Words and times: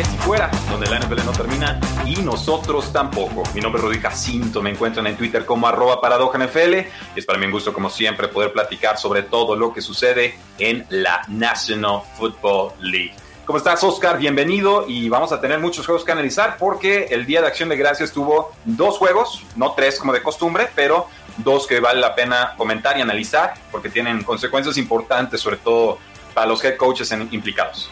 Tres 0.00 0.14
y 0.14 0.16
fuera, 0.16 0.50
donde 0.70 0.88
la 0.88 0.98
NFL 0.98 1.26
no 1.26 1.32
termina 1.32 1.78
y 2.06 2.22
nosotros 2.22 2.90
tampoco. 2.90 3.42
Mi 3.52 3.60
nombre 3.60 3.82
es 3.82 3.86
Rudy 3.86 3.98
Jacinto, 3.98 4.62
me 4.62 4.70
encuentran 4.70 5.06
en 5.06 5.14
Twitter 5.14 5.44
como 5.44 5.68
arroba 5.68 6.00
NFL 6.38 6.74
y 6.74 7.18
es 7.18 7.26
para 7.26 7.38
mí 7.38 7.44
un 7.44 7.52
gusto 7.52 7.74
como 7.74 7.90
siempre 7.90 8.28
poder 8.28 8.50
platicar 8.50 8.96
sobre 8.96 9.24
todo 9.24 9.56
lo 9.56 9.74
que 9.74 9.82
sucede 9.82 10.38
en 10.58 10.86
la 10.88 11.20
National 11.28 12.00
Football 12.16 12.72
League. 12.80 13.12
¿Cómo 13.44 13.58
estás, 13.58 13.84
Oscar? 13.84 14.16
Bienvenido 14.16 14.86
y 14.88 15.10
vamos 15.10 15.32
a 15.32 15.40
tener 15.42 15.58
muchos 15.58 15.84
juegos 15.84 16.02
que 16.02 16.12
analizar 16.12 16.56
porque 16.58 17.08
el 17.10 17.26
Día 17.26 17.42
de 17.42 17.48
Acción 17.48 17.68
de 17.68 17.76
Gracias 17.76 18.10
tuvo 18.10 18.52
dos 18.64 18.96
juegos, 18.96 19.42
no 19.56 19.72
tres 19.72 19.98
como 19.98 20.14
de 20.14 20.22
costumbre, 20.22 20.70
pero 20.74 21.08
dos 21.36 21.66
que 21.66 21.78
vale 21.78 22.00
la 22.00 22.14
pena 22.14 22.54
comentar 22.56 22.96
y 22.96 23.02
analizar 23.02 23.52
porque 23.70 23.90
tienen 23.90 24.22
consecuencias 24.22 24.78
importantes, 24.78 25.42
sobre 25.42 25.58
todo 25.58 25.98
para 26.32 26.46
los 26.46 26.64
head 26.64 26.78
coaches 26.78 27.14
implicados. 27.30 27.90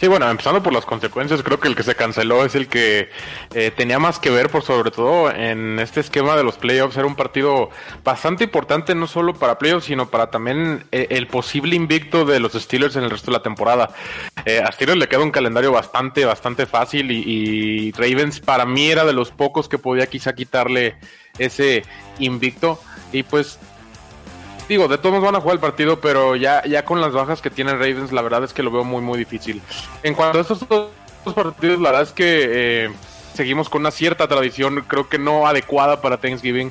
Sí, 0.00 0.08
bueno, 0.08 0.30
empezando 0.30 0.62
por 0.62 0.72
las 0.72 0.86
consecuencias, 0.86 1.42
creo 1.42 1.60
que 1.60 1.68
el 1.68 1.76
que 1.76 1.82
se 1.82 1.94
canceló 1.94 2.44
es 2.44 2.54
el 2.54 2.68
que 2.68 3.10
eh, 3.54 3.70
tenía 3.76 3.98
más 3.98 4.18
que 4.18 4.30
ver, 4.30 4.48
por 4.48 4.62
sobre 4.62 4.90
todo 4.90 5.30
en 5.30 5.78
este 5.78 6.00
esquema 6.00 6.36
de 6.36 6.42
los 6.42 6.56
playoffs. 6.56 6.96
Era 6.96 7.06
un 7.06 7.16
partido 7.16 7.68
bastante 8.02 8.44
importante, 8.44 8.94
no 8.94 9.06
solo 9.06 9.34
para 9.34 9.58
playoffs, 9.58 9.86
sino 9.86 10.08
para 10.08 10.30
también 10.30 10.84
eh, 10.90 11.08
el 11.10 11.26
posible 11.26 11.76
invicto 11.76 12.24
de 12.24 12.40
los 12.40 12.54
Steelers 12.54 12.96
en 12.96 13.04
el 13.04 13.10
resto 13.10 13.30
de 13.30 13.36
la 13.36 13.42
temporada. 13.42 13.90
Eh, 14.46 14.62
a 14.64 14.72
Steelers 14.72 14.98
le 14.98 15.08
queda 15.08 15.20
un 15.20 15.30
calendario 15.30 15.70
bastante, 15.70 16.24
bastante 16.24 16.64
fácil 16.64 17.10
y, 17.10 17.22
y 17.26 17.92
Ravens 17.92 18.40
para 18.40 18.64
mí 18.64 18.90
era 18.90 19.04
de 19.04 19.12
los 19.12 19.30
pocos 19.30 19.68
que 19.68 19.76
podía 19.76 20.06
quizá 20.06 20.34
quitarle 20.34 20.96
ese 21.38 21.84
invicto. 22.18 22.80
Y 23.12 23.24
pues 23.24 23.58
digo, 24.70 24.86
de 24.86 24.98
todos 24.98 25.20
van 25.20 25.34
a 25.34 25.40
jugar 25.40 25.56
el 25.56 25.60
partido, 25.60 26.00
pero 26.00 26.36
ya, 26.36 26.64
ya 26.64 26.84
con 26.84 27.00
las 27.00 27.12
bajas 27.12 27.42
que 27.42 27.50
tiene 27.50 27.72
Ravens, 27.72 28.12
la 28.12 28.22
verdad 28.22 28.44
es 28.44 28.52
que 28.52 28.62
lo 28.62 28.70
veo 28.70 28.84
muy, 28.84 29.02
muy 29.02 29.18
difícil. 29.18 29.60
En 30.04 30.14
cuanto 30.14 30.38
a 30.38 30.42
estos 30.42 30.60
dos 30.68 30.90
partidos, 31.34 31.80
la 31.80 31.90
verdad 31.90 32.02
es 32.02 32.12
que 32.12 32.48
eh, 32.48 32.90
seguimos 33.34 33.68
con 33.68 33.80
una 33.80 33.90
cierta 33.90 34.28
tradición, 34.28 34.84
creo 34.86 35.08
que 35.08 35.18
no 35.18 35.48
adecuada 35.48 36.00
para 36.00 36.18
Thanksgiving. 36.18 36.70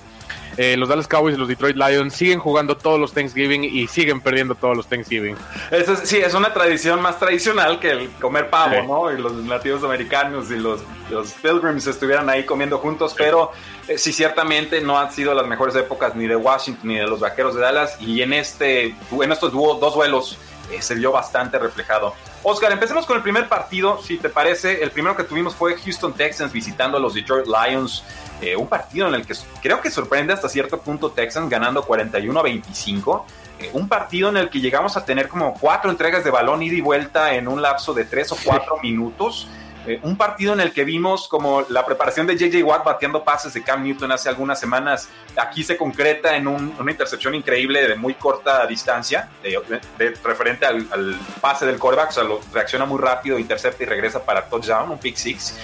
Eh, 0.62 0.76
los 0.76 0.90
Dallas 0.90 1.08
Cowboys 1.08 1.36
y 1.36 1.38
los 1.38 1.48
Detroit 1.48 1.78
Lions 1.78 2.14
siguen 2.14 2.38
jugando 2.38 2.76
todos 2.76 3.00
los 3.00 3.14
Thanksgiving 3.14 3.64
y 3.64 3.88
siguen 3.88 4.20
perdiendo 4.20 4.56
todos 4.56 4.76
los 4.76 4.88
Thanksgiving. 4.88 5.38
Eso 5.72 5.96
sí, 5.96 6.18
es 6.18 6.34
una 6.34 6.54
tradición 6.54 7.02
más 7.02 7.18
tradicional 7.18 7.80
que 7.80 7.92
el 7.92 8.10
comer 8.20 8.50
pavo, 8.50 8.82
¿no? 8.86 9.10
Y 9.10 9.22
los 9.22 9.32
nativos 9.36 9.86
americanos 9.86 10.52
y 10.52 10.58
los, 10.58 10.82
los 11.10 11.32
pilgrims 11.32 11.88
estuvieran 11.88 12.30
ahí 12.30 12.46
comiendo 12.46 12.78
juntos, 12.78 13.16
pero 13.18 13.54
eh, 13.88 13.98
sí, 13.98 14.12
ciertamente 14.12 14.82
no 14.82 15.00
han 15.00 15.14
sido 15.14 15.34
las 15.34 15.48
mejores 15.48 15.78
épocas 15.78 16.14
ni 16.14 16.28
de 16.28 16.36
Washington 16.36 16.90
ni 16.90 16.96
de 16.98 17.08
los 17.08 17.22
Vaqueros 17.22 17.56
de 17.56 17.62
Dallas 17.62 17.96
y 18.02 18.22
en, 18.22 18.34
este, 18.34 18.88
en 19.12 19.32
estos 19.32 19.54
dos 19.54 19.94
duelos 19.96 20.38
eh, 20.72 20.82
se 20.82 20.96
vio 20.96 21.12
bastante 21.12 21.58
reflejado. 21.60 22.14
Oscar, 22.44 22.72
empecemos 22.72 23.06
con 23.06 23.18
el 23.18 23.24
primer 23.24 23.48
partido, 23.48 24.02
si 24.02 24.18
te 24.18 24.30
parece. 24.30 24.82
El 24.82 24.92
primero 24.92 25.16
que 25.16 25.24
tuvimos 25.24 25.56
fue 25.56 25.76
Houston 25.76 26.14
Texans 26.14 26.54
visitando 26.54 26.98
a 26.98 27.00
los 27.02 27.14
Detroit 27.14 27.46
Lions. 27.48 28.04
Eh, 28.42 28.56
un 28.56 28.68
partido 28.68 29.08
en 29.08 29.16
el 29.16 29.26
que 29.26 29.34
creo 29.62 29.82
que 29.82 29.92
sorprende 29.92 30.32
hasta 30.32 30.48
cierto 30.48 30.80
punto 30.80 31.12
Texans 31.12 31.50
ganando 31.50 31.84
41 31.84 32.40
a 32.40 32.44
25. 32.44 33.26
Eh, 33.60 33.70
un 33.74 33.90
partido 33.90 34.30
en 34.30 34.38
el 34.38 34.50
que 34.50 34.62
llegamos 34.62 34.96
a 34.96 35.04
tener 35.04 35.28
como 35.28 35.54
cuatro 35.56 35.92
entregas 35.92 36.24
de 36.24 36.32
balón 36.32 36.64
ida 36.64 36.76
y 36.76 36.82
vuelta 36.82 37.36
en 37.36 37.48
un 37.50 37.62
lapso 37.62 37.94
de 37.94 38.06
tres 38.06 38.32
o 38.32 38.38
cuatro 38.44 38.78
minutos. 38.82 39.48
Eh, 39.90 40.00
un 40.04 40.16
partido 40.16 40.54
en 40.54 40.60
el 40.60 40.72
que 40.72 40.84
vimos 40.84 41.28
como 41.28 41.66
la 41.70 41.84
preparación 41.84 42.28
de 42.28 42.38
JJ 42.38 42.64
Watt 42.64 42.84
bateando 42.84 43.24
pases 43.24 43.56
de 43.56 43.64
Cam 43.64 43.84
Newton 43.84 44.12
hace 44.12 44.30
algunas 44.30 44.60
semanas, 44.60 45.10
aquí 45.36 45.64
se 45.64 45.76
concreta 45.78 46.36
en 46.36 46.46
una 46.46 46.92
intercepción 46.92 47.34
increíble 47.34 47.88
de 47.88 47.96
muy 47.96 48.14
corta 48.14 48.68
distancia, 48.68 49.30
de, 49.42 50.14
referente 50.24 50.68
al, 50.68 51.18
pase 51.42 51.66
del 51.66 51.80
quarterback, 51.80 52.10
o 52.10 52.14
sea, 52.14 52.24
lo, 52.24 52.40
reacciona 52.54 52.86
muy 52.86 53.00
rápido, 53.00 53.40
intercepta 53.40 53.82
y 53.82 53.88
regresa 53.88 54.24
para 54.24 54.46
touchdown, 54.46 54.92
un 54.92 55.00
pick 55.00 55.16
six. 55.16 55.58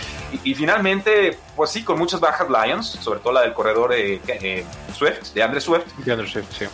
Y, 0.43 0.55
finalmente, 0.55 1.37
pues 1.55 1.69
sí, 1.69 1.83
con 1.83 1.99
muchas 1.99 2.19
bajas 2.19 2.47
Lions, 2.49 2.87
sobre 2.87 3.19
todo 3.19 3.33
la 3.33 3.41
del 3.41 3.53
corredor 3.53 3.93
eh, 3.93 4.19
eh, 4.27 4.65
Swift, 4.91 5.33
de 5.35 5.43
Andre 5.43 5.61
Swift. 5.61 5.85
De 5.97 6.11
Andre 6.11 6.27
Swift, 6.27 6.51
sí. 6.57 6.65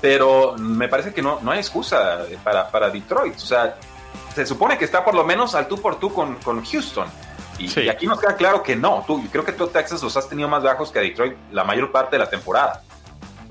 Pero 0.00 0.54
me 0.56 0.86
parece 0.86 1.12
que 1.12 1.20
no, 1.20 1.40
no 1.42 1.50
hay 1.50 1.58
excusa 1.58 2.26
para, 2.44 2.68
para 2.68 2.90
Detroit. 2.90 3.36
O 3.36 3.40
sea, 3.40 3.76
se 4.34 4.46
supone 4.46 4.78
que 4.78 4.84
está 4.84 5.04
por 5.04 5.14
lo 5.14 5.24
menos 5.24 5.54
al 5.54 5.68
tú 5.68 5.80
por 5.80 5.96
tú 5.96 6.12
con, 6.12 6.36
con 6.36 6.64
Houston. 6.64 7.06
Y, 7.58 7.88
aquí 7.88 8.06
nos 8.06 8.20
queda 8.20 8.36
claro 8.36 8.62
que 8.62 8.74
no. 8.74 9.04
Tú, 9.06 9.24
creo 9.30 9.44
que 9.44 9.52
tú 9.52 9.68
Texas 9.68 10.02
los 10.02 10.16
has 10.16 10.28
tenido 10.28 10.48
más 10.48 10.62
bajos 10.62 10.90
que 10.90 11.00
Detroit 11.00 11.36
la 11.52 11.64
mayor 11.64 11.92
parte 11.92 12.16
de 12.16 12.20
la 12.20 12.30
temporada. 12.30 12.82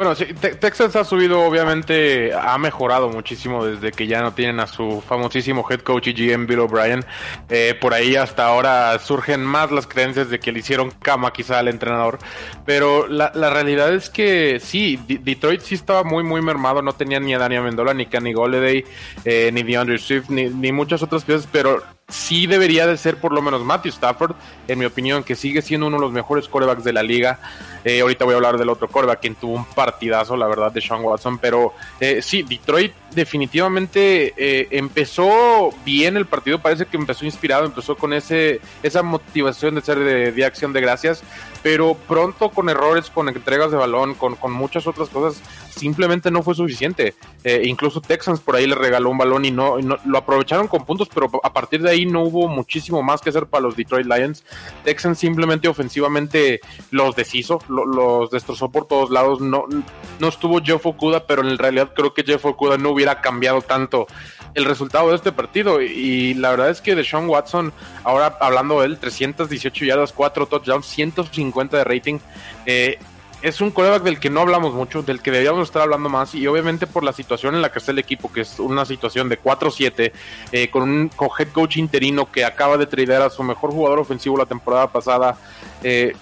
Bueno, 0.02 0.16
sí, 0.16 0.26
Texas 0.34 0.96
ha 0.96 1.04
subido, 1.04 1.42
obviamente, 1.42 2.34
ha 2.34 2.58
mejorado 2.58 3.10
muchísimo 3.10 3.64
desde 3.64 3.92
que 3.92 4.08
ya 4.08 4.24
no 4.24 4.34
tienen 4.34 4.60
a 4.60 4.66
su 4.66 5.00
famosísimo 5.00 5.64
head 5.70 5.82
coach 5.82 6.08
y 6.08 6.14
GM 6.14 6.48
Bill 6.48 6.62
O'Brien. 6.62 7.06
Eh, 7.50 7.78
por 7.80 7.94
ahí 7.94 8.16
hasta 8.16 8.48
ahora 8.48 8.98
surgen 8.98 9.44
más 9.44 9.70
las 9.70 9.86
creencias 9.86 10.32
de 10.32 10.40
que 10.40 10.52
le 10.52 10.58
hicieron 10.62 10.90
cama 10.90 11.32
quizá 11.32 11.60
al 11.60 11.68
entrenador. 11.68 12.18
Pero 12.66 13.08
la, 13.08 13.32
la 13.36 13.52
realidad 13.52 13.94
es 13.94 14.10
que 14.10 14.60
sí, 14.60 15.00
Detroit 15.08 15.62
sí 15.62 15.76
estaba 15.76 16.04
muy, 16.04 16.24
muy 16.24 16.42
mermado. 16.42 16.82
No 16.82 16.94
tenía 16.94 17.20
ni 17.20 17.36
a 17.36 17.38
Daniel 17.38 17.62
Mendola, 17.62 17.94
ni 17.94 18.08
Kenny 18.08 18.34
Golladay, 18.34 18.84
eh, 19.24 19.52
ni 19.54 19.62
DeAndre 19.62 20.00
Swift, 20.00 20.32
ni, 20.32 20.46
ni 20.46 20.72
muchas 20.72 21.04
otras 21.04 21.24
piezas. 21.26 21.48
Pero 21.52 21.80
sí 22.12 22.46
debería 22.46 22.86
de 22.86 22.98
ser 22.98 23.18
por 23.18 23.32
lo 23.34 23.42
menos 23.42 23.64
Matthew 23.64 23.90
Stafford, 23.90 24.36
en 24.68 24.80
mi 24.80 24.86
opinión, 24.86 25.24
que 25.24 25.36
sigue 25.36 25.62
siendo 25.62 25.88
uno 25.88 25.98
de 25.98 26.02
los 26.02 26.12
mejores 26.12 26.48
corebacks 26.48 26.84
de 26.84 26.94
la 26.94 27.04
liga. 27.04 27.40
Eh, 27.84 28.02
ahorita 28.02 28.26
voy 28.26 28.34
a 28.34 28.36
hablar 28.38 28.58
del 28.60 28.70
otro 28.70 28.88
coreback, 28.88 29.22
quien 29.22 29.36
tuvo 29.36 29.56
un 29.56 29.66
partidazo, 29.66 30.38
la 30.38 30.48
verdad, 30.48 30.72
de 30.72 30.82
Sean 30.82 31.04
Watson. 31.04 31.40
Pero 31.40 31.74
eh, 32.00 32.22
sí, 32.22 32.44
Detroit 32.44 32.94
definitivamente 33.12 34.34
eh, 34.38 34.68
empezó 34.72 35.70
bien 35.84 36.16
el 36.18 36.26
partido, 36.26 36.60
parece 36.60 36.86
que 36.86 36.98
empezó 36.98 37.26
inspirado, 37.26 37.66
empezó 37.66 37.96
con 37.96 38.14
ese 38.14 38.62
esa 38.84 39.02
motivación 39.02 39.76
de 39.76 39.82
ser 39.82 40.00
de, 40.00 40.32
de 40.32 40.46
acción 40.46 40.74
de 40.74 40.82
gracias, 40.82 41.24
pero 41.64 41.96
pronto 42.08 42.50
con 42.50 42.70
errores, 42.70 43.10
con 43.10 43.30
entregas 43.30 43.72
de 43.72 43.78
balón, 43.78 44.16
con, 44.16 44.36
con 44.36 44.52
muchas 44.52 44.88
otras 44.88 45.10
cosas, 45.10 45.42
simplemente 45.76 46.32
no 46.32 46.44
fue 46.44 46.56
suficiente. 46.56 47.16
Eh, 47.44 47.64
incluso 47.66 48.02
Texans 48.02 48.40
por 48.40 48.56
ahí 48.56 48.68
le 48.68 48.76
regaló 48.76 49.10
un 49.10 49.18
balón 49.18 49.46
y 49.46 49.52
no, 49.52 49.78
lo 49.78 50.18
aprovecharon 50.18 50.68
con 50.68 50.86
puntos, 50.86 51.10
pero 51.14 51.30
a 51.44 51.54
partir 51.54 51.82
de 51.82 51.92
ahí 51.92 52.01
no 52.06 52.24
hubo 52.24 52.48
muchísimo 52.48 53.02
más 53.02 53.22
que 53.22 53.30
hacer 53.30 53.48
para 53.48 53.64
los 53.64 53.76
Detroit 53.76 54.06
Lions. 54.06 54.44
Texans 54.84 55.20
simplemente 55.20 55.68
ofensivamente 55.68 56.60
los 56.90 57.16
deshizo, 57.16 57.60
los 57.68 58.30
destrozó 58.32 58.70
por 58.72 58.88
todos 58.88 59.10
lados. 59.10 59.42
No, 59.42 59.66
no 60.20 60.28
estuvo 60.28 60.62
Jeff 60.62 60.86
Okuda, 60.86 61.26
pero 61.26 61.48
en 61.48 61.58
realidad 61.58 61.94
creo 61.96 62.14
que 62.14 62.24
Jeff 62.24 62.46
Okuda 62.46 62.78
no 62.78 62.90
hubiera 62.92 63.22
cambiado 63.22 63.62
tanto 63.62 64.08
el 64.54 64.66
resultado 64.66 65.10
de 65.10 65.16
este 65.16 65.32
partido. 65.32 65.82
Y 65.82 66.34
la 66.36 66.52
verdad 66.52 66.70
es 66.70 66.82
que 66.82 66.96
de 66.96 67.04
Sean 67.04 67.28
Watson, 67.30 67.74
ahora 68.04 68.38
hablando 68.40 68.82
de 68.82 68.88
él, 68.88 69.00
318 69.00 69.86
yardas, 69.86 70.14
4 70.14 70.46
touchdowns, 70.48 70.86
150 70.86 71.78
de 71.78 71.84
rating. 71.84 72.20
Eh, 72.66 73.00
es 73.42 73.62
un 73.62 73.72
coreback 73.72 74.04
del 74.04 74.20
que 74.20 74.30
no 74.30 74.42
hablamos 74.42 74.74
mucho, 74.74 75.02
del 75.02 75.22
que 75.22 75.32
deberíamos 75.32 75.68
estar 75.68 75.82
hablando 75.82 76.10
más, 76.10 76.36
y 76.36 76.46
obviamente 76.48 76.88
por 76.88 77.04
la 77.04 77.14
situación 77.14 77.56
en 77.56 77.62
la 77.62 77.72
que 77.72 77.80
está 77.80 77.92
el 77.92 78.00
equipo, 78.00 78.32
que 78.32 78.42
es 78.42 78.60
una 78.60 78.86
situación 78.86 79.30
de 79.30 79.42
4-7, 79.42 80.12
eh, 80.52 80.70
con 80.70 80.84
un 80.84 81.12
head 81.40 81.48
coach 81.50 81.78
interino 81.78 82.32
que 82.32 82.46
acaba 82.46 82.78
de 82.78 82.86
tradear 82.86 83.24
a 83.24 83.30
su 83.30 83.44
mejor 83.44 83.72
jugador 83.72 84.00
ofensivo 84.00 84.38
la 84.38 84.46
temporada 84.46 84.92
pasada. 84.92 85.38
Eh, 85.84 86.14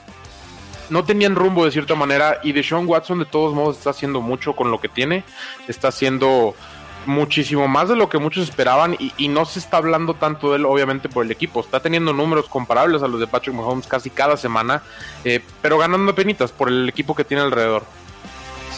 no 0.89 1.03
tenían 1.03 1.35
rumbo 1.35 1.65
de 1.65 1.71
cierta 1.71 1.93
manera, 1.93 2.39
y 2.43 2.51
de 2.53 2.63
Sean 2.63 2.87
Watson 2.87 3.19
de 3.19 3.25
todos 3.25 3.53
modos 3.53 3.77
está 3.77 3.91
haciendo 3.91 4.21
mucho 4.21 4.55
con 4.55 4.71
lo 4.71 4.79
que 4.79 4.87
tiene, 4.87 5.23
está 5.67 5.89
haciendo 5.89 6.55
muchísimo 7.05 7.67
más 7.67 7.89
de 7.89 7.95
lo 7.95 8.09
que 8.09 8.17
muchos 8.17 8.49
esperaban 8.49 8.95
y, 8.99 9.27
no 9.27 9.45
se 9.45 9.59
está 9.59 9.77
hablando 9.77 10.13
tanto 10.13 10.51
de 10.51 10.57
él 10.57 10.65
obviamente 10.65 11.09
por 11.09 11.23
el 11.23 11.31
equipo, 11.31 11.61
está 11.61 11.79
teniendo 11.79 12.13
números 12.13 12.47
comparables 12.49 13.03
a 13.03 13.07
los 13.07 13.19
de 13.19 13.27
Patrick 13.27 13.55
Mahomes 13.55 13.87
casi 13.87 14.09
cada 14.09 14.37
semana, 14.37 14.81
eh, 15.23 15.41
pero 15.61 15.77
ganando 15.77 16.13
penitas 16.15 16.51
por 16.51 16.69
el 16.69 16.89
equipo 16.89 17.15
que 17.15 17.23
tiene 17.23 17.43
alrededor. 17.43 17.83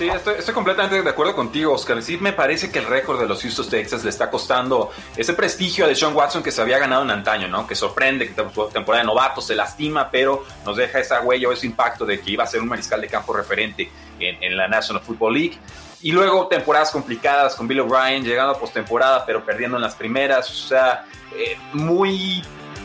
Sí, 0.02 0.10
estoy, 0.10 0.54
completamente 0.54 1.02
de 1.02 1.10
acuerdo 1.10 1.36
contigo, 1.36 1.74
Oscar. 1.74 2.02
Sí, 2.02 2.18
me 2.18 2.34
parece 2.34 2.72
que 2.72 2.80
el 2.80 2.86
récord 2.86 3.20
de 3.20 3.28
los 3.28 3.42
Houston 3.42 3.70
Texans 3.70 4.04
le 4.04 4.10
está 4.10 4.32
costando 4.32 4.92
ese 5.16 5.34
prestigio 5.34 5.86
a 5.86 5.88
Deshaun 5.88 6.16
Watson 6.16 6.42
que 6.42 6.52
se 6.52 6.62
había 6.62 6.80
ganado 6.80 7.04
en 7.04 7.12
antaño, 7.12 7.48
¿no? 7.48 7.68
Que 7.68 7.76
sorprende, 7.76 8.28
que 8.28 8.34
temporada 8.34 9.04
de 9.04 9.06
novato 9.06 9.42
se 9.42 9.54
lastima, 9.54 10.10
pero 10.10 10.44
nos 10.66 10.78
deja 10.78 11.00
esa 11.00 11.22
huella 11.22 11.50
o 11.50 11.52
ese 11.52 11.68
impacto 11.68 12.06
de 12.06 12.20
que 12.20 12.32
iba 12.32 12.44
a 12.44 12.48
ser 12.48 12.62
un 12.62 12.70
mariscal 12.70 13.00
de 13.00 13.08
campo 13.08 13.34
referente 13.34 13.92
en, 14.20 14.42
en 14.42 14.58
la 14.58 14.68
National 14.68 15.04
Football 15.04 15.34
League. 15.34 15.60
Y 16.04 16.12
luego 16.12 16.48
temporadas 16.48 16.92
complicadas 16.92 17.56
con 17.56 17.68
Bill 17.68 17.82
O'Brien, 17.82 18.24
llegando 18.24 18.54
a 18.54 18.60
postemporada, 18.60 19.26
pero 19.26 19.46
perdiendo 19.46 19.78
en 19.78 19.84
las 19.84 19.96
primeras. 19.96 20.50
O 20.50 20.68
sea, 20.68 21.06
eh, 21.36 21.58
muy 21.74 22.44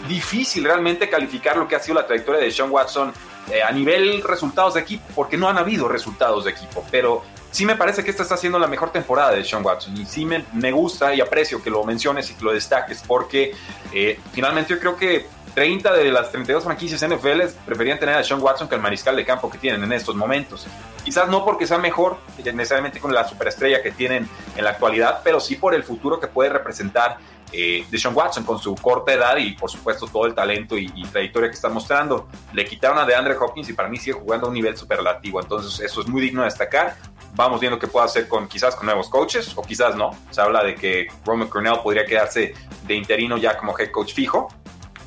difícil 0.09 0.65
realmente 0.65 1.09
calificar 1.09 1.57
lo 1.57 1.67
que 1.67 1.77
ha 1.77 1.81
sido 1.81 1.95
la 1.95 2.07
trayectoria 2.07 2.41
de 2.41 2.51
Sean 2.51 2.71
Watson 2.71 3.13
eh, 3.51 3.63
a 3.63 3.71
nivel 3.71 4.23
resultados 4.23 4.75
de 4.75 4.81
equipo, 4.81 5.05
porque 5.15 5.37
no 5.37 5.49
han 5.49 5.57
habido 5.59 5.89
resultados 5.89 6.45
de 6.45 6.51
equipo, 6.51 6.85
pero 6.91 7.23
sí 7.51 7.65
me 7.65 7.77
parece 7.77 8.05
que 8.05 8.11
esta 8.11 8.23
está 8.23 8.37
siendo 8.37 8.59
la 8.59 8.67
mejor 8.67 8.91
temporada 8.91 9.31
de 9.31 9.45
Sean 9.45 9.65
Watson 9.65 9.97
y 9.97 10.05
sí 10.05 10.25
me, 10.25 10.45
me 10.53 10.73
gusta 10.73 11.15
y 11.15 11.21
aprecio 11.21 11.63
que 11.63 11.71
lo 11.71 11.85
menciones 11.85 12.31
y 12.31 12.35
que 12.35 12.45
lo 12.45 12.53
destaques 12.53 13.03
porque 13.07 13.55
eh, 13.93 14.19
finalmente 14.33 14.75
yo 14.75 14.81
creo 14.81 14.97
que 14.97 15.27
30 15.57 15.91
de 15.91 16.13
las 16.13 16.31
32 16.31 16.65
franquicias 16.65 17.03
NFL 17.03 17.41
preferían 17.65 17.99
tener 17.99 18.15
a 18.15 18.23
Sean 18.23 18.43
Watson 18.43 18.69
que 18.69 18.75
el 18.75 18.81
mariscal 18.83 19.17
de 19.17 19.25
campo 19.25 19.49
que 19.49 19.57
tienen 19.57 19.83
en 19.83 19.93
estos 19.93 20.15
momentos. 20.15 20.67
Quizás 21.03 21.31
no 21.31 21.47
porque 21.47 21.67
sea 21.67 21.79
mejor 21.79 22.19
necesariamente 22.37 23.01
con 23.01 23.15
la 23.15 23.27
superestrella 23.27 23.83
que 23.83 23.91
tienen 23.91 24.29
en 24.55 24.65
la 24.65 24.73
actualidad, 24.73 25.23
pero 25.25 25.41
sí 25.41 25.57
por 25.57 25.75
el 25.75 25.83
futuro 25.83 26.21
que 26.21 26.27
puede 26.27 26.51
representar 26.51 27.17
eh, 27.53 27.87
de 27.91 27.99
Sean 27.99 28.15
Watson 28.15 28.45
con 28.45 28.59
su 28.59 28.75
corta 28.75 29.15
edad 29.15 29.39
y 29.39 29.53
por 29.53 29.71
supuesto 29.71 30.07
todo 30.07 30.27
el 30.27 30.35
talento 30.35 30.77
y, 30.77 30.93
y, 30.95 31.07
trayectoria 31.07 31.49
que 31.49 31.55
está 31.55 31.71
mostrando. 31.71 32.29
Le 32.53 32.67
quitaron 32.67 32.99
a 32.99 33.07
DeAndre 33.07 33.35
Hopkins 33.35 33.71
y 33.71 33.73
para 33.73 33.89
mí 33.89 33.97
sigue 33.97 34.13
jugando 34.13 34.45
a 34.45 34.49
un 34.51 34.55
nivel 34.55 34.77
superlativo, 34.77 35.41
entonces 35.41 35.81
eso 35.81 36.03
es 36.03 36.07
muy 36.07 36.21
digno 36.21 36.43
de 36.43 36.49
destacar. 36.49 36.97
Vamos 37.35 37.61
viendo 37.61 37.79
qué 37.79 37.87
puede 37.87 38.05
hacer 38.05 38.29
con 38.29 38.47
quizás 38.47 38.77
con 38.77 38.85
nuevos 38.85 39.09
coaches 39.09 39.55
o 39.57 39.63
quizás 39.63 39.97
no. 39.97 40.11
Se 40.31 40.43
habla 40.43 40.63
de 40.63 40.75
que 40.75 41.09
Roman 41.25 41.49
Cornell 41.49 41.79
podría 41.83 42.05
quedarse 42.05 42.53
de 42.87 42.95
interino 42.95 43.39
ya 43.39 43.57
como 43.57 43.79
head 43.79 43.91
coach 43.91 44.13
fijo, 44.13 44.49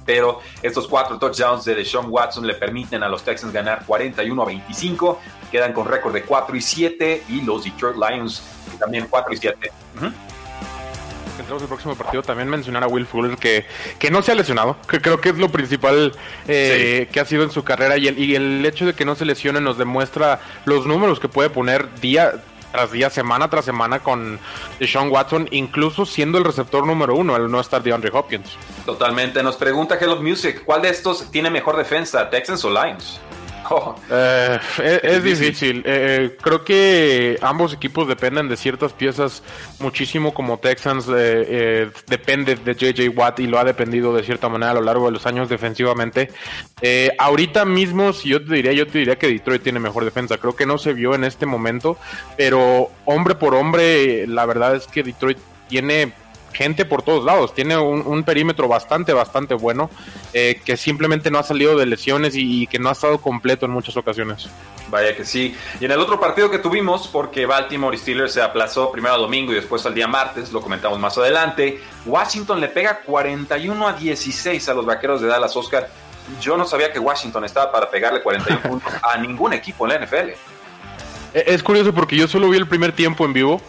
pero 0.09 0.39
estos 0.63 0.87
cuatro 0.87 1.19
touchdowns 1.19 1.65
de 1.65 1.75
Deshaun 1.75 2.07
Watson 2.09 2.47
le 2.47 2.55
permiten 2.55 3.03
a 3.03 3.07
los 3.07 3.21
Texans 3.21 3.53
ganar 3.53 3.85
41 3.85 4.41
a 4.41 4.45
25, 4.45 5.21
quedan 5.51 5.71
con 5.71 5.87
récord 5.87 6.11
de 6.11 6.23
4 6.23 6.55
y 6.55 6.61
7 6.61 7.23
y 7.29 7.41
los 7.41 7.63
Detroit 7.63 7.95
Lions 7.95 8.41
también 8.79 9.05
4 9.07 9.33
y 9.35 9.37
7. 9.37 9.71
Uh 9.97 10.05
-huh 10.05 10.13
entramos 11.39 11.63
el 11.63 11.67
próximo 11.69 11.95
partido, 11.95 12.21
también 12.21 12.49
mencionar 12.49 12.83
a 12.83 12.87
Will 12.87 13.05
Fuller 13.05 13.37
que, 13.37 13.65
que 13.97 14.11
no 14.11 14.21
se 14.21 14.31
ha 14.31 14.35
lesionado, 14.35 14.77
que 14.87 15.01
creo 15.01 15.19
que 15.19 15.29
es 15.29 15.37
lo 15.37 15.49
principal 15.49 16.11
eh, 16.47 17.05
sí. 17.05 17.13
que 17.13 17.19
ha 17.19 17.25
sido 17.25 17.43
en 17.43 17.51
su 17.51 17.63
carrera 17.63 17.97
y 17.97 18.07
el, 18.07 18.19
y 18.19 18.35
el 18.35 18.65
hecho 18.65 18.85
de 18.85 18.93
que 18.93 19.05
no 19.05 19.15
se 19.15 19.25
lesione 19.25 19.61
nos 19.61 19.77
demuestra 19.77 20.41
los 20.65 20.85
números 20.85 21.19
que 21.19 21.27
puede 21.27 21.49
poner 21.49 21.87
día 22.01 22.33
tras 22.71 22.91
día, 22.91 23.09
semana 23.09 23.49
tras 23.49 23.65
semana 23.65 23.99
con 23.99 24.39
Deshaun 24.79 25.09
Watson, 25.09 25.47
incluso 25.51 26.05
siendo 26.05 26.37
el 26.37 26.45
receptor 26.45 26.85
número 26.85 27.15
uno 27.15 27.35
al 27.35 27.49
no 27.49 27.59
estar 27.59 27.81
DeAndre 27.81 28.11
Hopkins. 28.13 28.57
Totalmente. 28.85 29.41
Nos 29.43 29.55
pregunta 29.55 29.97
Hello 29.99 30.21
Music, 30.21 30.63
¿cuál 30.65 30.81
de 30.81 30.89
estos 30.89 31.31
tiene 31.31 31.49
mejor 31.49 31.77
defensa, 31.77 32.29
Texans 32.29 32.63
o 32.65 32.69
Lions? 32.69 33.19
Oh. 33.71 33.95
Eh, 34.09 34.59
es, 34.83 35.03
es, 35.03 35.23
difícil. 35.23 35.83
Eh, 35.85 36.37
creo 36.41 36.63
que 36.63 37.37
ambos 37.41 37.73
equipos 37.73 38.07
dependen 38.07 38.49
de 38.49 38.57
ciertas 38.57 38.93
piezas 38.93 39.43
muchísimo, 39.79 40.33
como 40.33 40.57
Texans 40.57 41.05
eh, 41.15 41.91
depende 42.07 42.55
de 42.55 42.73
JJ 42.73 43.09
Watt 43.15 43.39
y 43.39 43.47
lo 43.47 43.59
ha 43.59 43.63
dependido 43.63 44.15
de 44.15 44.23
cierta 44.23 44.49
manera 44.49 44.71
a 44.71 44.75
lo 44.75 44.81
largo 44.81 45.05
de 45.05 45.11
los 45.11 45.25
años 45.25 45.49
defensivamente. 45.49 46.31
ahorita 47.19 47.65
mismo, 47.65 48.13
si 48.13 48.29
yo 48.29 48.43
te 48.43 48.55
diría, 48.55 48.73
yo 48.73 48.87
te 48.87 48.99
diría 48.99 49.17
que 49.17 49.27
Detroit 49.27 49.61
tiene 49.61 49.79
mejor 49.79 50.03
defensa. 50.03 50.37
Creo 50.37 50.55
que 50.55 50.65
no 50.65 50.77
se 50.77 50.93
vio 50.93 51.13
en 51.13 51.23
este 51.23 51.45
momento, 51.45 51.97
pero 52.37 52.89
hombre 53.05 53.35
por 53.35 53.53
hombre, 53.53 54.25
la 54.25 54.45
verdad 54.45 54.75
es 54.75 54.87
que 54.87 55.03
Detroit 55.03 55.37
tiene 55.67 56.13
gente 56.53 56.85
por 56.85 57.01
todos 57.01 57.23
lados. 57.23 57.53
Tiene 57.53 57.77
un, 57.77 58.05
un 58.05 58.23
perímetro 58.23 58.67
bastante, 58.67 59.13
bastante 59.13 59.53
bueno, 59.53 59.89
eh, 60.33 60.61
que 60.63 60.77
simplemente 60.77 61.31
no 61.31 61.39
ha 61.39 61.43
salido 61.43 61.77
de 61.77 61.85
lesiones 61.85 62.35
y, 62.35 62.63
y, 62.63 62.67
que 62.67 62.79
no 62.79 62.89
ha 62.89 62.93
estado 62.93 63.19
completo 63.19 63.65
en 63.65 63.71
muchas 63.71 63.97
ocasiones. 63.97 64.49
Vaya 64.89 65.15
que 65.15 65.25
sí. 65.25 65.55
Y 65.79 65.85
en 65.85 65.91
el 65.91 65.99
otro 65.99 66.19
partido 66.19 66.49
que 66.49 66.59
tuvimos, 66.59 67.07
porque 67.07 67.45
Baltimore 67.45 67.95
y 67.95 67.99
Steelers 67.99 68.33
se 68.33 68.41
aplazó 68.41 68.91
primero 68.91 69.15
a 69.15 69.17
domingo 69.17 69.51
y 69.51 69.55
después 69.55 69.85
al 69.85 69.93
día 69.93 70.07
martes, 70.07 70.51
lo 70.51 70.61
comentamos 70.61 70.99
más 70.99 71.17
adelante, 71.17 71.79
Washington 72.05 72.59
le 72.59 72.69
pega 72.69 73.01
41 73.01 73.87
a 73.87 73.93
16 73.93 74.69
a 74.69 74.73
los 74.73 74.85
vaqueros 74.85 75.21
de 75.21 75.27
Dallas, 75.27 75.55
Oscar. 75.55 75.89
Yo 76.41 76.57
no 76.57 76.65
sabía 76.65 76.91
que 76.91 76.99
Washington 76.99 77.43
estaba 77.45 77.71
para 77.71 77.89
pegarle 77.89 78.21
41 78.21 78.61
puntos 78.63 78.93
a 79.01 79.17
ningún 79.17 79.53
equipo 79.53 79.87
en 79.87 79.93
la 79.93 80.05
NFL. 80.05 80.31
Es 81.33 81.61
curioso 81.61 81.93
porque 81.93 82.15
yo 82.15 82.27
solo 82.27 82.49
vi 82.49 82.57
el 82.57 82.67
primer 82.67 82.91
tiempo 82.91 83.25
en 83.25 83.33
vivo. 83.33 83.61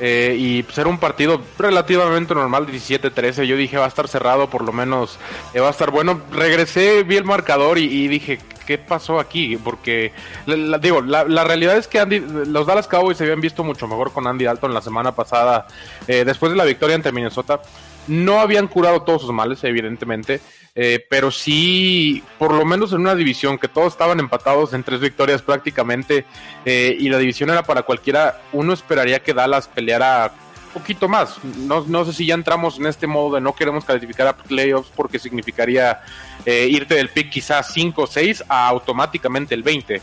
Eh, 0.00 0.36
y 0.38 0.62
pues 0.62 0.78
un 0.78 0.98
partido 0.98 1.40
relativamente 1.58 2.34
normal, 2.34 2.66
17-13. 2.66 3.44
Yo 3.44 3.56
dije 3.56 3.78
va 3.78 3.84
a 3.84 3.88
estar 3.88 4.08
cerrado, 4.08 4.48
por 4.48 4.62
lo 4.62 4.72
menos 4.72 5.18
eh, 5.54 5.60
va 5.60 5.68
a 5.68 5.70
estar 5.70 5.90
bueno. 5.90 6.20
Regresé, 6.32 7.02
vi 7.02 7.16
el 7.16 7.24
marcador 7.24 7.78
y, 7.78 8.08
dije, 8.08 8.38
¿qué 8.66 8.78
pasó 8.78 9.18
aquí? 9.18 9.56
Porque, 9.56 10.12
la, 10.46 10.78
digo, 10.78 11.00
la, 11.02 11.24
la, 11.24 11.44
realidad 11.44 11.76
es 11.76 11.88
que 11.88 11.98
Andy, 11.98 12.20
los 12.46 12.66
Dallas 12.66 12.86
Cowboys 12.86 13.18
se 13.18 13.24
habían 13.24 13.40
visto 13.40 13.64
mucho 13.64 13.88
mejor 13.88 14.12
con 14.12 14.26
Andy 14.26 14.44
Dalton 14.44 14.72
la 14.72 14.82
semana 14.82 15.12
pasada, 15.12 15.66
eh, 16.06 16.24
después 16.24 16.52
de 16.52 16.58
la 16.58 16.64
victoria 16.64 16.94
ante 16.94 17.12
Minnesota. 17.12 17.60
No 18.08 18.40
habían 18.40 18.66
curado 18.66 19.02
todos 19.02 19.22
sus 19.22 19.32
males, 19.32 19.62
evidentemente. 19.64 20.40
Eh, 20.74 21.04
pero 21.08 21.30
sí, 21.30 22.22
por 22.38 22.52
lo 22.52 22.64
menos 22.64 22.92
en 22.92 23.00
una 23.00 23.14
división 23.14 23.58
que 23.58 23.68
todos 23.68 23.92
estaban 23.92 24.20
empatados 24.20 24.72
en 24.74 24.84
tres 24.84 25.00
victorias 25.00 25.42
prácticamente 25.42 26.24
eh, 26.64 26.96
y 26.98 27.08
la 27.08 27.18
división 27.18 27.50
era 27.50 27.64
para 27.64 27.82
cualquiera, 27.82 28.40
uno 28.52 28.74
esperaría 28.74 29.20
que 29.20 29.34
Dallas 29.34 29.66
peleara 29.66 30.32
poquito 30.72 31.08
más. 31.08 31.42
No, 31.42 31.84
no, 31.86 32.04
sé 32.04 32.12
si 32.12 32.26
ya 32.26 32.34
entramos 32.34 32.78
en 32.78 32.86
este 32.86 33.06
modo 33.06 33.34
de 33.34 33.40
no 33.40 33.54
queremos 33.54 33.84
calificar 33.84 34.28
a 34.28 34.36
playoffs 34.36 34.90
porque 34.94 35.18
significaría 35.18 36.00
eh, 36.46 36.68
irte 36.70 36.94
del 36.94 37.08
pick 37.08 37.30
quizás 37.30 37.72
5 37.72 38.02
o 38.02 38.06
6 38.06 38.44
a 38.48 38.68
automáticamente 38.68 39.54
el 39.54 39.62
20. 39.62 40.00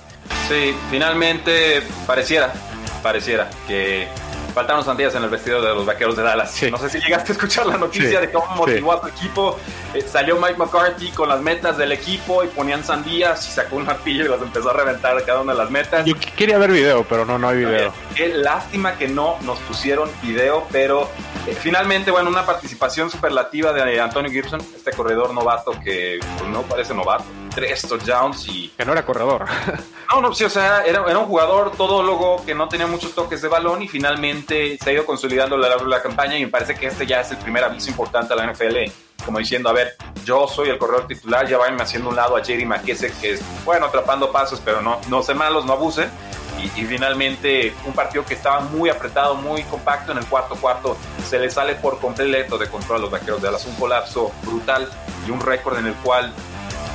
Sí, 0.47 0.75
finalmente 0.91 1.81
pareciera, 2.05 2.53
pareciera 3.01 3.49
que 3.67 4.07
faltaron 4.55 4.83
sandías 4.83 5.13
en 5.15 5.23
el 5.23 5.29
vestido 5.29 5.61
de 5.61 5.75
los 5.75 5.85
vaqueros 5.85 6.15
de 6.15 6.23
Dallas. 6.23 6.51
Sí. 6.51 6.71
No 6.71 6.77
sé 6.77 6.89
si 6.89 6.99
llegaste 6.99 7.33
a 7.33 7.35
escuchar 7.35 7.65
la 7.65 7.77
noticia 7.77 8.21
sí. 8.21 8.25
de 8.25 8.31
cómo 8.31 8.55
motivó 8.55 8.93
sí. 8.93 8.97
a 8.97 9.01
su 9.01 9.07
equipo. 9.09 9.59
Eh, 9.93 10.01
salió 10.01 10.37
Mike 10.37 10.55
McCarthy 10.57 11.11
con 11.11 11.29
las 11.29 11.41
metas 11.41 11.77
del 11.77 11.91
equipo 11.91 12.43
y 12.43 12.47
ponían 12.47 12.83
sandías 12.83 13.47
y 13.47 13.51
sacó 13.51 13.75
un 13.75 13.85
martillo 13.85 14.25
y 14.25 14.27
las 14.29 14.41
empezó 14.41 14.69
a 14.69 14.73
reventar 14.73 15.21
cada 15.25 15.41
una 15.41 15.51
de 15.51 15.59
las 15.59 15.69
metas. 15.69 16.05
Yo 16.05 16.15
quería 16.35 16.57
ver 16.57 16.71
video, 16.71 17.05
pero 17.07 17.25
no, 17.25 17.37
no 17.37 17.49
hay 17.49 17.57
video. 17.57 17.93
Qué 18.15 18.29
lástima 18.29 18.97
que 18.97 19.09
no 19.09 19.37
nos 19.41 19.59
pusieron 19.59 20.09
video, 20.23 20.65
pero 20.71 21.09
eh, 21.47 21.55
finalmente, 21.59 22.09
bueno, 22.09 22.29
una 22.29 22.45
participación 22.45 23.11
superlativa 23.11 23.73
de 23.73 23.99
Antonio 23.99 24.31
Gibson, 24.31 24.61
este 24.75 24.91
corredor 24.91 25.33
novato 25.33 25.73
que 25.83 26.19
pues, 26.37 26.49
no 26.49 26.61
parece 26.61 26.93
novato. 26.93 27.25
Tres 27.55 27.83
touchdowns 27.87 28.47
y. 28.49 28.67
Que 28.77 28.83
no 28.83 28.91
era 28.91 29.05
corredor. 29.05 29.45
no, 30.11 30.21
no, 30.21 30.35
sí, 30.35 30.43
o 30.43 30.49
sea, 30.49 30.83
era, 30.85 31.05
era 31.07 31.17
un 31.17 31.25
jugador 31.25 31.71
todólogo 31.71 32.45
que 32.45 32.53
no 32.53 32.67
tenía 32.67 32.85
muchos 32.85 33.15
toques 33.15 33.41
de 33.41 33.47
balón 33.47 33.81
y 33.81 33.87
finalmente 33.87 34.77
se 34.77 34.89
ha 34.89 34.93
ido 34.93 35.05
consolidando 35.05 35.55
a 35.55 35.57
lo 35.57 35.67
largo 35.67 35.85
de 35.85 35.89
la 35.89 36.01
campaña 36.01 36.37
y 36.37 36.45
me 36.45 36.51
parece 36.51 36.75
que 36.75 36.87
este 36.87 37.07
ya 37.07 37.21
es 37.21 37.31
el 37.31 37.37
primer 37.37 37.63
aviso 37.63 37.89
importante 37.89 38.33
a 38.33 38.35
la 38.35 38.51
NFL, 38.51 38.91
como 39.25 39.39
diciendo, 39.39 39.69
a 39.69 39.73
ver, 39.73 39.95
yo 40.25 40.47
soy 40.47 40.69
el 40.69 40.77
corredor 40.77 41.07
titular, 41.07 41.47
ya 41.47 41.57
vayan 41.57 41.79
haciendo 41.79 42.09
un 42.09 42.15
lado 42.15 42.35
a 42.35 42.43
Jerry 42.43 42.65
McKessie, 42.65 43.11
que 43.21 43.31
es, 43.33 43.41
bueno, 43.63 43.85
atrapando 43.85 44.31
pasos, 44.31 44.61
pero 44.63 44.81
no, 44.81 44.99
no 45.09 45.23
sé 45.23 45.33
malos, 45.33 45.65
no 45.65 45.73
abusen. 45.73 46.09
Y, 46.57 46.81
y, 46.81 46.85
finalmente 46.85 47.73
un 47.85 47.91
partido 47.91 48.23
que 48.23 48.33
estaba 48.33 48.61
muy 48.61 48.89
apretado, 48.89 49.35
muy 49.35 49.63
compacto 49.63 50.13
en 50.13 50.19
el 50.19 50.25
cuarto 50.25 50.55
cuarto, 50.55 50.95
se 51.27 51.37
le 51.37 51.49
sale 51.49 51.75
por 51.75 51.99
completo 51.99 52.57
de 52.57 52.69
control 52.69 52.99
a 52.99 53.01
los 53.01 53.11
vaqueros 53.11 53.41
de 53.41 53.47
Dallas, 53.47 53.65
un 53.65 53.75
colapso 53.75 54.31
brutal 54.43 54.89
y 55.27 55.31
un 55.31 55.41
récord 55.41 55.77
en 55.77 55.87
el 55.87 55.93
cual, 55.95 56.33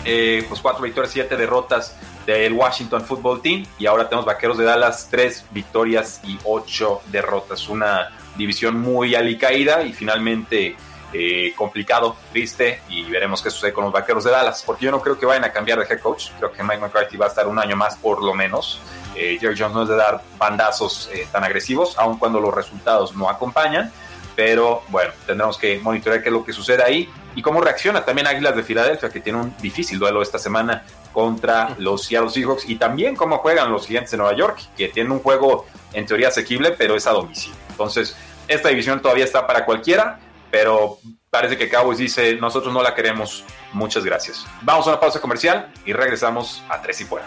eh, 0.05 0.45
pues 0.49 0.61
cuatro 0.61 0.83
victorias, 0.83 1.13
siete 1.13 1.37
derrotas 1.37 1.97
del 2.27 2.53
Washington 2.53 3.05
Football 3.05 3.43
Team. 3.43 3.67
Y 3.79 3.87
ahora 3.87 4.09
tenemos 4.09 4.27
vaqueros 4.27 4.59
de 4.59 4.65
Dallas, 4.65 5.09
tres 5.11 5.45
victorias 5.51 6.21
y 6.25 6.39
ocho 6.45 7.03
derrotas, 7.11 7.69
una 7.69 8.11
división 8.37 8.79
muy 8.81 9.15
alicaída 9.15 9.83
y 9.83 9.93
finalmente 9.93 10.77
eh, 11.13 11.53
complicado, 11.57 12.17
triste. 12.33 12.83
Y 12.89 13.03
veremos 13.05 13.43
qué 13.43 13.51
sucede 13.51 13.73
con 13.73 13.85
los 13.85 13.93
vaqueros 13.93 14.25
de 14.25 14.31
Dallas, 14.31 14.63
porque 14.65 14.85
yo 14.85 14.91
no 14.91 15.01
creo 15.01 15.19
que 15.19 15.27
vayan 15.27 15.45
a 15.45 15.53
cambiar 15.53 15.79
de 15.79 15.87
head 15.93 16.01
coach, 16.01 16.31
creo 16.39 16.53
que 16.53 16.63
Mike 16.63 16.79
McCarthy 16.79 17.17
va 17.17 17.27
a 17.27 17.29
estar 17.29 17.47
un 17.47 17.59
año 17.59 17.77
más 17.77 17.97
por 17.97 18.23
lo 18.23 18.35
menos. 18.35 18.81
Eh, 19.17 19.39
Jerry 19.41 19.57
Jones 19.59 19.75
no 19.75 19.83
es 19.83 19.89
de 19.89 19.97
dar 19.97 20.23
bandazos 20.39 21.11
eh, 21.13 21.27
tan 21.33 21.43
agresivos, 21.43 21.99
aun 21.99 22.17
cuando 22.19 22.41
los 22.41 22.55
resultados 22.55 23.15
no 23.17 23.29
acompañan, 23.29 23.93
pero 24.41 24.85
bueno, 24.89 25.13
tendremos 25.27 25.59
que 25.59 25.79
monitorear 25.81 26.23
qué 26.23 26.31
es 26.31 26.33
lo 26.33 26.43
que 26.43 26.55
sucede 26.55 26.83
ahí 26.83 27.11
y 27.37 27.43
cómo 27.43 27.61
reacciona 27.61 28.07
también 28.07 28.27
Águilas 28.27 28.57
de 28.57 28.63
Filadelfia, 28.63 29.11
que 29.11 29.21
tiene 29.21 29.39
un 29.39 29.55
difícil 29.59 29.99
duelo 29.99 30.23
esta 30.23 30.39
semana 30.39 30.83
contra 31.13 31.75
los 31.77 32.07
Seattle 32.07 32.31
Seahawks 32.31 32.67
y 32.67 32.77
también 32.77 33.17
cómo 33.17 33.37
juegan 33.37 33.71
los 33.71 33.87
Gigantes 33.87 34.13
de 34.13 34.17
Nueva 34.17 34.35
York, 34.35 34.59
que 34.79 34.89
tienen 34.89 35.13
un 35.13 35.19
juego 35.19 35.67
en 35.93 36.07
teoría 36.07 36.29
asequible, 36.29 36.71
pero 36.71 36.97
es 36.97 37.07
a 37.07 37.11
domicilio. 37.11 37.59
Entonces, 37.69 38.17
esta 38.49 38.71
división 38.71 39.03
todavía 39.03 39.27
está 39.27 39.47
para 39.47 39.67
cualquiera, 39.67 40.19
pero 40.51 40.97
parece 41.29 41.59
que 41.59 41.69
Cowboys 41.69 41.99
dice, 41.99 42.37
nosotros 42.37 42.73
no 42.73 42.83
la 42.83 42.95
queremos, 42.95 43.45
muchas 43.75 44.07
gracias. 44.07 44.47
Vamos 44.63 44.87
a 44.87 44.93
una 44.93 45.01
pausa 45.01 45.21
comercial 45.21 45.71
y 45.85 45.93
regresamos 45.93 46.63
a 46.71 46.81
Tres 46.81 46.99
y 47.03 47.05
Fuera. 47.05 47.27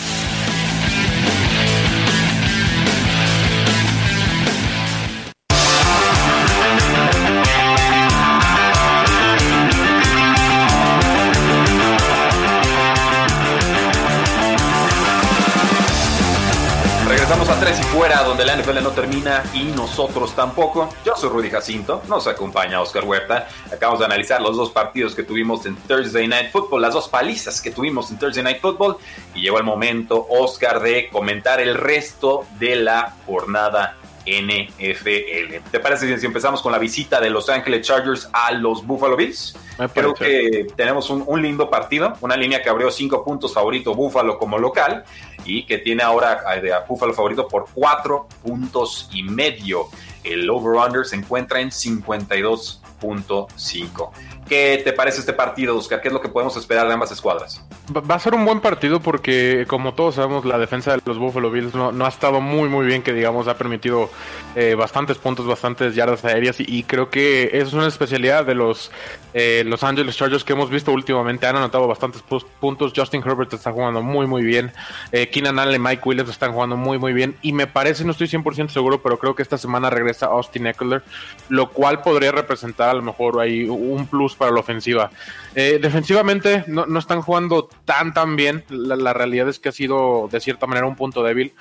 Donde 18.31 18.45
la 18.45 18.55
NFL 18.55 18.81
no 18.81 18.91
termina 18.91 19.43
y 19.53 19.63
nosotros 19.63 20.33
tampoco. 20.33 20.87
Yo 21.03 21.17
soy 21.17 21.27
Rudy 21.27 21.49
Jacinto, 21.49 22.01
nos 22.07 22.27
acompaña 22.27 22.79
Oscar 22.79 23.03
Huerta. 23.03 23.49
Acabamos 23.69 23.99
de 23.99 24.05
analizar 24.05 24.41
los 24.41 24.55
dos 24.55 24.69
partidos 24.69 25.13
que 25.13 25.23
tuvimos 25.23 25.65
en 25.65 25.75
Thursday 25.75 26.29
Night 26.29 26.49
Football, 26.49 26.81
las 26.81 26.93
dos 26.93 27.09
palizas 27.09 27.59
que 27.59 27.71
tuvimos 27.71 28.09
en 28.09 28.19
Thursday 28.19 28.41
Night 28.41 28.61
Football. 28.61 28.95
Y 29.35 29.41
llegó 29.41 29.57
el 29.57 29.65
momento, 29.65 30.27
Oscar, 30.29 30.81
de 30.81 31.09
comentar 31.09 31.59
el 31.59 31.75
resto 31.75 32.45
de 32.57 32.77
la 32.77 33.15
jornada 33.25 33.97
NFL. 34.25 35.69
¿Te 35.71 35.79
parece 35.79 36.17
si 36.17 36.25
empezamos 36.25 36.61
con 36.61 36.71
la 36.71 36.77
visita 36.77 37.19
de 37.19 37.29
Los 37.29 37.49
Angeles 37.49 37.85
Chargers 37.85 38.29
a 38.31 38.51
los 38.51 38.85
Buffalo 38.85 39.17
Bills? 39.17 39.57
Creo 39.93 40.13
que 40.13 40.67
tenemos 40.75 41.09
un, 41.09 41.41
lindo 41.41 41.69
partido, 41.69 42.13
una 42.21 42.37
línea 42.37 42.61
que 42.61 42.69
abrió 42.69 42.91
cinco 42.91 43.23
puntos 43.23 43.53
favorito 43.53 43.95
Buffalo 43.95 44.37
como 44.37 44.59
local 44.59 45.03
y 45.43 45.65
que 45.65 45.79
tiene 45.79 46.03
ahora 46.03 46.43
a, 46.45 46.85
Buffalo 46.87 47.13
favorito 47.13 47.47
por 47.47 47.65
cuatro 47.73 48.27
puntos 48.43 49.09
y 49.11 49.23
medio. 49.23 49.87
El 50.23 50.47
over-under 50.49 51.05
se 51.05 51.15
encuentra 51.15 51.61
en 51.61 51.69
52.5. 51.69 54.11
¿Qué 54.47 54.81
te 54.83 54.91
parece 54.91 55.19
este 55.19 55.33
partido, 55.33 55.77
Oscar? 55.77 56.01
¿Qué 56.01 56.09
es 56.09 56.13
lo 56.13 56.21
que 56.21 56.27
podemos 56.27 56.57
esperar 56.57 56.87
de 56.87 56.93
ambas 56.93 57.11
escuadras? 57.11 57.61
Va 57.89 58.15
a 58.15 58.19
ser 58.19 58.33
un 58.35 58.45
buen 58.45 58.59
partido 58.59 58.99
porque, 58.99 59.65
como 59.67 59.93
todos 59.93 60.15
sabemos, 60.15 60.45
la 60.45 60.57
defensa 60.57 60.95
de 60.95 61.01
los 61.05 61.17
Buffalo 61.17 61.51
Bills 61.51 61.73
no, 61.73 62.05
ha 62.05 62.09
estado 62.09 62.41
muy, 62.41 62.67
muy 62.67 62.85
bien, 62.85 63.01
que 63.01 63.13
digamos, 63.13 63.47
ha 63.47 63.57
permitido 63.57 64.09
eh, 64.55 64.75
bastantes 64.75 65.17
puntos, 65.17 65.45
bastantes 65.45 65.95
yardas 65.95 66.25
aéreas 66.25 66.57
y, 66.59 66.83
creo 66.83 67.09
que 67.09 67.51
eso 67.53 67.67
es 67.67 67.73
una 67.73 67.87
especialidad 67.87 68.45
de 68.45 68.55
los 68.55 68.91
eh, 69.33 69.63
Los 69.65 69.83
Angeles 69.83 70.17
Chargers 70.17 70.43
que 70.43 70.53
hemos 70.53 70.69
visto 70.69 70.91
últimamente. 70.91 71.47
Han 71.47 71.55
anotado 71.55 71.87
bastantes 71.87 72.21
puntos. 72.59 72.91
Justin 72.95 73.23
Herbert 73.25 73.53
está 73.53 73.71
jugando 73.71 74.01
muy, 74.01 74.27
muy 74.27 74.43
bien. 74.43 74.73
Eh, 75.11 75.29
Keenan 75.29 75.59
Allen 75.59 75.75
y 75.75 75.79
Mike 75.79 76.01
Williams 76.03 76.29
están 76.29 76.51
jugando 76.51 76.75
muy, 76.75 76.97
muy 76.97 77.13
bien. 77.13 77.37
Y 77.41 77.53
me 77.53 77.67
parece, 77.67 78.03
no 78.03 78.11
estoy 78.11 78.27
100% 78.27 78.69
seguro, 78.69 79.01
pero 79.01 79.17
creo 79.17 79.35
que 79.35 79.43
esta 79.43 79.57
semana 79.57 79.89
regresa 79.89 80.25
Austin 80.27 80.67
Eckler, 80.67 81.03
lo 81.49 81.69
cual 81.69 82.01
podría 82.01 82.31
representar 82.31 82.89
a 82.89 82.93
lo 82.93 83.01
mejor 83.01 83.39
ahí 83.39 83.69
un 83.69 84.07
plus 84.07 84.30
para 84.35 84.51
la 84.51 84.59
ofensiva. 84.59 85.11
Eh, 85.55 85.79
defensivamente 85.81 86.63
no, 86.67 86.85
no, 86.85 86.99
están 86.99 87.21
jugando 87.21 87.69
tan 87.85 88.13
tan 88.13 88.35
bien. 88.35 88.63
La, 88.69 89.13
realidad 89.13 89.49
es 89.49 89.59
que 89.59 89.69
ha 89.69 89.71
sido 89.71 90.27
de 90.31 90.39
cierta 90.39 90.67
manera 90.67 90.87
un 90.87 90.95
punto 90.95 91.23
débil. 91.23 91.53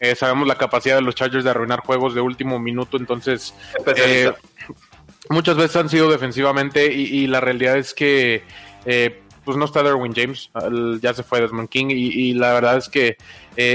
Eh, 0.00 0.14
sabemos 0.14 0.48
la 0.48 0.56
capacidad 0.56 0.96
de 0.96 1.02
los 1.02 1.14
Chargers 1.14 1.44
de 1.44 1.50
arruinar 1.50 1.80
juegos 1.80 2.14
de 2.14 2.20
último 2.20 2.58
minuto, 2.58 2.96
entonces 2.96 3.54
eh, 3.96 4.32
muchas 5.28 5.56
veces 5.56 5.76
han 5.76 5.88
sido 5.88 6.10
defensivamente 6.10 6.92
y, 6.92 7.28
la 7.28 7.40
realidad 7.40 7.76
es 7.78 7.94
que 7.94 8.42
pues 9.44 9.56
no 9.56 9.64
está 9.64 9.84
Derwin 9.84 10.12
James, 10.12 10.50
ya 11.00 11.14
se 11.14 11.22
fue 11.22 11.40
Desmond 11.40 11.68
King 11.68 11.86
y, 11.90 12.08
y 12.08 12.34
la 12.34 12.52
verdad 12.52 12.78
es 12.78 12.88
que 12.88 13.16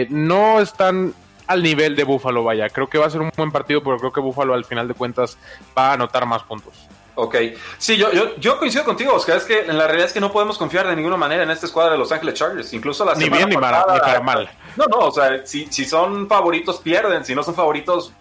no 0.10 0.60
están 0.60 1.13
al 1.48 1.63
nivel 1.63 1.96
de 1.96 2.03
Buffalo, 2.03 2.44
vaya. 2.44 2.70
Creo 2.70 2.88
que 2.88 2.98
va 2.98 3.08
a 3.08 3.10
ser 3.10 3.22
un 3.22 3.32
buen 3.36 3.51
partido, 3.51 3.82
pero 3.82 3.98
creo 3.98 4.12
que 4.12 4.20
Buffalo 4.20 4.53
al 4.53 4.65
final 4.65 4.88
de 4.88 4.94
cuentas 4.94 5.38
va 5.77 5.91
a 5.91 5.94
anotar 5.94 6.25
más 6.25 6.44
puntos. 6.44 6.87
Ok, 7.20 7.36
sí, 7.80 7.98
yo, 7.98 8.12
yo, 8.12 8.36
yo 8.36 8.60
coincido 8.60 8.86
contigo, 8.86 9.16
Oscar, 9.16 9.38
es 9.38 9.44
que 9.44 9.62
en 9.62 9.76
la 9.76 9.88
realidad 9.88 10.06
es 10.06 10.14
que 10.14 10.20
no 10.20 10.32
podemos 10.32 10.56
confiar 10.56 10.88
de 10.88 10.96
ninguna 10.96 11.18
manera 11.18 11.42
en 11.42 11.50
esta 11.50 11.66
escuadra 11.66 11.94
de 11.94 11.98
Los 11.98 12.12
Ángeles 12.12 12.36
Chargers, 12.36 12.72
incluso 12.74 13.04
la 13.04 13.16
Ni 13.16 13.28
bien 13.28 13.50
ni, 13.50 13.56
para 13.56 14.22
mal. 14.22 14.48
No, 14.76 14.86
no, 14.86 15.00
o 15.08 15.12
sea, 15.12 15.44
si, 15.44 15.66
si 15.72 15.84
son 15.86 16.28
favoritos 16.28 16.78
pierden, 16.78 17.26
si 17.26 17.34
no 17.34 17.42
son 17.42 17.56
favoritos 17.56 18.14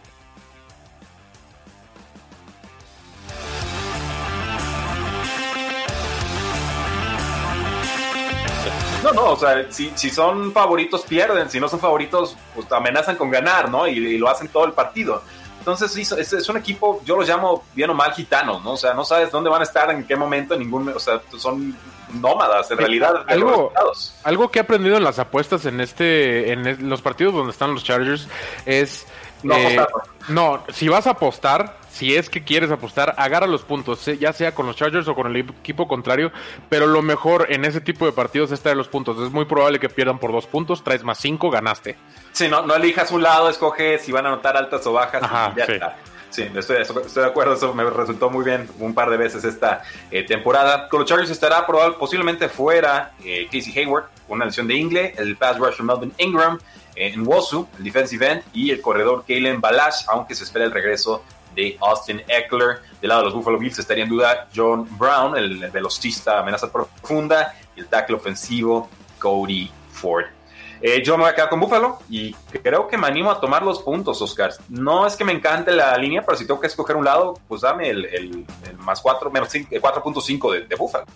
No, 9.02 9.12
no, 9.12 9.24
o 9.32 9.36
sea, 9.36 9.70
si, 9.70 9.92
si, 9.94 10.08
son 10.08 10.52
favoritos 10.52 11.02
pierden, 11.02 11.50
si 11.50 11.60
no 11.60 11.68
son 11.68 11.78
favoritos, 11.78 12.34
pues 12.54 12.72
amenazan 12.72 13.16
con 13.16 13.30
ganar, 13.30 13.70
¿no? 13.70 13.86
y, 13.86 14.16
lo 14.16 14.28
hacen 14.28 14.48
todo 14.48 14.64
el 14.64 14.72
partido. 14.72 15.22
Entonces, 15.66 16.32
es, 16.32 16.48
un 16.48 16.58
equipo, 16.58 17.00
yo 17.04 17.16
los 17.16 17.28
llamo 17.28 17.64
bien 17.74 17.90
o 17.90 17.94
mal 17.94 18.12
gitanos, 18.12 18.62
¿no? 18.62 18.74
O 18.74 18.76
sea, 18.76 18.94
no 18.94 19.04
sabes 19.04 19.32
dónde 19.32 19.50
van 19.50 19.62
a 19.62 19.64
estar, 19.64 19.90
en 19.90 20.06
qué 20.06 20.14
momento, 20.14 20.54
en 20.54 20.60
ningún, 20.60 20.88
o 20.90 21.00
sea, 21.00 21.20
son 21.36 21.76
nómadas 22.14 22.70
en 22.70 22.78
realidad. 22.78 23.24
algo, 23.26 23.72
algo 24.22 24.48
que 24.48 24.60
he 24.60 24.62
aprendido 24.62 24.96
en 24.96 25.02
las 25.02 25.18
apuestas 25.18 25.66
en 25.66 25.80
este, 25.80 26.52
en 26.52 26.88
los 26.88 27.02
partidos 27.02 27.34
donde 27.34 27.50
están 27.50 27.74
los 27.74 27.82
Chargers 27.82 28.28
es 28.64 29.08
no, 29.42 29.56
eh, 29.56 29.84
no, 30.28 30.62
si 30.72 30.86
vas 30.86 31.08
a 31.08 31.10
apostar, 31.10 31.78
si 31.96 32.14
es 32.14 32.28
que 32.28 32.44
quieres 32.44 32.70
apostar, 32.70 33.14
agarra 33.16 33.46
los 33.46 33.62
puntos, 33.62 34.04
ya 34.04 34.32
sea 34.34 34.54
con 34.54 34.66
los 34.66 34.76
Chargers 34.76 35.08
o 35.08 35.14
con 35.14 35.28
el 35.28 35.36
equipo 35.36 35.88
contrario, 35.88 36.30
pero 36.68 36.86
lo 36.86 37.00
mejor 37.00 37.46
en 37.48 37.64
ese 37.64 37.80
tipo 37.80 38.04
de 38.04 38.12
partidos 38.12 38.52
es 38.52 38.60
traer 38.60 38.76
los 38.76 38.88
puntos. 38.88 39.18
Es 39.18 39.32
muy 39.32 39.46
probable 39.46 39.80
que 39.80 39.88
pierdan 39.88 40.18
por 40.18 40.30
dos 40.30 40.46
puntos, 40.46 40.84
traes 40.84 41.02
más 41.02 41.16
cinco, 41.18 41.50
ganaste. 41.50 41.96
Sí, 42.32 42.48
no, 42.48 42.66
no 42.66 42.74
elijas 42.74 43.10
un 43.12 43.22
lado, 43.22 43.48
escoge 43.48 43.98
si 43.98 44.12
van 44.12 44.26
a 44.26 44.28
anotar 44.28 44.58
altas 44.58 44.86
o 44.86 44.92
bajas 44.92 45.22
y 45.22 45.58
ya 45.58 45.64
está. 45.64 45.96
Sí, 46.28 46.46
estoy, 46.54 46.76
de 46.76 47.24
acuerdo, 47.24 47.54
eso 47.54 47.72
me 47.72 47.88
resultó 47.88 48.28
muy 48.28 48.44
bien 48.44 48.68
un 48.78 48.92
par 48.92 49.08
de 49.08 49.16
veces 49.16 49.42
esta 49.44 49.82
eh, 50.10 50.22
temporada. 50.22 50.90
Con 50.90 51.00
los 51.00 51.08
Chargers 51.08 51.30
estará 51.30 51.66
probable, 51.66 51.96
posiblemente 51.98 52.50
fuera 52.50 53.12
eh, 53.24 53.46
Casey 53.50 53.72
Hayward, 53.78 54.04
una 54.28 54.44
lesión 54.44 54.68
de 54.68 54.74
Ingle, 54.74 55.14
el 55.16 55.36
pass 55.36 55.58
rusher 55.58 55.82
Melvin 55.82 56.12
Ingram, 56.18 56.58
eh, 56.94 57.12
en 57.14 57.26
Wosu, 57.26 57.66
el 57.78 57.84
defensive 57.84 58.30
end, 58.30 58.42
y 58.52 58.70
el 58.70 58.82
corredor 58.82 59.24
Kalen 59.26 59.62
Balash, 59.62 60.04
aunque 60.08 60.34
se 60.34 60.44
espera 60.44 60.66
el 60.66 60.72
regreso 60.72 61.22
de 61.56 61.76
Austin 61.80 62.22
Eckler. 62.28 62.82
Del 63.00 63.08
lado 63.08 63.22
de 63.22 63.24
los 63.26 63.34
Buffalo 63.34 63.58
Bills 63.58 63.78
estaría 63.78 64.04
en 64.04 64.10
duda 64.10 64.48
John 64.54 64.86
Brown, 64.96 65.36
el 65.36 65.68
velocista 65.70 66.38
amenaza 66.38 66.70
profunda, 66.70 67.54
y 67.74 67.80
el 67.80 67.88
tackle 67.88 68.16
ofensivo 68.16 68.88
Cody 69.18 69.70
Ford. 69.90 70.26
Eh, 70.80 71.02
yo 71.02 71.16
me 71.16 71.24
voy 71.24 71.32
a 71.32 71.34
quedar 71.34 71.48
con 71.48 71.58
Buffalo 71.58 72.00
y 72.10 72.34
creo 72.62 72.86
que 72.86 72.98
me 72.98 73.06
animo 73.06 73.30
a 73.30 73.40
tomar 73.40 73.62
los 73.62 73.82
puntos, 73.82 74.20
Oscar. 74.20 74.52
No 74.68 75.06
es 75.06 75.16
que 75.16 75.24
me 75.24 75.32
encante 75.32 75.72
la 75.72 75.96
línea, 75.96 76.22
pero 76.22 76.36
si 76.36 76.46
tengo 76.46 76.60
que 76.60 76.66
escoger 76.66 76.96
un 76.96 77.04
lado, 77.04 77.40
pues 77.48 77.62
dame 77.62 77.88
el, 77.88 78.46
más 78.78 79.00
4, 79.00 79.30
menos 79.30 79.48
4.5 79.48 80.52
de, 80.52 80.66
de 80.66 80.76
Buffalo. 80.76 81.06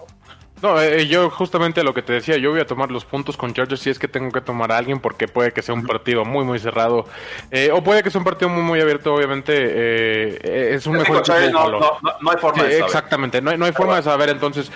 No, 0.63 0.81
eh, 0.81 1.07
yo 1.07 1.31
justamente 1.31 1.83
lo 1.83 1.95
que 1.95 2.03
te 2.03 2.13
decía, 2.13 2.37
yo 2.37 2.51
voy 2.51 2.61
a 2.61 2.67
tomar 2.67 2.91
los 2.91 3.05
puntos 3.05 3.37
con 3.37 3.55
Chargers 3.55 3.81
si 3.81 3.91
es 3.91 3.99
que 3.99 4.09
tengo 4.09 4.31
que 4.31 4.41
tomar 4.41 4.73
a 4.73 4.77
alguien 4.77 5.01
porque 5.01 5.27
puede 5.27 5.53
que 5.53 5.63
sea 5.63 5.75
un 5.75 5.87
partido 5.87 6.25
muy 6.25 6.45
muy 6.45 6.59
cerrado 6.59 7.07
eh, 7.51 7.71
o 7.73 7.83
puede 7.83 8.03
que 8.03 8.11
sea 8.11 8.19
un 8.19 8.25
partido 8.25 8.51
muy 8.51 8.63
muy 8.63 8.81
abierto, 8.81 9.15
obviamente 9.15 9.53
eh, 9.57 10.75
es 10.75 10.87
un 10.87 10.99
mejor 10.99 11.23
no, 11.53 11.69
no, 11.69 11.99
no, 12.21 12.31
hay 12.31 12.37
forma 12.37 12.65
de 12.65 12.71
saber. 12.73 12.85
Exactamente, 12.85 13.41
no 13.41 13.51
hay, 13.51 13.59
no 13.59 13.65
hay 13.65 13.73
forma 13.73 13.97
de 13.97 14.03
saber, 14.03 14.29
entonces 14.29 14.71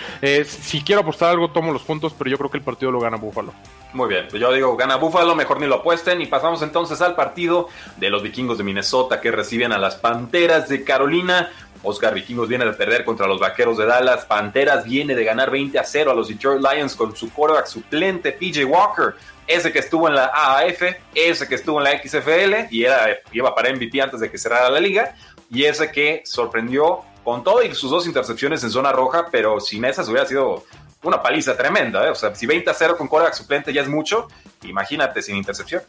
si 0.46 0.82
quiero 0.82 1.02
apostar 1.02 1.30
algo 1.30 1.50
tomo 1.50 1.72
los 1.72 1.82
puntos, 1.82 2.14
pero 2.16 2.30
yo 2.30 2.38
creo 2.38 2.50
que 2.50 2.58
el 2.58 2.64
partido 2.64 2.90
lo 2.90 3.00
gana 3.00 3.16
Buffalo. 3.16 3.52
Muy 3.92 4.08
bien, 4.08 4.26
pues 4.28 4.40
yo 4.40 4.52
digo 4.52 4.76
gana 4.76 4.96
Buffalo, 4.96 5.34
mejor 5.34 5.60
ni 5.60 5.66
lo 5.66 5.76
apuesten 5.76 6.20
y 6.20 6.26
pasamos 6.26 6.62
entonces 6.62 7.00
al 7.00 7.14
partido 7.14 7.68
de 7.96 8.10
los 8.10 8.22
vikingos 8.22 8.58
de 8.58 8.64
Minnesota 8.64 9.20
que 9.20 9.30
reciben 9.30 9.72
a 9.72 9.78
las 9.78 9.96
Panteras 9.96 10.68
de 10.68 10.82
Carolina. 10.82 11.50
Oscar 11.84 12.14
Vikingos 12.14 12.48
viene 12.48 12.64
de 12.64 12.72
perder 12.72 13.04
contra 13.04 13.26
los 13.26 13.38
Vaqueros 13.38 13.78
de 13.78 13.86
Dallas. 13.86 14.24
Panteras 14.24 14.84
viene 14.84 15.14
de 15.14 15.24
ganar 15.24 15.50
20 15.50 15.78
a 15.78 15.84
0 15.84 16.10
a 16.10 16.14
los 16.14 16.28
Detroit 16.28 16.60
Lions 16.60 16.96
con 16.96 17.14
su 17.14 17.32
quarterback 17.32 17.66
suplente 17.66 18.32
PJ 18.32 18.64
Walker. 18.64 19.14
Ese 19.46 19.70
que 19.70 19.78
estuvo 19.78 20.08
en 20.08 20.14
la 20.14 20.30
AAF, 20.34 20.82
ese 21.14 21.46
que 21.46 21.54
estuvo 21.54 21.78
en 21.78 21.84
la 21.84 22.02
XFL 22.02 22.74
y 22.74 22.84
era, 22.84 23.06
iba 23.32 23.54
para 23.54 23.72
MVP 23.72 24.00
antes 24.00 24.20
de 24.20 24.30
que 24.30 24.38
cerrara 24.38 24.70
la 24.70 24.80
liga. 24.80 25.14
Y 25.50 25.64
ese 25.64 25.92
que 25.92 26.22
sorprendió 26.24 27.02
con 27.22 27.44
todo 27.44 27.62
y 27.62 27.74
sus 27.74 27.90
dos 27.90 28.06
intercepciones 28.06 28.64
en 28.64 28.70
zona 28.70 28.92
roja, 28.92 29.28
pero 29.30 29.60
sin 29.60 29.84
esas 29.84 30.08
hubiera 30.08 30.26
sido 30.26 30.64
una 31.02 31.22
paliza 31.22 31.56
tremenda. 31.56 32.06
¿eh? 32.06 32.10
O 32.10 32.14
sea, 32.14 32.34
si 32.34 32.46
20 32.46 32.70
a 32.70 32.74
0 32.74 32.96
con 32.96 33.08
quarterback 33.08 33.34
suplente 33.34 33.72
ya 33.72 33.82
es 33.82 33.88
mucho, 33.88 34.28
imagínate 34.62 35.22
sin 35.22 35.36
intercepciones. 35.36 35.88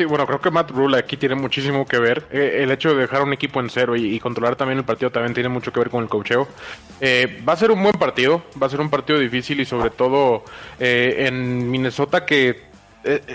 Sí, 0.00 0.06
bueno, 0.06 0.26
creo 0.26 0.40
que 0.40 0.50
Matt 0.50 0.70
Rule 0.70 0.96
aquí 0.96 1.18
tiene 1.18 1.34
muchísimo 1.34 1.84
que 1.84 1.98
ver. 1.98 2.26
Eh, 2.30 2.60
el 2.62 2.70
hecho 2.70 2.94
de 2.94 3.02
dejar 3.02 3.20
un 3.20 3.34
equipo 3.34 3.60
en 3.60 3.68
cero 3.68 3.94
y, 3.94 4.18
controlar 4.18 4.56
también 4.56 4.78
el 4.78 4.84
partido 4.86 5.10
también 5.10 5.34
tiene 5.34 5.50
mucho 5.50 5.74
que 5.74 5.78
ver 5.78 5.90
con 5.90 6.02
el 6.02 6.08
cocheo. 6.08 6.48
Eh, 7.02 7.44
va 7.46 7.52
a 7.52 7.56
ser 7.56 7.70
un 7.70 7.82
buen 7.82 7.92
partido, 7.98 8.42
va 8.56 8.66
a 8.66 8.70
ser 8.70 8.80
un 8.80 8.88
partido 8.88 9.18
difícil 9.18 9.60
y 9.60 9.66
sobre 9.66 9.90
todo 9.90 10.42
eh, 10.78 11.26
en 11.26 11.70
Minnesota 11.70 12.24
que 12.24 12.70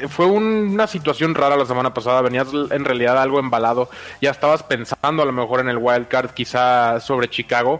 fue 0.10 0.26
una 0.26 0.88
situación 0.88 1.36
rara 1.36 1.56
la 1.56 1.68
semana 1.68 1.94
pasada, 1.94 2.24
venías 2.24 2.48
en 2.72 2.84
realidad 2.84 3.22
algo 3.22 3.40
embalado, 3.40 3.88
ya 4.20 4.32
estabas 4.32 4.64
pensando 4.64 5.22
a 5.22 5.26
lo 5.26 5.32
mejor 5.32 5.60
en 5.60 5.70
el 5.70 5.78
wild 5.78 6.08
card 6.08 6.32
quizá 6.32 7.00
sobre 7.00 7.30
Chicago, 7.30 7.80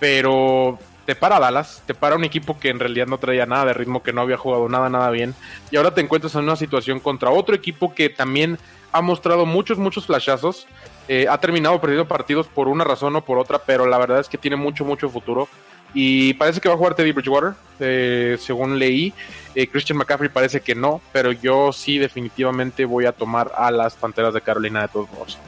pero 0.00 0.76
te 1.06 1.14
para 1.14 1.38
Dallas, 1.38 1.82
te 1.86 1.94
para 1.94 2.16
un 2.16 2.24
equipo 2.24 2.58
que 2.58 2.70
en 2.70 2.80
realidad 2.80 3.06
no 3.06 3.18
traía 3.18 3.46
nada 3.46 3.66
de 3.66 3.74
ritmo, 3.74 4.02
que 4.02 4.12
no 4.12 4.22
había 4.22 4.36
jugado 4.36 4.68
nada, 4.68 4.88
nada 4.88 5.10
bien, 5.10 5.34
y 5.70 5.76
ahora 5.76 5.94
te 5.94 6.00
encuentras 6.00 6.34
en 6.34 6.44
una 6.44 6.56
situación 6.56 7.00
contra 7.00 7.30
otro 7.30 7.54
equipo 7.54 7.94
que 7.94 8.08
también 8.08 8.58
ha 8.92 9.00
mostrado 9.00 9.44
muchos, 9.44 9.76
muchos 9.76 10.06
flashazos, 10.06 10.66
eh, 11.08 11.26
ha 11.28 11.38
terminado 11.38 11.80
perdiendo 11.80 12.06
partidos 12.06 12.46
por 12.46 12.68
una 12.68 12.84
razón 12.84 13.16
o 13.16 13.24
por 13.24 13.38
otra, 13.38 13.58
pero 13.58 13.86
la 13.86 13.98
verdad 13.98 14.20
es 14.20 14.28
que 14.28 14.38
tiene 14.38 14.56
mucho, 14.56 14.84
mucho 14.84 15.08
futuro. 15.08 15.48
Y 15.92 16.34
parece 16.34 16.60
que 16.60 16.68
va 16.68 16.74
a 16.74 16.78
jugar 16.78 16.94
Teddy 16.94 17.12
Bridgewater, 17.12 17.54
eh, 17.78 18.36
según 18.40 18.78
leí. 18.78 19.12
Eh, 19.54 19.68
Christian 19.68 19.96
McCaffrey 19.96 20.28
parece 20.28 20.60
que 20.60 20.74
no, 20.74 21.00
pero 21.12 21.30
yo 21.30 21.72
sí 21.72 21.98
definitivamente 21.98 22.84
voy 22.84 23.06
a 23.06 23.12
tomar 23.12 23.52
a 23.56 23.70
las 23.70 23.94
Panteras 23.94 24.34
de 24.34 24.40
Carolina 24.40 24.82
de 24.82 24.88
todos 24.88 25.10
modos. 25.12 25.38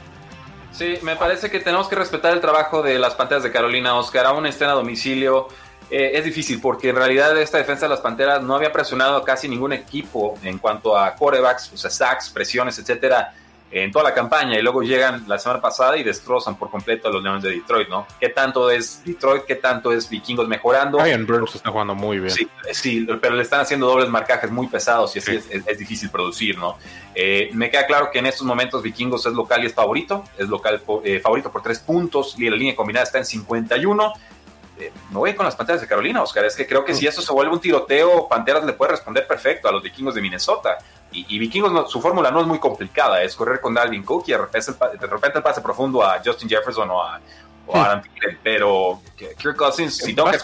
Sí, 0.77 0.99
me 1.01 1.15
parece 1.15 1.49
que 1.49 1.59
tenemos 1.59 1.87
que 1.87 1.95
respetar 1.95 2.33
el 2.33 2.39
trabajo 2.39 2.83
de 2.83 2.99
las 2.99 3.15
Panteras 3.15 3.41
de 3.41 3.51
Carolina, 3.51 3.95
Oscar, 3.95 4.27
aún 4.27 4.45
estén 4.45 4.69
a 4.69 4.73
domicilio. 4.73 5.47
Eh, 5.89 6.11
es 6.13 6.23
difícil 6.23 6.61
porque 6.61 6.89
en 6.89 6.97
realidad 6.97 7.35
esta 7.41 7.57
defensa 7.57 7.87
de 7.87 7.89
las 7.89 7.99
Panteras 7.99 8.43
no 8.43 8.55
había 8.55 8.71
presionado 8.71 9.17
a 9.17 9.25
casi 9.25 9.49
ningún 9.49 9.73
equipo 9.73 10.37
en 10.43 10.59
cuanto 10.59 10.95
a 10.95 11.15
corebacks, 11.15 11.73
o 11.73 11.77
sea, 11.77 11.89
sacks, 11.89 12.29
presiones, 12.29 12.77
etcétera 12.77 13.33
en 13.71 13.91
toda 13.91 14.05
la 14.05 14.13
campaña 14.13 14.57
y 14.57 14.61
luego 14.61 14.81
llegan 14.81 15.25
la 15.27 15.37
semana 15.37 15.61
pasada 15.61 15.97
y 15.97 16.03
destrozan 16.03 16.57
por 16.57 16.69
completo 16.69 17.07
a 17.07 17.11
los 17.11 17.21
Leones 17.21 17.43
de 17.43 17.51
Detroit, 17.51 17.89
¿no? 17.89 18.07
¿Qué 18.19 18.29
tanto 18.29 18.71
es 18.71 19.03
Detroit? 19.03 19.43
¿Qué 19.43 19.55
tanto 19.55 19.91
es 19.91 20.09
Vikingos 20.09 20.47
mejorando? 20.47 20.99
Ryan 20.99 21.25
Burns 21.25 21.55
está 21.55 21.69
jugando 21.69 21.93
muy 21.93 22.19
bien. 22.19 22.31
Sí, 22.31 22.47
sí, 22.71 23.07
pero 23.21 23.35
le 23.35 23.43
están 23.43 23.61
haciendo 23.61 23.87
dobles 23.87 24.09
marcajes 24.09 24.49
muy 24.49 24.67
pesados 24.67 25.15
y 25.15 25.19
así 25.19 25.35
es, 25.35 25.77
difícil 25.77 26.09
producir, 26.09 26.57
¿no? 26.57 26.77
Eh, 27.13 27.49
me 27.53 27.69
queda 27.69 27.85
claro 27.85 28.09
que 28.11 28.19
en 28.19 28.27
estos 28.27 28.45
momentos 28.45 28.81
Vikingos 28.81 29.25
es 29.25 29.33
local 29.33 29.63
y 29.63 29.67
es 29.67 29.73
favorito, 29.73 30.23
es 30.37 30.47
local 30.47 30.81
eh, 31.03 31.19
favorito 31.19 31.51
por 31.51 31.61
tres 31.61 31.79
puntos 31.79 32.35
y 32.37 32.49
la 32.49 32.55
línea 32.55 32.75
combinada 32.75 33.03
está 33.03 33.17
en 33.17 33.25
51. 33.25 34.13
Eh, 34.79 34.91
me 35.09 35.17
voy 35.17 35.33
con 35.33 35.45
las 35.45 35.55
Panteras 35.55 35.81
de 35.81 35.87
Carolina, 35.87 36.21
Oscar. 36.21 36.45
Es 36.45 36.55
que 36.55 36.67
creo 36.67 36.85
que 36.85 36.93
si 36.93 37.07
eso 37.07 37.21
se 37.21 37.33
vuelve 37.33 37.51
un 37.51 37.59
tiroteo, 37.59 38.27
Panteras 38.27 38.63
le 38.63 38.73
puede 38.73 38.91
responder 38.91 39.25
perfecto 39.25 39.67
a 39.67 39.71
los 39.71 39.81
vikingos 39.81 40.13
de 40.15 40.21
Minnesota. 40.21 40.77
Y, 41.11 41.39
Vikingos, 41.39 41.89
su 41.89 42.01
fórmula 42.01 42.29
no 42.29 42.41
es 42.41 42.47
muy 42.47 42.59
complicada, 42.59 43.23
es 43.23 43.35
correr 43.35 43.61
con 43.61 43.73
Dalvin 43.73 44.03
Cook 44.03 44.25
y 44.27 44.31
de 44.33 44.37
repente 44.37 45.37
el, 45.37 45.43
pase 45.43 45.61
profundo 45.61 46.03
a 46.03 46.21
Justin 46.23 46.49
Jefferson 46.49 46.89
o 46.91 47.01
a, 47.01 47.19
o 47.65 47.75
Adam 47.75 48.01
Thielen. 48.01 48.39
Pero 48.43 49.01
Kirk 49.15 49.55
Cousins, 49.55 49.95
si 49.95 50.13
tengo 50.13 50.29
que 50.29 50.37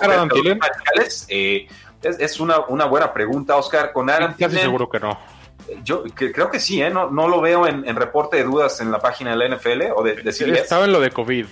eh, 1.27 1.67
es, 2.01 2.39
una, 2.39 2.59
una, 2.61 2.85
buena 2.85 3.13
pregunta, 3.13 3.57
Oscar. 3.57 3.91
Con 3.91 4.09
Adam 4.09 4.35
Casi 4.39 4.57
seguro 4.57 4.89
que 4.89 4.99
no. 4.99 5.19
Yo 5.83 6.03
creo 6.03 6.49
que 6.49 6.59
sí, 6.59 6.81
¿eh? 6.81 6.89
no, 6.89 7.09
no 7.09 7.27
lo 7.27 7.39
veo 7.39 7.67
en, 7.67 7.95
reporte 7.95 8.37
de 8.37 8.43
dudas 8.43 8.79
en 8.81 8.91
la 8.91 8.99
página 8.99 9.31
de 9.31 9.37
la 9.37 9.55
NFL 9.55 9.91
o 9.95 10.03
de, 10.03 10.15
de 10.15 10.29
Estaba 10.29 10.85
en 10.85 10.93
lo 10.93 10.99
de 10.99 11.11
COVID. 11.11 11.45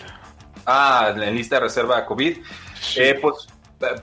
Ah, 0.66 1.14
en 1.16 1.36
lista 1.36 1.56
de 1.56 1.62
reserva 1.62 2.06
COVID. 2.06 2.38
Eh, 2.96 3.18
pues 3.22 3.48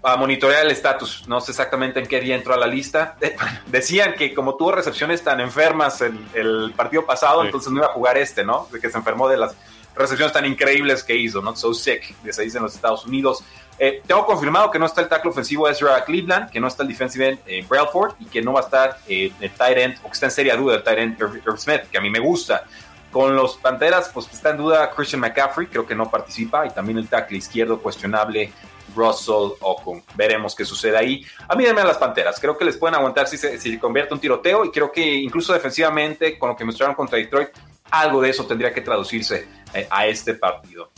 a 0.03 0.17
monitorear 0.17 0.65
el 0.65 0.73
estatus. 0.73 1.29
No 1.29 1.41
sé 1.41 1.53
exactamente 1.53 2.01
en 2.01 2.07
qué 2.07 2.21
día 2.21 2.35
entró 2.35 2.55
a 2.55 2.57
la 2.57 2.67
lista. 2.67 3.17
Decían 3.67 4.15
que 4.15 4.35
como 4.35 4.57
tuvo 4.57 4.73
recepciones 4.73 5.23
tan 5.23 5.41
enfermas 5.41 6.01
el, 6.01 6.19
el 6.35 6.73
partido 6.77 7.07
pasado, 7.07 7.45
entonces 7.45 7.71
no 7.73 7.79
iba 7.79 7.87
a 7.87 7.93
jugar 7.93 8.19
este, 8.19 8.45
¿no? 8.45 8.69
De 8.73 8.81
que 8.81 8.91
se 8.91 8.99
enfermó 8.99 9.29
de 9.29 9.37
las 9.37 9.55
recepciones 9.99 10.33
tan 10.33 10.47
increíbles 10.47 11.03
que 11.03 11.15
hizo, 11.17 11.43
¿no? 11.43 11.55
So 11.57 11.75
sick, 11.75 12.15
que 12.23 12.33
se 12.33 12.43
dice 12.43 12.59
en 12.59 12.65
los 12.65 12.75
Estados 12.75 13.05
Unidos. 13.05 13.43
Eh, 13.81 14.03
tengo 14.07 14.27
confirmado 14.27 14.71
que 14.71 14.79
no 14.79 14.87
está 14.87 15.03
el 15.03 15.09
tackle 15.09 15.31
ofensivo 15.31 15.69
Ezra 15.69 16.05
Cleveland, 16.05 16.51
que 16.51 16.59
no 16.59 16.67
está 16.67 16.83
el 16.83 16.89
defensive 16.89 17.29
end 17.29 17.39
eh, 17.47 17.65
Brailford 17.69 18.15
y 18.19 18.27
que 18.27 18.43
no 18.43 18.53
va 18.53 18.61
a 18.61 18.65
estar 18.65 18.99
eh, 19.07 19.31
el 19.41 19.51
tight 19.53 19.79
end, 19.79 19.99
o 20.03 20.07
que 20.07 20.13
está 20.13 20.27
en 20.27 20.33
seria 20.33 20.57
duda 20.57 20.77
el 20.77 20.83
tight 20.83 20.99
end 20.99 21.21
Irv 21.21 21.59
Smith, 21.59 21.83
que 21.91 21.99
a 21.99 22.01
mí 22.01 22.11
me 22.11 22.19
gusta. 22.19 22.65
Con 23.11 23.35
los 23.35 23.57
Panteras, 23.57 24.11
pues 24.13 24.29
está 24.33 24.51
en 24.51 24.59
duda 24.59 24.91
Christian 24.91 25.21
McCaffrey, 25.21 25.67
creo 25.67 25.87
que 25.87 25.95
no 25.95 26.11
participa, 26.11 26.67
y 26.67 26.71
también 26.71 26.99
el 26.99 27.09
tackle 27.09 27.39
izquierdo 27.39 27.81
cuestionable 27.81 28.53
Russell 28.95 29.53
Okung. 29.61 30.03
Veremos 30.15 30.55
qué 30.55 30.65
sucede 30.65 30.97
ahí. 30.97 31.25
A 31.49 31.55
mí 31.55 31.65
denme 31.65 31.81
a 31.81 31.85
las 31.85 31.99
Panteras. 31.99 32.39
Creo 32.41 32.57
que 32.57 32.65
les 32.65 32.77
pueden 32.77 32.95
aguantar 32.95 33.27
si 33.27 33.37
se, 33.37 33.59
si 33.59 33.79
convierte 33.79 34.15
un 34.15 34.21
tiroteo 34.21 34.65
y 34.65 34.71
creo 34.71 34.93
que 34.93 35.03
incluso 35.03 35.53
defensivamente, 35.53 36.39
con 36.39 36.51
lo 36.51 36.57
que 36.57 36.65
mostraron 36.65 36.95
contra 36.95 37.19
Detroit, 37.19 37.51
algo 37.91 38.21
de 38.21 38.31
eso 38.31 38.47
tendría 38.47 38.73
que 38.73 38.81
traducirse 38.81 39.49
eh, 39.73 39.87
a 39.91 40.07
este 40.07 40.35
partido. 40.35 40.91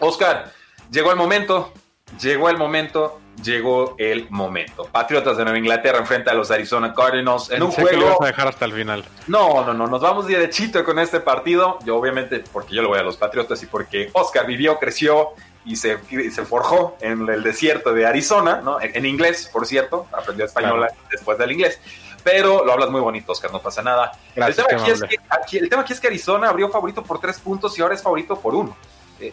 Oscar, 0.00 0.52
llegó 0.90 1.10
el 1.10 1.16
momento, 1.16 1.72
llegó 2.18 2.48
el 2.48 2.56
momento, 2.56 3.20
llegó 3.42 3.94
el 3.98 4.28
momento. 4.30 4.84
Patriotas 4.86 5.36
de 5.36 5.44
Nueva 5.44 5.58
Inglaterra 5.58 5.98
enfrenta 5.98 6.30
a 6.30 6.34
los 6.34 6.50
Arizona 6.50 6.94
Cardinals 6.94 7.50
en 7.50 7.62
un 7.62 7.70
juego. 7.70 8.18
Que 8.18 8.24
a 8.24 8.26
dejar 8.28 8.48
hasta 8.48 8.64
el 8.64 8.72
final. 8.72 9.04
No, 9.26 9.64
no, 9.64 9.74
no, 9.74 9.86
nos 9.86 10.00
vamos 10.00 10.26
derechito 10.26 10.84
con 10.84 10.98
este 10.98 11.20
partido. 11.20 11.78
Yo, 11.84 11.96
obviamente, 11.96 12.42
porque 12.52 12.74
yo 12.74 12.82
le 12.82 12.88
voy 12.88 12.98
a 12.98 13.02
los 13.02 13.16
Patriotas 13.16 13.62
y 13.62 13.66
porque 13.66 14.10
Oscar 14.12 14.46
vivió, 14.46 14.78
creció 14.78 15.30
y 15.64 15.76
se, 15.76 15.98
se 16.30 16.44
forjó 16.44 16.96
en 17.00 17.28
el 17.28 17.42
desierto 17.42 17.92
de 17.92 18.06
Arizona, 18.06 18.60
¿no? 18.62 18.78
En, 18.80 19.04
inglés, 19.04 19.48
por 19.52 19.66
cierto, 19.66 20.06
aprendió 20.12 20.46
español 20.46 20.86
después 21.10 21.38
del 21.38 21.52
inglés. 21.52 21.78
Pero 22.22 22.64
lo 22.64 22.72
hablas 22.72 22.90
muy 22.90 23.00
bonito, 23.00 23.32
Oscar, 23.32 23.50
no 23.50 23.60
pasa 23.60 23.82
nada. 23.82 24.12
el, 24.34 24.54
tema 24.54 24.68
aquí 24.72 24.90
es 24.90 25.02
que, 25.02 25.58
el 25.58 25.68
tema 25.68 25.82
aquí 25.82 25.92
es 25.92 26.00
que 26.00 26.06
Arizona 26.06 26.48
abrió 26.50 26.68
favorito 26.68 27.02
por 27.02 27.18
tres 27.18 27.38
puntos 27.38 27.78
y 27.78 27.82
ahora 27.82 27.94
es 27.94 28.02
favorito 28.02 28.38
por 28.38 28.54
uno. 28.54 28.76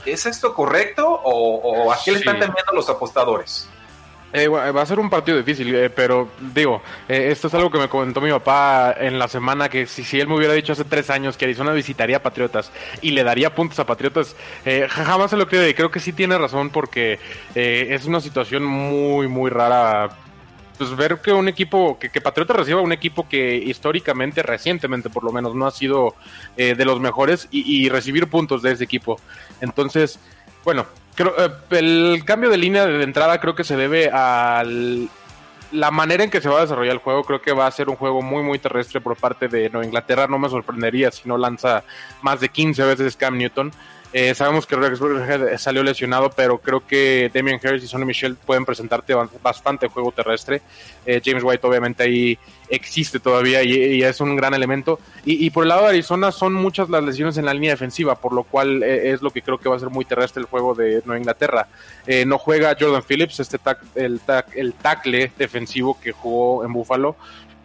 ¿Es 0.05 0.25
esto 0.25 0.53
correcto 0.53 1.07
o, 1.07 1.91
a 1.91 1.97
qué 2.03 2.11
le 2.11 2.19
están 2.19 2.39
temiendo 2.39 2.73
los 2.73 2.89
apostadores? 2.89 3.69
Eh, 4.33 4.49
va 4.49 4.81
a 4.81 4.85
ser 4.85 4.99
un 4.99 5.09
partido 5.09 5.37
difícil, 5.37 5.73
eh, 5.73 5.89
pero 5.89 6.27
digo, 6.53 6.81
eh, 7.07 7.29
esto 7.31 7.47
es 7.47 7.53
algo 7.53 7.71
que 7.71 7.77
me 7.77 7.87
comentó 7.87 8.19
mi 8.19 8.29
papá 8.29 8.93
en 8.99 9.17
la 9.17 9.29
semana, 9.29 9.69
que 9.69 9.87
si, 9.87 10.03
si 10.03 10.19
él 10.19 10.27
me 10.27 10.35
hubiera 10.35 10.53
dicho 10.53 10.73
hace 10.73 10.83
tres 10.83 11.09
años 11.09 11.37
que 11.37 11.45
Arizona 11.45 11.71
visitaría 11.71 12.17
a 12.17 12.21
Patriotas 12.21 12.69
y 13.01 13.11
le 13.11 13.23
daría 13.23 13.55
puntos 13.55 13.79
a 13.79 13.85
Patriotas, 13.85 14.35
jamás 14.89 15.31
se 15.31 15.37
lo 15.37 15.47
creo 15.47 15.67
y 15.67 15.73
creo 15.73 15.91
que 15.91 16.01
sí 16.01 16.11
tiene 16.11 16.37
razón 16.37 16.71
porque 16.71 17.19
es 17.55 18.05
una 18.05 18.19
situación 18.19 18.65
muy, 18.65 19.27
muy 19.27 19.49
rara. 19.49 20.09
Pues 20.77 20.95
ver 20.95 21.19
que 21.19 21.31
un 21.31 21.47
equipo, 21.47 21.97
que, 21.99 22.09
que 22.09 22.21
Patriotas 22.21 22.57
reciba 22.57 22.81
un 22.81 22.91
equipo 22.91 23.27
que 23.27 23.55
históricamente, 23.55 24.43
recientemente 24.43 25.09
por 25.09 25.23
lo 25.23 25.31
menos, 25.31 25.55
no 25.55 25.65
ha 25.65 25.71
sido 25.71 26.15
de 26.55 26.85
los 26.85 26.99
mejores 26.99 27.47
y, 27.51 27.85
y 27.85 27.89
recibir 27.89 28.27
puntos 28.27 28.61
de 28.61 28.73
ese 28.73 28.83
equipo. 28.83 29.19
Entonces, 29.61 30.19
bueno, 30.63 30.85
Creo, 31.17 31.33
eh, 31.35 31.49
el 31.71 32.21
cambio 32.25 32.51
de 32.51 32.57
línea 32.57 32.85
de 32.85 33.03
entrada 33.03 33.39
creo 33.39 33.55
que 33.55 33.63
se 33.63 33.75
debe 33.75 34.07
a 34.13 34.63
la 35.71 35.91
manera 35.91 36.23
en 36.23 36.29
que 36.29 36.39
se 36.39 36.47
va 36.47 36.59
a 36.59 36.61
desarrollar 36.61 36.93
el 36.93 36.99
juego. 36.99 37.23
Creo 37.23 37.41
que 37.41 37.53
va 37.53 37.65
a 37.65 37.71
ser 37.71 37.89
un 37.89 37.95
juego 37.95 38.21
muy, 38.21 38.43
muy 38.43 38.59
terrestre 38.59 39.01
por 39.01 39.17
parte 39.17 39.47
de 39.47 39.67
Nueva 39.71 39.87
Inglaterra. 39.87 40.27
No 40.27 40.37
me 40.37 40.47
sorprendería 40.47 41.09
si 41.09 41.27
no 41.27 41.35
lanza 41.35 41.83
más 42.21 42.39
de 42.39 42.49
15 42.49 42.83
veces 42.83 43.17
Cam 43.17 43.35
Newton. 43.35 43.71
Eh, 44.13 44.33
sabemos 44.33 44.65
que 44.65 44.75
Rex 44.75 44.99
salió 45.61 45.83
lesionado, 45.83 46.29
pero 46.29 46.59
creo 46.59 46.85
que 46.85 47.29
Damian 47.33 47.59
Harris 47.61 47.83
y 47.83 47.87
Sonny 47.87 48.05
Michel 48.05 48.35
pueden 48.35 48.65
presentarte 48.65 49.13
bastante 49.41 49.87
juego 49.87 50.11
terrestre. 50.11 50.61
Eh, 51.05 51.21
James 51.23 51.43
White 51.43 51.67
obviamente 51.67 52.03
ahí 52.03 52.37
existe 52.69 53.19
todavía 53.19 53.63
y, 53.63 54.01
es 54.01 54.21
un 54.21 54.35
gran 54.35 54.53
elemento. 54.53 54.99
Y, 55.25 55.49
por 55.49 55.63
el 55.63 55.69
lado 55.69 55.83
de 55.83 55.89
Arizona 55.89 56.31
son 56.31 56.53
muchas 56.53 56.89
las 56.89 57.03
lesiones 57.03 57.37
en 57.37 57.45
la 57.45 57.53
línea 57.53 57.71
defensiva, 57.71 58.15
por 58.15 58.33
lo 58.33 58.43
cual 58.43 58.81
eh, 58.81 59.11
es 59.11 59.21
lo 59.21 59.31
que 59.31 59.41
creo 59.41 59.57
que 59.57 59.67
va 59.67 59.75
a 59.75 59.79
ser 59.79 59.89
muy 59.89 60.05
terrestre 60.05 60.41
el 60.41 60.47
juego 60.47 60.73
de 60.73 61.01
Nueva 61.05 61.19
Inglaterra. 61.19 61.67
no 62.25 62.37
juega 62.37 62.77
Jordan 62.79 63.03
Phillips, 63.03 63.39
este 63.41 63.59
el, 63.95 64.21
el 64.55 64.73
tackle 64.73 65.31
defensivo 65.37 65.99
que 65.99 66.11
jugó 66.13 66.63
en 66.63 66.71
Buffalo. 66.71 67.17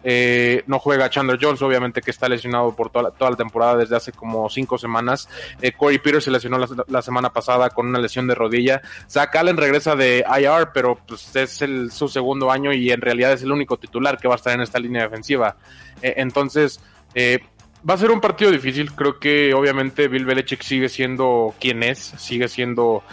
Eh, 0.03 0.63
no 0.67 0.79
juega 0.79 1.09
Chandler 1.09 1.39
Jones, 1.41 1.61
obviamente 1.61 2.01
que 2.01 2.11
está 2.11 2.27
lesionado 2.27 2.75
por 2.75 2.89
toda 2.89 3.29
la, 3.29 3.35
temporada 3.35 3.77
desde 3.77 3.95
hace 3.95 4.11
como 4.11 4.49
cinco 4.49 4.77
semanas. 4.77 5.29
Eh, 5.61 5.71
Corey 5.71 5.99
Peters 5.99 6.25
se 6.25 6.31
lesionó 6.31 6.57
la, 6.87 7.01
semana 7.01 7.31
pasada 7.31 7.69
con 7.69 7.87
una 7.87 7.99
lesión 7.99 8.27
de 8.27 8.35
rodilla. 8.35 8.81
Zach 9.09 9.35
Allen 9.35 9.57
regresa 9.57 9.95
de 9.95 10.25
IR, 10.39 10.69
pero 10.73 10.97
pues, 11.07 11.35
es 11.35 11.59
su 11.93 12.07
segundo 12.07 12.51
año 12.51 12.73
y 12.73 12.91
en 12.91 13.01
realidad 13.01 13.33
es 13.33 13.43
el 13.43 13.51
único 13.51 13.77
titular 13.77 14.17
que 14.17 14.27
va 14.27 14.35
a 14.35 14.37
estar 14.37 14.53
en 14.53 14.61
esta 14.61 14.79
línea 14.79 15.03
defensiva. 15.03 15.55
Eh, 16.01 16.15
entonces, 16.17 16.79
va 17.15 17.93
a 17.93 17.97
ser 17.97 18.11
un 18.11 18.19
partido 18.21 18.51
difícil. 18.51 18.91
Creo 18.93 19.19
que 19.19 19.53
obviamente 19.53 20.07
Bill 20.07 20.25
Belichick 20.25 20.61
sigue 20.61 20.89
siendo 20.89 21.53
quien 21.59 21.83
es, 21.83 21.99
sigue 22.17 22.47
siendo 22.47 23.03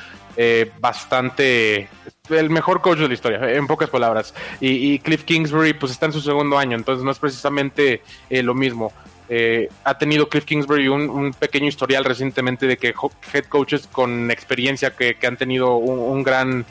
eh, 0.43 0.73
bastante 0.81 1.91
el 2.31 2.49
mejor 2.49 2.81
coach 2.81 3.01
de 3.01 3.09
la 3.09 3.13
historia, 3.13 3.53
en 3.53 3.67
pocas 3.67 3.91
palabras. 3.91 4.35
Y, 4.59 4.99
Cliff 5.01 5.25
Kingsbury 5.25 5.75
pues 5.75 5.93
está 5.93 6.07
en 6.07 6.15
su 6.15 6.23
segundo 6.23 6.57
año, 6.57 6.79
entonces 6.79 7.05
no 7.05 7.11
es 7.11 7.19
precisamente 7.19 8.01
eh, 8.31 8.43
lo 8.43 8.55
mismo. 8.55 8.91
Eh, 9.29 9.69
ha 9.85 9.99
tenido 9.99 10.31
Cliff 10.31 10.47
Kingsbury 10.47 10.89
un, 10.89 11.35
pequeño 11.35 11.67
historial 11.67 12.07
recientemente 12.07 12.67
de 12.67 12.79
que 12.79 12.95
head 13.35 13.45
coaches 13.51 13.87
con 13.87 14.31
experiencia 14.31 14.97
que, 14.97 15.15
han 15.27 15.37
tenido 15.37 15.75
un, 15.75 16.23
gran 16.23 16.65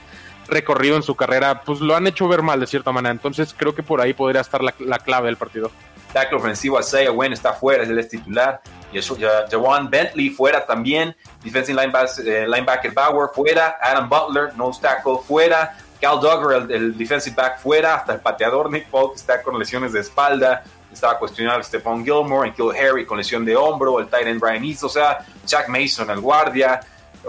recorrido 0.48 0.96
en 0.96 1.04
su 1.04 1.14
carrera, 1.14 1.62
pues 1.62 1.80
lo 1.80 1.96
han 1.96 2.08
hecho 2.08 2.28
ver 2.28 2.42
mal 2.42 2.60
de 2.60 2.66
cierta 2.66 2.92
manera. 2.92 3.12
Entonces 3.12 3.54
creo 3.56 3.76
que 3.76 3.84
por 3.84 4.02
ahí 4.02 4.14
podría 4.14 4.42
estar 4.42 4.64
la, 4.64 4.98
clave 4.98 5.28
del 5.28 5.38
partido. 5.38 5.70
Tackle 6.14 6.38
ofensivo, 6.38 6.80
Isaiah 6.80 7.12
Wynn 7.12 7.34
está 7.34 7.54
fuera, 7.54 7.84
es 7.84 7.90
el 7.90 8.08
titular. 8.08 8.62
Y 8.92 8.98
eso, 8.98 9.16
Jawan 9.50 9.90
Bentley 9.90 10.30
fuera 10.30 10.66
también. 10.66 11.16
Defensive 11.44 11.80
linebacker, 11.80 12.28
eh, 12.28 12.48
linebacker 12.48 12.92
Bauer 12.92 13.30
fuera, 13.34 13.78
Adam 13.82 14.10
Butler, 14.10 14.56
no 14.56 14.72
tackle 14.72 15.20
fuera, 15.26 15.78
Cal 16.02 16.20
Duggar, 16.20 16.72
el, 16.72 16.98
defensive 16.98 17.36
back 17.36 17.60
fuera, 17.60 17.96
hasta 17.96 18.14
el 18.14 18.20
pateador 18.22 18.72
Nick 18.72 18.88
Polk 18.90 19.16
está 19.16 19.42
con 19.44 19.60
lesiones 19.60 19.94
de 19.94 20.00
espalda, 20.00 20.64
estaba 20.92 21.20
cuestionado 21.20 21.62
Stephon 21.62 22.04
Gilmore, 22.04 22.54
Kill 22.54 22.72
Harry 22.72 23.06
con 23.06 23.18
lesión 23.18 23.46
de 23.46 23.56
hombro, 23.56 24.00
el 24.00 24.08
tight 24.08 24.28
end 24.28 24.40
Brian 24.40 24.64
East, 24.64 24.84
o 24.84 24.90
sea, 24.90 25.20
Jack 25.46 25.68
Mason, 25.68 26.10
el 26.10 26.20
guardia. 26.22 26.80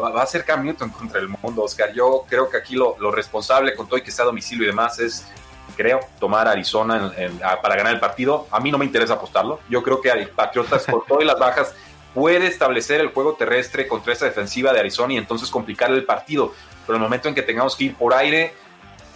va 0.02 0.22
a 0.22 0.26
ser 0.26 0.44
Cam 0.44 0.64
Newton 0.64 0.90
contra 0.98 1.20
el 1.20 1.28
mundo, 1.28 1.64
Oscar. 1.64 1.92
Yo 1.92 2.24
creo 2.28 2.48
que 2.48 2.56
aquí 2.56 2.76
lo, 2.76 2.96
responsable 3.10 3.74
con 3.74 3.86
todo 3.86 3.98
y 3.98 4.02
que 4.02 4.10
sea 4.10 4.24
domicilio 4.24 4.64
y 4.64 4.68
demás 4.68 4.98
es, 5.00 5.26
creo, 5.80 6.00
tomar 6.18 6.46
Arizona 6.46 7.10
para 7.62 7.74
ganar 7.74 7.94
el 7.94 8.00
partido. 8.00 8.46
A 8.50 8.60
mí 8.60 8.70
no 8.70 8.76
me 8.76 8.84
interesa 8.84 9.14
apostarlo. 9.14 9.60
Yo 9.70 9.82
creo 9.82 9.98
que 10.02 10.10
Patriotas, 10.26 10.84
por 10.84 11.06
todo 11.06 11.22
y 11.22 11.24
las 11.24 11.38
bajas, 11.38 11.74
puede 12.12 12.46
establecer 12.46 13.00
el 13.00 13.08
juego 13.08 13.32
terrestre 13.32 13.88
contra 13.88 14.12
esa 14.12 14.26
defensiva 14.26 14.74
de 14.74 14.80
Arizona 14.80 15.14
y 15.14 15.16
entonces 15.16 15.48
complicar 15.48 15.90
el 15.90 16.04
partido. 16.04 16.52
Pero 16.86 16.96
el 16.96 17.02
momento 17.02 17.28
en 17.28 17.34
que 17.34 17.40
tengamos 17.40 17.76
que 17.76 17.84
ir 17.84 17.94
por 17.94 18.12
aire, 18.12 18.52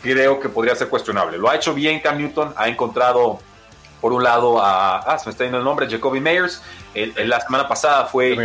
creo 0.03 0.41
que 0.41 0.49
podría 0.49 0.75
ser 0.75 0.89
cuestionable. 0.89 1.37
Lo 1.37 1.51
ha 1.51 1.57
hecho 1.57 1.75
bien 1.75 2.01
Cam 2.01 2.17
Newton, 2.17 2.55
ha 2.57 2.67
encontrado 2.67 3.41
por 4.01 4.15
un 4.15 4.23
lado 4.23 4.59
a, 4.59 5.01
ah, 5.01 5.19
se 5.19 5.27
me 5.27 5.33
está 5.33 5.45
yendo 5.45 5.59
el 5.59 5.65
nombre, 5.65 5.87
Jacoby 5.89 6.21
Meyers, 6.21 6.63
el, 6.95 7.13
la 7.29 7.41
semana 7.41 7.69
pasada 7.69 8.07
fue 8.07 8.37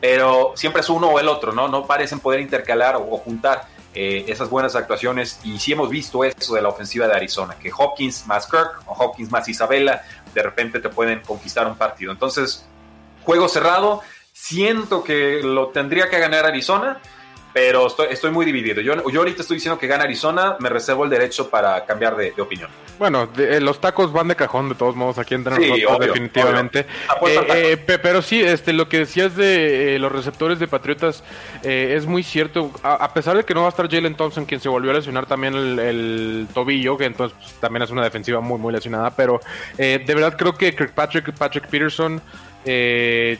pero 0.00 0.52
siempre 0.56 0.80
es 0.80 0.88
uno 0.88 1.08
o 1.08 1.20
el 1.20 1.28
otro, 1.28 1.52
¿no? 1.52 1.68
No 1.68 1.86
parecen 1.86 2.20
poder 2.20 2.40
intercalar 2.40 2.96
o, 2.96 3.18
juntar 3.18 3.66
eh, 3.94 4.24
esas 4.28 4.48
buenas 4.48 4.76
actuaciones 4.76 5.40
y 5.42 5.58
sí 5.58 5.72
hemos 5.72 5.90
visto 5.90 6.22
eso 6.22 6.54
de 6.54 6.62
la 6.62 6.68
ofensiva 6.68 7.08
de 7.08 7.14
Arizona, 7.14 7.56
que 7.60 7.72
Hopkins 7.76 8.26
más 8.26 8.46
Kirk 8.46 8.82
o 8.86 8.92
Hopkins 8.92 9.30
más 9.30 9.48
Isabela 9.48 10.02
de 10.32 10.42
repente 10.42 10.78
te 10.78 10.88
pueden 10.88 11.20
conquistar 11.20 11.66
un 11.66 11.76
partido. 11.76 12.12
Entonces, 12.12 12.64
juego 13.24 13.48
cerrado, 13.48 14.00
siento 14.32 15.02
que 15.02 15.40
lo 15.42 15.68
tendría 15.68 16.08
que 16.08 16.18
ganar 16.18 16.46
Arizona, 16.46 17.00
pero 17.52 17.86
estoy, 17.86 18.08
estoy 18.10 18.30
muy 18.30 18.46
dividido. 18.46 18.80
Yo, 18.80 19.08
yo 19.10 19.20
ahorita 19.20 19.42
estoy 19.42 19.56
diciendo 19.56 19.78
que 19.78 19.86
gana 19.86 20.04
Arizona, 20.04 20.56
me 20.60 20.68
reservo 20.68 21.04
el 21.04 21.10
derecho 21.10 21.50
para 21.50 21.84
cambiar 21.84 22.16
de, 22.16 22.32
opinión. 22.40 22.70
Bueno, 22.98 23.28
eh, 23.36 23.60
los 23.60 23.80
tacos 23.80 24.12
van 24.12 24.28
de 24.28 24.36
cajón 24.36 24.68
de 24.68 24.74
todos 24.74 24.94
modos 24.94 25.18
aquí 25.18 25.34
entre 25.34 25.54
nosotros, 25.58 25.98
definitivamente. 25.98 26.80
Eh, 27.26 27.76
eh, 27.86 27.98
pero 28.02 28.22
sí, 28.22 28.40
este, 28.40 28.72
lo 28.72 28.88
que 28.88 28.98
decías 28.98 29.36
de 29.36 29.98
los 29.98 30.12
receptores 30.12 30.58
de 30.58 30.68
Patriotas 30.68 31.24
es 31.62 32.06
muy 32.06 32.22
cierto. 32.22 32.70
A, 32.82 33.12
pesar 33.12 33.36
de 33.36 33.44
que 33.44 33.54
no 33.54 33.60
va 33.62 33.66
a 33.66 33.70
estar 33.70 33.90
Jalen 33.90 34.14
Thompson, 34.14 34.44
quien 34.44 34.60
se 34.60 34.68
volvió 34.68 34.90
a 34.90 34.94
lesionar 34.94 35.26
también 35.26 35.54
el, 35.54 36.46
tobillo, 36.54 36.96
que 36.96 37.06
entonces 37.06 37.36
pues, 37.38 37.54
también 37.54 37.82
es 37.82 37.90
una 37.90 38.04
defensiva 38.04 38.40
muy, 38.40 38.58
muy 38.58 38.72
lesionada, 38.72 39.10
pero 39.10 39.40
de 39.76 40.04
verdad 40.06 40.36
creo 40.36 40.54
que 40.54 40.74
Kirkpatrick, 40.74 41.32
Patrick 41.32 41.66
Peterson... 41.66 42.20
Eh, 42.64 43.38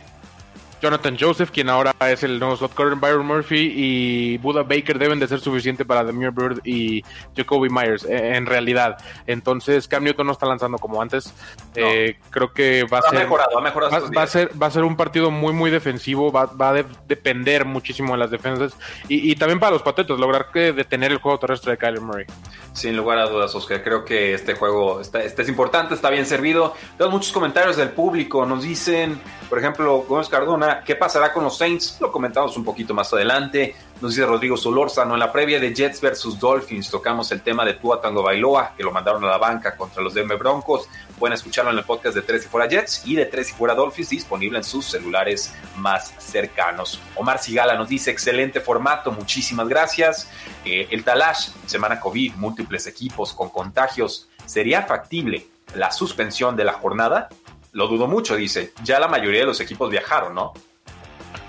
Jonathan 0.80 1.16
Joseph, 1.18 1.50
quien 1.50 1.68
ahora 1.68 1.94
es 2.08 2.22
el 2.22 2.38
nuevo 2.38 2.56
slot 2.56 2.74
corner, 2.74 2.98
Byron 2.98 3.26
Murphy 3.26 3.72
y 3.74 4.38
Buda 4.38 4.62
Baker 4.62 4.98
deben 4.98 5.18
de 5.18 5.28
ser 5.28 5.40
suficiente 5.40 5.84
para 5.84 6.04
Demir 6.04 6.30
Bird 6.30 6.60
y 6.64 7.02
Jacoby 7.36 7.68
Myers, 7.68 8.04
e, 8.04 8.36
en 8.36 8.46
realidad. 8.46 8.96
Entonces 9.26 9.86
Cam 9.88 10.04
Newton 10.04 10.26
no 10.26 10.32
está 10.32 10.46
lanzando 10.46 10.78
como 10.78 11.00
antes. 11.00 11.32
Eh, 11.74 12.16
creo 12.30 12.52
que 12.52 12.84
va 12.84 12.98
a 12.98 13.02
ser... 13.02 13.28
Va, 13.30 14.22
a 14.22 14.26
ser, 14.26 14.50
va 14.60 14.66
a 14.66 14.70
ser 14.70 14.84
un 14.84 14.96
partido 14.96 15.30
muy, 15.30 15.52
muy 15.52 15.70
defensivo, 15.70 16.32
va, 16.32 16.50
a 16.58 16.72
depender 17.06 17.64
muchísimo 17.64 18.12
de 18.12 18.18
las 18.18 18.30
defensas 18.30 18.76
y, 19.08 19.34
también 19.36 19.60
para 19.60 19.72
los 19.72 19.82
Patriotas, 19.82 20.18
lograr 20.18 20.50
que 20.52 20.72
detener 20.72 21.12
el 21.12 21.18
juego 21.18 21.38
terrestre 21.38 21.72
de 21.72 21.78
Kyler 21.78 22.00
Murray. 22.00 22.26
Sin 22.72 22.96
lugar 22.96 23.18
a 23.18 23.28
dudas, 23.28 23.54
Oscar. 23.54 23.82
Creo 23.82 24.04
que 24.04 24.34
este 24.34 24.54
juego 24.54 25.00
está, 25.00 25.22
este 25.22 25.42
es 25.42 25.48
importante, 25.48 25.94
está 25.94 26.10
bien 26.10 26.26
servido. 26.26 26.74
Tengo 26.96 27.10
muchos 27.10 27.32
comentarios 27.32 27.76
del 27.76 27.90
público. 27.90 28.46
Nos 28.46 28.62
dicen, 28.62 29.20
por 29.48 29.58
ejemplo, 29.58 30.04
Gómez 30.08 30.28
Cardona, 30.28 30.69
¿qué 30.85 30.94
pasará 30.94 31.33
con 31.33 31.44
los 31.44 31.59
Saints? 31.59 31.98
Lo 32.00 32.12
comentamos 32.12 32.56
un 32.56 32.64
poquito 32.64 32.94
más 32.94 33.12
adelante. 33.12 33.74
Nos 34.00 34.12
dice 34.14 34.26
Rodrigo 34.26 34.56
Solórzano, 34.56 35.14
en 35.14 35.20
la 35.20 35.30
previa 35.30 35.61
de 35.61 35.74
Jets 35.74 36.00
versus 36.00 36.38
Dolphins 36.38 36.88
tocamos 36.90 37.30
el 37.33 37.42
tema 37.42 37.64
de 37.64 37.74
Tua 37.74 38.00
Tango 38.00 38.22
Bailoa, 38.22 38.72
que 38.76 38.83
lo 38.83 38.92
mandaron 38.92 39.22
a 39.24 39.28
la 39.28 39.38
banca 39.38 39.76
contra 39.76 40.02
los 40.02 40.14
Denver 40.14 40.38
Broncos. 40.38 40.88
Pueden 41.18 41.35
escucharlo 41.35 41.70
en 41.70 41.78
el 41.78 41.85
podcast 41.85 42.14
de 42.14 42.22
Tres 42.22 42.46
y 42.46 42.48
Fuera 42.48 42.66
Jets 42.66 43.06
y 43.06 43.14
de 43.14 43.26
Tres 43.26 43.50
y 43.50 43.52
Fuera 43.52 43.74
Dolphins, 43.74 44.09
disponible 44.09 44.59
en 44.59 44.64
sus 44.64 44.87
celulares 44.87 45.54
más 45.76 46.14
cercanos. 46.18 47.00
Omar 47.14 47.38
Sigala 47.38 47.76
nos 47.76 47.88
dice, 47.88 48.11
excelente 48.11 48.61
formato, 48.61 49.12
muchísimas 49.12 49.68
gracias. 49.68 50.30
Eh, 50.64 50.88
el 50.90 51.04
Talash, 51.04 51.50
semana 51.66 52.00
COVID, 52.00 52.35
múltiples 52.37 52.87
equipos 52.87 53.35
con 53.35 53.50
contagios. 53.50 54.28
¿Sería 54.46 54.83
factible 54.83 55.46
la 55.74 55.92
suspensión 55.92 56.56
de 56.56 56.64
la 56.64 56.72
jornada? 56.72 57.28
Lo 57.72 57.87
dudo 57.87 58.06
mucho, 58.06 58.37
dice. 58.37 58.72
Ya 58.83 58.98
la 58.98 59.09
mayoría 59.09 59.40
de 59.40 59.46
los 59.46 59.61
equipos 59.61 59.90
viajaron, 59.90 60.35
¿no? 60.35 60.52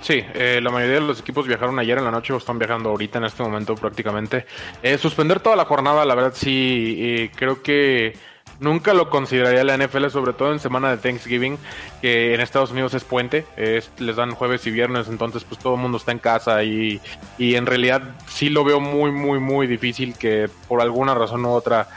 Sí, 0.01 0.23
eh, 0.34 0.60
la 0.62 0.71
mayoría 0.71 0.95
de 0.95 1.07
los 1.07 1.19
equipos 1.19 1.47
viajaron 1.47 1.77
ayer 1.77 1.97
en 1.97 2.03
la 2.03 2.12
noche 2.12 2.34
o 2.34 2.38
están 2.38 2.57
viajando 2.57 2.89
ahorita 2.89 3.19
en 3.19 3.25
este 3.25 3.43
momento 3.43 3.75
prácticamente. 3.75 4.45
Eh, 4.81 4.97
suspender 4.97 5.39
toda 5.39 5.55
la 5.55 5.65
jornada, 5.65 6.05
la 6.05 6.15
verdad 6.15 6.34
sí, 6.36 7.29
creo 7.36 7.62
que 7.62 8.17
nunca 8.60 8.93
lo 8.93 9.10
consideraría 9.10 9.63
la 9.63 9.77
NFL, 9.77 10.10
sobre 10.10 10.34
todo 10.34 10.53
en 10.53 10.60
semana 10.60 10.89
de 10.89 10.97
Thanksgiving, 10.97 11.57
que 12.01 12.34
en 12.34 12.41
Estados 12.41 12.71
Unidos 12.71 12.93
es 12.95 13.03
puente, 13.03 13.45
les 13.55 14.15
dan 14.15 14.31
jueves 14.31 14.65
y 14.65 14.71
viernes, 14.71 15.07
entonces 15.07 15.43
pues 15.43 15.60
todo 15.60 15.75
el 15.75 15.81
mundo 15.81 15.97
está 15.97 16.12
en 16.12 16.19
casa 16.19 16.63
y, 16.63 16.99
y 17.38 17.55
en 17.55 17.65
realidad 17.65 18.01
sí 18.27 18.49
lo 18.49 18.63
veo 18.63 18.79
muy, 18.79 19.12
muy, 19.12 19.39
muy 19.39 19.67
difícil 19.67 20.15
que 20.15 20.49
por 20.67 20.81
alguna 20.81 21.13
razón 21.13 21.45
u 21.45 21.51
otra 21.51 21.88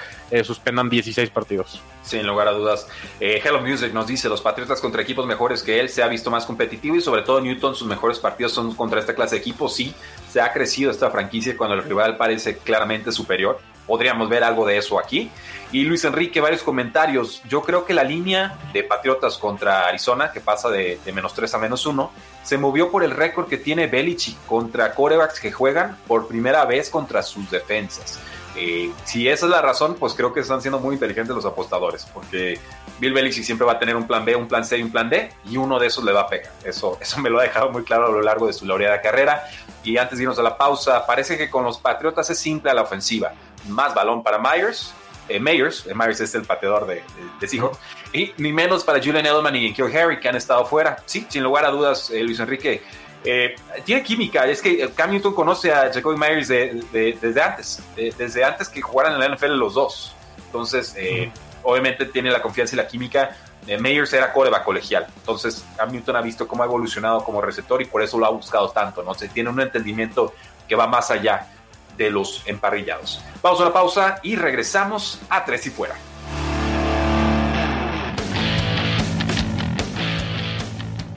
suspendan 0.43 0.89
16 0.89 1.31
partidos. 1.31 1.81
Sin 2.03 2.27
lugar 2.27 2.49
a 2.49 2.53
dudas. 2.53 2.89
Eh, 3.21 3.41
Hello 3.45 3.61
Music 3.61 3.93
nos 3.93 4.07
dice, 4.07 4.29
los 4.29 4.41
Patriotas 4.41 4.81
contra 4.81 5.03
equipos 5.03 5.27
mejores 5.27 5.63
que 5.63 5.79
él 5.79 5.89
se 5.89 6.03
ha 6.03 6.09
visto 6.09 6.31
más 6.31 6.47
competitivo 6.47 6.97
y 6.97 7.01
sobre 7.01 7.23
todo 7.23 7.41
Newton 7.41 7.75
sus 7.75 7.87
mejores 7.87 8.19
partidos 8.19 8.53
son 8.53 8.75
contra 8.75 8.99
esta 8.99 9.15
clase 9.15 9.37
de 9.37 9.43
equipos. 9.43 9.75
Sí, 9.75 9.95
se 10.31 10.41
ha 10.41 10.53
crecido 10.53 10.91
esta 10.91 11.11
franquicia 11.11 11.57
cuando 11.57 11.77
el 11.77 11.85
rival 11.85 12.17
parece 12.17 12.59
claramente 12.59 13.13
superior. 13.13 13.61
Podríamos 13.87 14.29
ver 14.29 14.43
algo 14.43 14.67
de 14.67 14.79
eso 14.79 14.99
aquí. 14.99 15.31
Y 15.71 15.83
Luis 15.85 16.05
Enrique, 16.05 16.41
varios 16.41 16.63
comentarios. 16.63 17.43
Yo 17.49 17.63
creo 17.63 17.85
que 17.85 17.93
la 17.93 18.05
línea 18.05 18.59
de 18.73 18.83
Patriotas 18.83 19.37
contra 19.37 19.87
Arizona, 19.87 20.33
que 20.33 20.41
pasa 20.41 20.71
de, 20.71 20.99
de 21.05 21.13
menos 21.13 21.35
3 21.35 21.53
a 21.53 21.59
menos 21.59 21.85
1, 21.85 22.11
se 22.43 22.59
movió 22.59 22.91
por 22.91 23.05
el 23.05 23.11
récord 23.11 23.49
que 23.49 23.59
tiene 23.59 23.87
Belichick 23.87 24.37
contra 24.47 24.95
corebacks 24.95 25.41
que 25.41 25.53
juegan 25.53 25.99
por 26.07 26.29
primera 26.29 26.65
vez 26.65 26.91
contra 26.91 27.23
sus 27.23 27.51
defensas. 27.51 28.21
Eh, 28.57 28.93
si 29.05 29.29
esa 29.29 29.47
es 29.47 29.51
la 29.51 29.61
razón, 29.61 29.97
pues 29.99 30.15
creo 30.15 30.33
que 30.33 30.41
están 30.41 30.61
siendo 30.61 30.79
muy 30.79 30.95
inteligentes 30.95 31.35
los 31.35 31.45
apostadores, 31.45 32.07
porque 32.13 32.59
Bill 32.99 33.13
Belichick 33.13 33.45
siempre 33.45 33.67
va 33.67 33.73
a 33.73 33.79
tener 33.79 33.97
un 33.97 34.07
plan 34.07 34.25
B, 34.25 34.37
un 34.37 34.47
plan 34.47 34.65
C 34.65 34.79
y 34.79 34.83
un 34.83 34.91
plan 34.91 35.11
D, 35.11 35.31
y 35.45 35.57
uno 35.57 35.79
de 35.79 35.89
esos 35.89 36.05
le 36.05 36.13
va 36.13 36.23
a 36.23 36.29
pegar. 36.29 36.53
Eso, 36.65 36.99
eso 37.01 37.21
me 37.21 37.31
lo 37.31 37.41
ha 37.41 37.43
dejado 37.43 37.71
muy 37.71 37.83
claro 37.83 38.07
a 38.07 38.11
lo 38.11 38.23
largo 38.23 38.47
de 38.47 38.53
su 38.53 38.67
laureada 38.67 39.01
carrera. 39.01 39.45
Y 39.83 39.97
antes 39.99 40.19
de 40.19 40.25
irnos 40.25 40.39
a 40.39 40.43
la 40.43 40.57
pausa, 40.57 41.05
parece 41.07 41.37
que 41.37 41.51
con 41.51 41.65
los 41.65 41.79
Patriotas 41.79 42.31
es 42.31 42.39
simple 42.39 42.71
a 42.71 42.75
la 42.75 42.83
ofensiva. 42.83 43.33
Más 43.69 43.95
balón 43.95 44.23
para 44.23 44.39
Myers, 44.39 44.95
eh, 45.29 45.41
Myers, 45.41 45.87
eh, 45.87 45.95
Myers 45.95 46.21
es 46.21 46.35
el 46.35 46.43
pateador 46.43 46.87
de, 46.87 47.03
de, 47.41 47.49
Seahawks, 47.49 47.79
y 48.13 48.33
ni 48.37 48.53
menos 48.53 48.85
para 48.85 48.99
Julian 48.99 49.27
Edelman 49.27 49.57
y 49.57 49.73
Kill 49.73 49.95
Harry, 49.97 50.21
que 50.21 50.29
han 50.29 50.37
estado 50.37 50.65
fuera. 50.65 50.97
Sí, 51.07 51.27
sin 51.29 51.43
lugar 51.43 51.65
a 51.65 51.71
dudas, 51.71 52.11
Luis 52.11 52.39
Enrique 52.41 52.83
eh, 53.25 53.57
tiene 53.85 54.03
química, 54.03 54.47
es 54.47 54.61
que 54.61 54.91
Cam 54.95 55.11
Newton 55.11 55.35
conoce 55.35 55.73
a 55.73 55.91
Jacoby 55.93 56.17
Myers 56.17 56.49
desde 56.49 57.43
antes, 57.43 57.83
desde 57.97 58.45
antes 58.45 58.69
que 58.69 58.83
jugaran 58.83 59.15
en 59.15 59.21
la 59.21 59.35
NFL 59.35 59.53
los 59.53 59.75
dos. 59.75 60.15
Entonces, 60.47 60.95
eh, 60.97 61.33
obviamente 61.63 62.05
tiene 62.07 62.31
la 62.31 62.43
confianza 62.43 62.75
y 62.75 62.77
la 62.77 62.87
química. 62.87 63.37
Eh, 63.67 63.79
Myers 63.79 64.13
era 64.13 64.31
coreback 64.31 64.63
colegial, 64.63 65.07
entonces 65.17 65.65
Cam 65.77 65.91
Newton 65.91 66.17
ha 66.17 66.21
visto 66.21 66.47
cómo 66.47 66.63
ha 66.63 66.67
evolucionado 66.67 67.25
como 67.25 67.41
receptor 67.41 67.81
y 67.81 67.87
por 67.87 68.03
eso 68.03 68.19
lo 68.19 68.27
ha 68.27 68.31
buscado 68.31 68.69
tanto, 68.71 69.03
¿no? 69.03 69.15
Se 69.15 69.29
tiene 69.29 69.49
un 69.49 69.59
entendimiento 69.59 70.35
que 70.69 70.77
va 70.77 70.87
más 70.87 71.11
allá 71.11 71.49
de 71.97 72.11
los 72.11 72.43
emparrillados. 72.45 73.23
Vamos 73.41 73.61
a 73.63 73.65
la 73.65 73.73
pausa 73.73 74.21
y 74.23 74.37
regresamos 74.37 75.19
a 75.31 75.47
Tres 75.47 75.67
y 75.67 75.71
Fuera. 75.71 75.95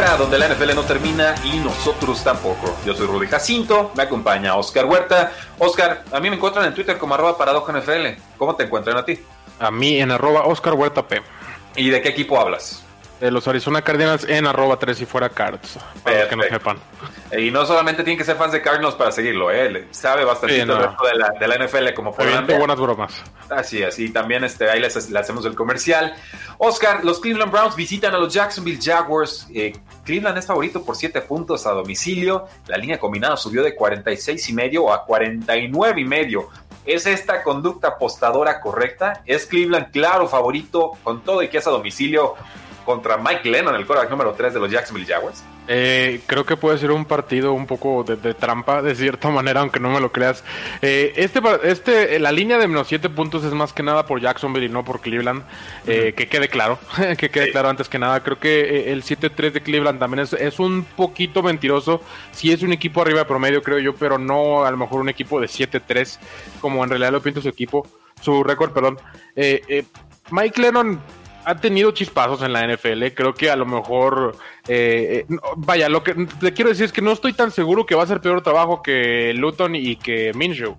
Donde 0.00 0.38
la 0.38 0.48
NFL 0.48 0.74
no 0.74 0.82
termina 0.82 1.34
y 1.44 1.58
nosotros 1.58 2.24
tampoco. 2.24 2.74
Yo 2.86 2.94
soy 2.94 3.06
Rudy 3.06 3.26
Jacinto, 3.26 3.92
me 3.94 4.04
acompaña 4.04 4.56
Oscar 4.56 4.86
Huerta. 4.86 5.32
Oscar, 5.58 6.04
a 6.10 6.20
mí 6.20 6.30
me 6.30 6.36
encuentran 6.36 6.64
en 6.64 6.74
Twitter 6.74 6.96
como 6.96 7.14
arroba 7.14 7.36
NFL. 7.38 8.20
¿Cómo 8.38 8.56
te 8.56 8.64
encuentran 8.64 8.96
a 8.96 9.04
ti? 9.04 9.18
A 9.58 9.70
mí 9.70 10.00
en 10.00 10.10
arroba 10.10 10.46
Oscar 10.46 10.72
Huerta 10.72 11.06
P. 11.06 11.20
¿Y 11.76 11.90
de 11.90 12.00
qué 12.00 12.08
equipo 12.08 12.40
hablas? 12.40 12.82
De 13.20 13.30
los 13.30 13.46
Arizona 13.46 13.82
Cardinals 13.82 14.24
en 14.28 14.46
arroba 14.46 14.78
3 14.78 15.02
y 15.02 15.06
fuera 15.06 15.28
cards, 15.28 15.78
para 16.02 16.20
los 16.20 16.28
que 16.28 16.36
no 16.36 16.42
sepan. 16.44 16.78
Y 17.36 17.50
no 17.50 17.66
solamente 17.66 18.02
tienen 18.02 18.18
que 18.18 18.24
ser 18.24 18.36
fans 18.36 18.52
de 18.52 18.62
Cardinals 18.62 18.94
para 18.94 19.12
seguirlo, 19.12 19.50
¿eh? 19.50 19.86
sabe 19.90 20.24
bastante 20.24 20.54
de, 20.54 20.66
la, 20.66 20.96
de, 21.38 21.46
la, 21.46 21.64
NFL 21.64 21.94
como 21.94 22.14
por 22.14 22.26
buenas 22.58 22.78
bromas. 22.78 23.22
Así 23.50 23.82
es, 23.82 23.98
y 23.98 24.10
también 24.10 24.42
este, 24.42 24.70
ahí 24.70 24.80
les, 24.80 24.96
hacemos 24.96 25.44
el 25.44 25.54
comercial. 25.54 26.14
Oscar, 26.58 27.04
los 27.04 27.20
Cleveland 27.20 27.52
Browns 27.52 27.76
visitan 27.76 28.14
a 28.14 28.18
los 28.18 28.32
Jacksonville 28.32 28.80
Jaguars. 28.82 29.46
Eh, 29.54 29.72
Cleveland 30.04 30.38
es 30.38 30.46
favorito 30.46 30.82
por 30.82 30.96
7 30.96 31.20
puntos 31.22 31.66
a 31.66 31.70
domicilio. 31.72 32.46
La 32.66 32.78
línea 32.78 32.98
combinada 32.98 33.36
subió 33.36 33.62
de 33.62 33.74
46 33.74 34.48
y 34.48 34.52
medio 34.54 34.92
a 34.92 35.04
49 35.04 36.00
y 36.00 36.04
medio. 36.04 36.48
¿Es 36.86 37.06
esta 37.06 37.42
conducta 37.42 37.88
apostadora 37.88 38.60
correcta? 38.60 39.22
¿Es 39.26 39.46
Cleveland 39.46 39.90
claro 39.92 40.26
favorito 40.26 40.92
con 41.04 41.22
todo 41.22 41.42
y 41.42 41.48
que 41.48 41.58
es 41.58 41.66
a 41.66 41.70
domicilio 41.70 42.34
contra 42.84 43.16
Mike 43.16 43.48
Lennon, 43.48 43.74
el 43.74 43.86
quarterback 43.86 44.10
número 44.10 44.32
3 44.32 44.54
de 44.54 44.60
los 44.60 44.70
Jacksonville 44.70 45.06
Jaguars? 45.06 45.44
Eh, 45.72 46.22
creo 46.26 46.44
que 46.44 46.56
puede 46.56 46.78
ser 46.78 46.90
un 46.90 47.04
partido 47.04 47.52
un 47.52 47.64
poco 47.64 48.02
de, 48.02 48.34
trampa, 48.34 48.82
de 48.82 48.96
cierta 48.96 49.30
manera, 49.30 49.60
aunque 49.60 49.78
no 49.78 49.88
me 49.90 50.00
lo 50.00 50.10
creas. 50.10 50.42
Eh, 50.82 51.12
este, 51.14 51.40
este, 51.62 52.18
la 52.18 52.32
línea 52.32 52.58
de 52.58 52.66
menos 52.66 52.88
7 52.88 53.08
puntos 53.10 53.44
es 53.44 53.52
más 53.52 53.72
que 53.72 53.84
nada 53.84 54.04
por 54.04 54.20
Jacksonville 54.20 54.66
y 54.66 54.68
no 54.68 54.84
por 54.84 55.00
Cleveland. 55.00 55.44
Eh, 55.86 56.12
que 56.16 56.26
quede 56.26 56.48
claro, 56.48 56.80
que 57.18 57.30
quede 57.30 57.52
claro 57.52 57.68
antes 57.68 57.88
que 57.88 58.00
nada. 58.00 58.20
Creo 58.24 58.40
que 58.40 58.92
el 58.92 59.04
7-3 59.04 59.52
de 59.52 59.62
Cleveland 59.62 60.00
también 60.00 60.24
es, 60.24 60.32
es 60.32 60.58
un 60.58 60.84
poquito 60.84 61.40
mentiroso. 61.40 62.02
Si 62.32 62.50
es 62.50 62.62
un 62.62 62.72
equipo 62.72 63.02
arriba 63.02 63.20
de 63.20 63.26
promedio, 63.26 63.62
creo 63.62 63.78
yo, 63.78 63.94
pero 63.94 64.18
no 64.18 64.64
a 64.64 64.70
lo 64.72 64.76
mejor 64.76 65.00
un 65.00 65.08
equipo 65.08 65.40
de 65.40 65.46
7-3, 65.46 66.18
como 66.60 66.82
en 66.82 66.90
realidad 66.90 67.12
lo 67.12 67.22
pinta 67.22 67.40
su 67.40 67.48
equipo, 67.48 67.86
su 68.20 68.42
récord, 68.42 68.72
perdón. 68.72 68.98
Mike 70.32 70.60
Lennon 70.60 71.00
ha 71.50 71.56
tenido 71.56 71.90
chispazos 71.90 72.42
en 72.42 72.52
la 72.52 72.66
NFL. 72.66 73.06
Creo 73.14 73.34
que 73.34 73.50
a 73.50 73.56
lo 73.56 73.66
mejor, 73.66 74.36
eh, 74.68 75.26
eh, 75.28 75.36
vaya, 75.56 75.88
lo 75.88 76.02
que 76.02 76.14
te 76.14 76.52
quiero 76.52 76.70
decir 76.70 76.84
es 76.84 76.92
que 76.92 77.02
no 77.02 77.12
estoy 77.12 77.32
tan 77.32 77.50
seguro 77.50 77.86
que 77.86 77.94
va 77.94 78.04
a 78.04 78.06
ser 78.06 78.20
peor 78.20 78.42
trabajo 78.42 78.82
que 78.82 79.34
Luton 79.34 79.74
y 79.74 79.96
que 79.96 80.32
Minshew. 80.34 80.76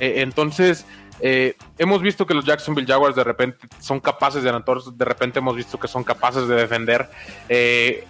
Eh, 0.00 0.14
entonces, 0.18 0.86
hemos 1.20 2.00
visto 2.02 2.26
que 2.26 2.34
los 2.34 2.44
Jacksonville 2.44 2.86
Jaguars 2.86 3.16
de 3.16 3.24
repente 3.24 3.66
son 3.80 3.98
capaces 3.98 4.42
de 4.42 4.50
anotar, 4.50 4.78
de 4.80 5.04
repente 5.04 5.40
hemos 5.40 5.56
visto 5.56 5.78
que 5.78 5.88
son 5.88 6.04
capaces 6.04 6.46
de 6.46 6.54
defender. 6.54 7.08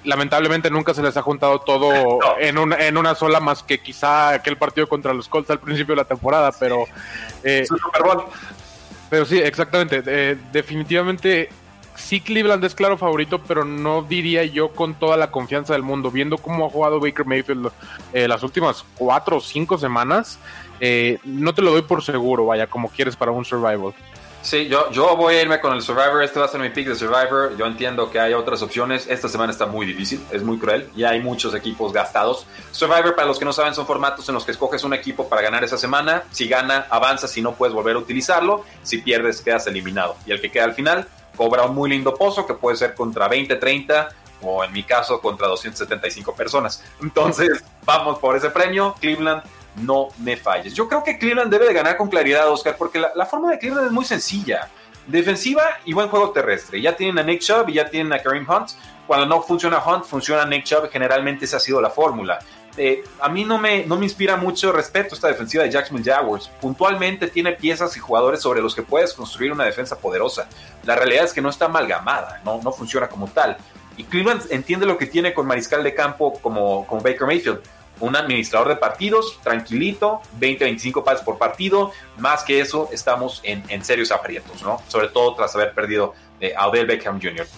lamentablemente 0.05 0.71
nunca 0.71 0.92
se 0.92 1.03
les 1.03 1.16
ha 1.16 1.23
juntado 1.23 1.61
todo 1.61 1.90
en, 2.38 2.59
una, 2.59 2.77
en 2.87 2.97
una 2.97 3.14
sola, 3.14 3.40
más 3.40 3.62
que 3.62 3.79
quizá 3.79 4.31
aquel 4.31 4.57
partido 4.57 4.88
contra 4.88 5.14
los 5.14 5.29
Colts 5.29 5.51
al 5.51 5.61
principio 5.61 5.94
de 5.94 6.03
la 6.03 6.09
temporada, 6.09 6.53
pero... 6.59 6.85
Pero 9.11 9.25
sí, 9.25 9.38
exactamente. 9.38 10.03
definitivamente 10.53 11.49
sí 11.98 12.20
Cleveland 12.20 12.64
es 12.64 12.74
claro 12.74 12.96
favorito, 12.96 13.40
pero 13.46 13.64
no 13.64 14.02
diría 14.02 14.44
yo 14.44 14.70
con 14.70 14.94
toda 14.94 15.16
la 15.16 15.30
confianza 15.30 15.74
del 15.74 15.82
mundo. 15.82 16.11
Viendo 16.11 16.38
cómo 16.38 16.66
ha 16.66 16.70
jugado 16.70 17.00
Baker 17.00 17.26
Mayfield 17.26 17.70
eh, 18.12 18.28
las 18.28 18.42
últimas 18.42 18.84
cuatro 18.96 19.38
o 19.38 19.40
cinco 19.40 19.76
semanas, 19.76 20.38
eh, 20.80 21.18
no 21.24 21.54
te 21.54 21.62
lo 21.62 21.72
doy 21.72 21.82
por 21.82 22.02
seguro, 22.02 22.46
vaya, 22.46 22.66
como 22.66 22.88
quieres 22.88 23.16
para 23.16 23.32
un 23.32 23.44
survival. 23.44 23.92
Sí, 24.40 24.68
yo, 24.68 24.90
yo 24.92 25.16
voy 25.16 25.34
a 25.34 25.42
irme 25.42 25.61
con 25.61 25.74
el 25.74 25.82
Survivor. 25.82 26.22
Este 26.22 26.38
va 26.38 26.46
a 26.46 26.48
ser 26.48 26.61
mi 26.61 26.70
pick 26.70 26.87
de 26.87 26.94
Survivor. 26.94 27.56
Yo 27.58 27.66
entiendo 27.66 28.08
que 28.08 28.20
hay 28.20 28.34
otras 28.34 28.62
opciones. 28.62 29.06
Esta 29.08 29.28
semana 29.28 29.52
está 29.52 29.66
muy 29.66 29.84
difícil, 29.84 30.24
es 30.30 30.42
muy 30.42 30.58
cruel. 30.58 30.88
Y 30.96 31.02
hay 31.02 31.20
muchos 31.20 31.54
equipos 31.54 31.92
gastados. 31.92 32.46
Survivor, 32.70 33.14
para 33.16 33.26
los 33.26 33.38
que 33.38 33.44
no 33.44 33.52
saben, 33.52 33.74
son 33.74 33.84
formatos 33.84 34.28
en 34.28 34.37
los 34.37 34.44
que 34.44 34.52
escoges 34.52 34.84
un 34.84 34.94
equipo 34.94 35.28
para 35.28 35.42
ganar 35.42 35.64
esa 35.64 35.76
semana. 35.76 36.22
Si 36.30 36.48
gana, 36.48 36.87
avanza. 36.88 37.26
Si 37.26 37.42
no, 37.42 37.54
puedes 37.56 37.74
volver 37.74 37.96
a 37.96 37.98
utilizarlo. 37.98 38.64
Si 38.82 38.98
pierdes, 38.98 39.42
quedas 39.42 39.66
eliminado. 39.66 40.16
Y 40.24 40.30
el 40.30 40.40
que 40.40 40.50
queda 40.50 40.64
al 40.64 40.74
final 40.74 41.08
cobra 41.38 41.62
un 41.62 41.74
muy 41.74 41.88
lindo 41.88 42.14
pozo 42.16 42.44
que 42.44 42.55
puede 42.55 42.77
ser 42.77 42.96
contra 42.96 43.29
20, 43.29 43.55
30 43.55 44.09
o 44.42 44.64
en 44.64 44.72
mi 44.72 44.83
caso 44.83 45.20
contra 45.20 45.46
275 45.46 46.35
personas. 46.35 46.85
Entonces, 47.01 47.64
vamos 47.85 48.18
por 48.18 48.37
ese 48.37 48.51
premio. 48.51 48.96
Cleveland, 49.01 49.44
no 49.77 50.09
me 50.18 50.37
falles. 50.37 50.74
Yo 50.74 50.88
creo 50.88 51.05
que 51.05 51.16
Cleveland 51.16 51.51
debe 51.51 51.68
de 51.68 51.74
ganar 51.74 51.96
con 51.96 52.09
claridad, 52.09 52.51
Oscar, 52.51 52.77
porque 52.77 52.98
la, 52.98 53.27
forma 53.27 53.53
de 53.53 53.59
Cleveland 53.59 53.87
es 53.87 53.92
muy 53.92 54.05
sencilla. 54.05 54.68
Defensiva 55.07 55.62
y 55.85 55.92
buen 55.92 56.09
juego 56.09 56.33
terrestre. 56.33 56.83
Ya 56.83 56.96
tienen 56.96 57.18
a 57.20 57.22
Nick 57.22 57.40
Chubb 57.40 57.68
y 57.68 57.74
ya 57.74 57.88
tienen 57.88 58.12
a 58.12 58.18
Kareem 58.18 58.46
Hunt. 58.48 58.70
Cuando 59.07 59.24
no 59.24 59.40
funciona 59.40 59.79
Hunt, 59.79 60.05
funciona 60.05 60.44
Nick 60.44 60.64
Chubb. 60.64 60.90
Generalmente 60.90 61.44
esa 61.44 61.59
ha 61.59 61.61
sido 61.61 61.81
la 61.81 61.88
fórmula. 61.88 62.40
Eh, 62.79 63.03
a 63.21 63.29
mí 63.29 63.45
no 63.45 63.59
me, 63.59 63.85
no 63.85 63.99
me 63.99 64.05
inspira 64.05 64.37
mucho 64.37 64.71
respeto 64.71 65.17
esta 65.17 65.27
defensiva 65.27 65.64
de 65.64 65.71
Jacksonville 65.71 66.11
Jaguars. 66.11 66.49
Puntualmente 66.61 67.27
tiene 67.27 67.53
piezas 67.53 67.97
y 67.97 68.01
jugadores 68.01 68.41
sobre 68.41 68.62
los 68.62 68.75
que 68.75 68.83
puedes 68.83 69.12
construir 69.12 69.51
una 69.51 69.64
defensa 69.64 69.99
poderosa. 69.99 70.49
La 70.85 70.95
realidad 70.95 71.25
es 71.25 71.33
que 71.33 71.41
no 71.41 71.51
está 71.51 71.64
amalgamada, 71.64 72.41
no, 72.45 72.61
no 72.62 72.71
funciona 72.71 73.09
como 73.09 73.27
tal. 73.27 73.57
Y 73.97 74.05
Cleveland 74.05 74.43
entiende 74.51 74.87
lo 74.87 74.97
que 74.97 75.07
tiene 75.07 75.35
con 75.35 75.47
mariscal 75.47 75.83
de 75.83 75.93
campo 75.93 76.35
como, 76.41 76.87
como 76.87 77.03
Baker 77.03 77.27
Mayfield. 77.27 77.61
Un 78.01 78.14
administrador 78.14 78.69
de 78.69 78.77
partidos, 78.77 79.41
tranquilito, 79.43 80.21
20-25 80.38 81.03
pases 81.03 81.25
por 81.25 81.37
partido. 81.37 81.91
Más 82.17 82.45
que 82.45 82.61
eso, 82.61 82.88
estamos 82.93 83.41
en, 83.43 83.64
en 83.69 83.85
serios 83.85 84.12
aprietos, 84.12 84.62
¿no? 84.62 84.81
Sobre 84.87 85.09
todo 85.09 85.35
tras 85.35 85.53
haber 85.57 85.75
perdido 85.75 86.14
eh, 86.41 86.55
a 86.57 86.69
Odell 86.69 86.87
Beckham 86.87 87.21
Jr. 87.21 87.49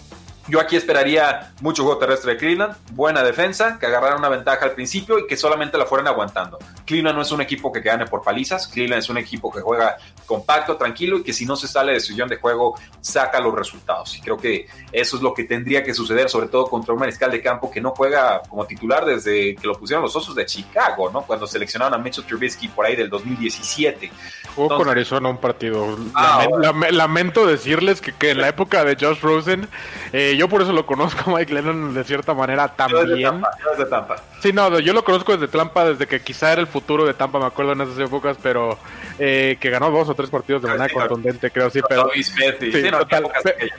Yo 0.50 0.60
aquí 0.60 0.76
esperaría 0.76 1.52
mucho 1.60 1.84
juego 1.84 1.98
terrestre 1.98 2.32
de 2.32 2.38
Cleveland, 2.38 2.74
buena 2.92 3.22
defensa, 3.22 3.78
que 3.78 3.86
agarraran 3.86 4.18
una 4.18 4.28
ventaja 4.28 4.64
al 4.64 4.72
principio 4.72 5.18
y 5.18 5.26
que 5.26 5.36
solamente 5.36 5.78
la 5.78 5.86
fueran 5.86 6.08
aguantando. 6.08 6.58
Cleveland 6.84 7.16
no 7.16 7.22
es 7.22 7.30
un 7.30 7.40
equipo 7.40 7.70
que 7.70 7.80
gane 7.80 8.06
por 8.06 8.22
palizas, 8.22 8.66
Cleveland 8.66 9.02
es 9.02 9.08
un 9.08 9.18
equipo 9.18 9.50
que 9.52 9.60
juega 9.60 9.96
compacto, 10.26 10.76
tranquilo 10.76 11.18
y 11.18 11.22
que 11.22 11.32
si 11.32 11.46
no 11.46 11.56
se 11.56 11.68
sale 11.68 11.92
de 11.92 12.00
su 12.00 12.14
de 12.16 12.36
juego 12.36 12.74
saca 13.00 13.40
los 13.40 13.54
resultados. 13.54 14.16
Y 14.16 14.20
creo 14.20 14.36
que 14.36 14.66
eso 14.92 15.16
es 15.16 15.22
lo 15.22 15.32
que 15.32 15.44
tendría 15.44 15.82
que 15.82 15.94
suceder, 15.94 16.28
sobre 16.28 16.48
todo 16.48 16.66
contra 16.66 16.92
un 16.92 17.00
mariscal 17.00 17.30
de 17.30 17.40
campo 17.40 17.70
que 17.70 17.80
no 17.80 17.92
juega 17.92 18.42
como 18.48 18.66
titular 18.66 19.04
desde 19.04 19.54
que 19.54 19.66
lo 19.66 19.74
pusieron 19.74 20.02
los 20.02 20.14
Osos 20.14 20.34
de 20.34 20.44
Chicago, 20.46 21.10
¿no? 21.10 21.22
Cuando 21.22 21.46
seleccionaron 21.46 21.94
a 21.94 22.02
Mitchell 22.02 22.24
Trubisky 22.24 22.68
por 22.68 22.86
ahí 22.86 22.96
del 22.96 23.08
2017. 23.08 24.10
Jugó 24.54 24.76
con 24.76 24.88
Arizona 24.88 25.28
un 25.28 25.38
partido. 25.38 25.96
Ah, 26.14 26.46
lamento 26.90 27.46
decirles 27.46 28.00
que, 28.00 28.30
en 28.30 28.40
la 28.40 28.48
época 28.48 28.84
de 28.84 28.96
Josh 29.00 29.20
Rosen 29.20 29.68
eh, 30.12 30.36
yo 30.40 30.48
por 30.48 30.62
eso 30.62 30.72
lo 30.72 30.86
conozco 30.86 31.30
Mike 31.36 31.52
Lennon 31.52 31.92
de 31.92 32.02
cierta 32.02 32.32
manera 32.32 32.68
también. 32.68 33.42
de 33.76 33.84
Tampa, 33.84 34.16
Sí, 34.40 34.54
no, 34.54 34.78
yo 34.78 34.94
lo 34.94 35.04
conozco 35.04 35.36
desde 35.36 35.48
Tampa, 35.48 35.84
desde 35.84 36.06
que 36.06 36.22
quizá 36.22 36.52
era 36.52 36.62
el 36.62 36.66
futuro 36.66 37.04
de 37.04 37.12
Tampa, 37.12 37.38
me 37.38 37.44
acuerdo 37.44 37.72
en 37.72 37.82
esas 37.82 37.98
épocas, 37.98 38.38
pero 38.42 38.78
eh, 39.18 39.58
que 39.60 39.68
ganó 39.68 39.90
dos 39.90 40.08
o 40.08 40.14
tres 40.14 40.30
partidos 40.30 40.62
de 40.62 40.68
manera 40.68 40.88
contundente, 40.94 41.50
creo, 41.50 41.68
sí, 41.68 41.80
pero... 41.86 42.10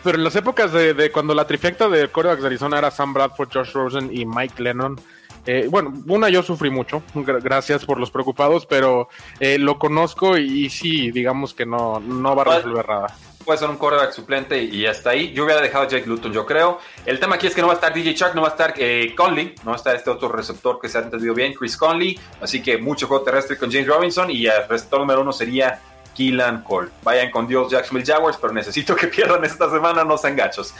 pero 0.03 0.17
en 0.17 0.23
las 0.23 0.35
épocas 0.35 0.71
de, 0.71 1.11
cuando 1.11 1.33
la 1.33 1.47
trifecta 1.47 1.89
de 1.89 2.09
corebacks 2.09 2.41
de 2.41 2.47
Arizona 2.47 2.77
era 2.77 2.91
Sam 2.91 3.13
Bradford, 3.13 3.49
Josh 3.51 3.71
Rosen 3.71 4.09
y 4.15 4.27
Mike 4.27 4.61
Lennon, 4.61 5.01
eh, 5.47 5.65
bueno, 5.67 5.91
una 6.05 6.29
yo 6.29 6.43
sufrí 6.43 6.69
mucho, 6.69 7.01
gracias 7.15 7.85
por 7.85 7.99
los 7.99 8.11
preocupados, 8.11 8.67
pero 8.67 9.09
eh, 9.39 9.57
lo 9.57 9.79
conozco 9.79 10.37
y, 10.37 10.65
y, 10.65 10.69
sí, 10.69 11.09
digamos 11.09 11.55
que 11.55 11.65
no, 11.65 11.99
no 11.99 12.35
va 12.35 12.43
a 12.43 12.57
resolver 12.57 12.87
nada 12.87 13.15
puede 13.41 13.59
ser 13.59 13.69
un 13.69 13.77
quarterback 13.77 14.11
suplente 14.11 14.61
y 14.63 14.85
hasta 14.85 15.11
ahí. 15.11 15.31
Yo 15.33 15.45
hubiera 15.45 15.61
dejado 15.61 15.85
a 15.85 15.87
Jake 15.87 16.05
Luton, 16.07 16.31
yo 16.31 16.45
creo. 16.45 16.79
El 17.05 17.19
tema 17.19 17.35
aquí 17.35 17.47
es 17.47 17.55
que 17.55 17.61
no 17.61 17.67
va 17.67 17.73
a 17.73 17.75
estar 17.75 17.93
DJ 17.93 18.15
Chuck, 18.15 18.35
no 18.35 18.41
va 18.41 18.49
a 18.49 18.51
estar 18.51 18.73
eh, 18.77 19.13
Conley, 19.15 19.55
no 19.63 19.71
va 19.71 19.73
a 19.73 19.77
estar 19.77 19.95
este 19.95 20.09
otro 20.09 20.29
receptor 20.29 20.79
que 20.79 20.89
se 20.89 20.97
ha 20.97 21.01
entendido 21.01 21.33
bien, 21.33 21.53
Chris 21.53 21.77
Conley. 21.77 22.19
Así 22.41 22.61
que 22.61 22.77
mucho 22.77 23.07
juego 23.07 23.23
terrestre 23.23 23.57
con 23.57 23.71
James 23.71 23.87
Robinson 23.87 24.29
y 24.31 24.45
el 24.45 24.67
receptor 24.67 24.99
número 24.99 25.21
uno 25.21 25.31
sería 25.31 25.79
Keelan 26.15 26.63
Cole. 26.63 26.89
Vayan 27.03 27.31
con 27.31 27.47
Dios 27.47 27.71
Jacksonville 27.71 28.05
Jaguars, 28.05 28.37
pero 28.39 28.53
necesito 28.53 28.95
que 28.95 29.07
pierdan 29.07 29.43
esta 29.43 29.69
semana, 29.69 30.03
no 30.03 30.17
sean 30.17 30.35
gachos. 30.35 30.73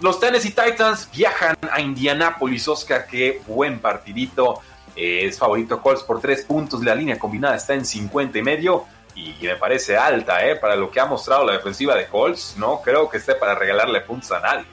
Los 0.00 0.20
Tennessee 0.20 0.50
Titans 0.50 1.08
viajan 1.14 1.56
a 1.70 1.80
Indianapolis, 1.80 2.66
Oscar, 2.68 3.06
qué 3.06 3.40
buen 3.46 3.78
partidito. 3.78 4.60
Eh, 4.96 5.26
es 5.26 5.38
favorito 5.38 5.80
Colts 5.80 6.02
por 6.02 6.20
tres 6.20 6.44
puntos, 6.44 6.82
la 6.82 6.94
línea 6.94 7.18
combinada 7.18 7.54
está 7.56 7.74
en 7.74 7.84
50 7.84 8.38
y 8.38 8.42
medio 8.42 8.84
y, 9.18 9.46
me 9.46 9.56
parece 9.56 9.96
alta, 9.96 10.46
¿eh? 10.46 10.56
Para 10.56 10.76
lo 10.76 10.90
que 10.90 11.00
ha 11.00 11.06
mostrado 11.06 11.44
la 11.44 11.54
defensiva 11.54 11.94
de 11.94 12.06
Colts, 12.06 12.54
no 12.56 12.80
creo 12.80 13.08
que 13.08 13.16
esté 13.18 13.34
para 13.34 13.54
regalarle 13.54 14.00
puntos 14.02 14.30
a 14.32 14.40
nadie. 14.40 14.64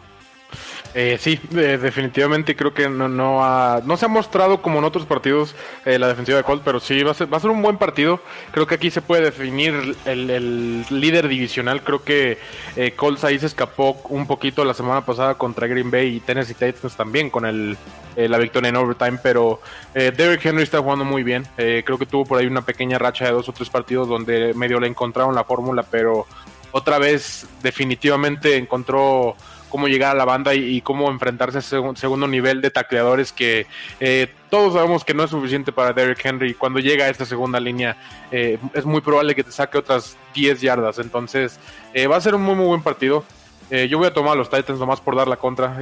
Eh, 0.98 1.18
sí, 1.20 1.38
definitivamente 1.52 2.56
creo 2.56 2.74
que 2.74 2.88
no, 2.88 3.10
no, 3.10 3.82
no 3.82 3.98
se 3.98 4.06
ha 4.06 4.08
mostrado 4.08 4.62
como 4.62 4.80
en 4.80 4.86
otros 4.86 5.06
partidos 5.06 5.54
eh, 5.84 6.00
la 6.00 6.08
defensiva 6.08 6.38
de 6.38 6.46
Colts, 6.46 6.64
pero 6.64 6.80
sí 6.80 7.04
va 7.04 7.12
a, 7.12 7.14
ser, 7.14 7.32
va 7.32 7.36
a 7.36 7.42
ser 7.42 7.50
un 7.50 7.62
buen 7.62 7.78
partido. 7.78 8.22
Creo 8.52 8.66
que 8.66 8.76
aquí 8.76 8.90
se 8.90 9.02
puede 9.02 9.24
definir 9.24 9.98
el, 10.06 10.86
líder 10.90 11.28
divisional. 11.28 11.84
Creo 11.84 12.02
que 12.02 12.38
eh, 12.78 12.92
Colts 12.92 13.26
ahí 13.26 13.38
se 13.38 13.48
escapó 13.48 13.98
un 14.08 14.26
poquito 14.26 14.64
la 14.64 14.74
semana 14.74 15.06
pasada 15.06 15.34
contra 15.34 15.68
Green 15.68 15.92
Bay 15.92 16.16
y 16.16 16.20
Tennessee 16.22 16.54
Titans 16.54 16.96
también 16.96 17.30
con 17.30 17.46
el, 17.46 17.78
eh, 18.16 18.30
la 18.30 18.38
victoria 18.38 18.70
en 18.70 18.78
overtime, 18.78 19.20
pero 19.22 19.60
Derrick 19.94 20.46
Henry 20.46 20.64
está 20.64 20.80
jugando 20.80 21.04
muy 21.04 21.24
bien. 21.24 21.46
creo 21.58 21.98
que 21.98 22.06
tuvo 22.06 22.24
por 22.24 22.40
ahí 22.40 22.48
una 22.48 22.62
pequeña 22.62 22.98
racha 22.98 23.26
de 23.26 23.32
dos 23.32 23.50
o 23.50 23.52
tres 23.52 23.70
partidos 23.70 24.08
donde 24.08 24.54
medio 24.54 24.80
le 24.80 24.88
encontraron 24.88 25.36
la 25.36 25.44
fórmula, 25.44 25.84
pero 25.84 26.26
otra 26.72 27.00
vez 27.00 27.48
definitivamente 27.62 28.56
encontró 28.56 29.36
cómo 29.70 29.88
llegar 29.88 30.12
a 30.12 30.18
la 30.18 30.26
banda 30.26 30.54
y, 30.54 30.82
cómo 30.82 31.10
enfrentarse 31.10 31.58
a 31.58 31.60
ese 31.60 31.82
segundo 31.96 32.28
nivel 32.28 32.62
de 32.62 32.72
tacleadores 32.72 33.32
que 33.32 33.68
eh, 34.00 34.28
todos 34.56 34.74
sabemos 34.74 35.04
que 35.04 35.14
no 35.14 35.24
es 35.24 35.32
suficiente 35.32 35.74
para 35.74 35.92
Derrick 35.92 36.24
Henry. 36.24 36.54
Cuando 36.54 36.80
llega 36.80 37.04
a 37.04 37.10
esta 37.10 37.26
segunda 37.26 37.60
línea 37.60 37.98
eh, 38.32 38.58
es 38.74 38.86
muy 38.86 39.02
probable 39.02 39.36
que 39.36 39.44
te 39.44 39.52
saque 39.52 39.78
otras 39.78 40.16
10 40.34 40.62
yardas. 40.62 40.98
Entonces 41.00 41.60
eh, 41.94 42.08
va 42.08 42.16
a 42.16 42.22
ser 42.22 42.36
un 42.36 42.42
muy, 42.42 42.56
muy 42.56 42.68
buen 42.68 42.82
partido. 42.82 43.26
Eh, 43.70 43.90
yo 43.90 43.98
voy 43.98 44.08
a 44.08 44.14
tomar 44.14 44.32
a 44.32 44.36
los 44.36 44.50
Titans 44.50 44.80
nomás 44.80 45.02
por 45.02 45.18
dar 45.18 45.28
la 45.28 45.36
contra. 45.36 45.78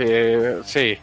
Sí. 0.65 0.97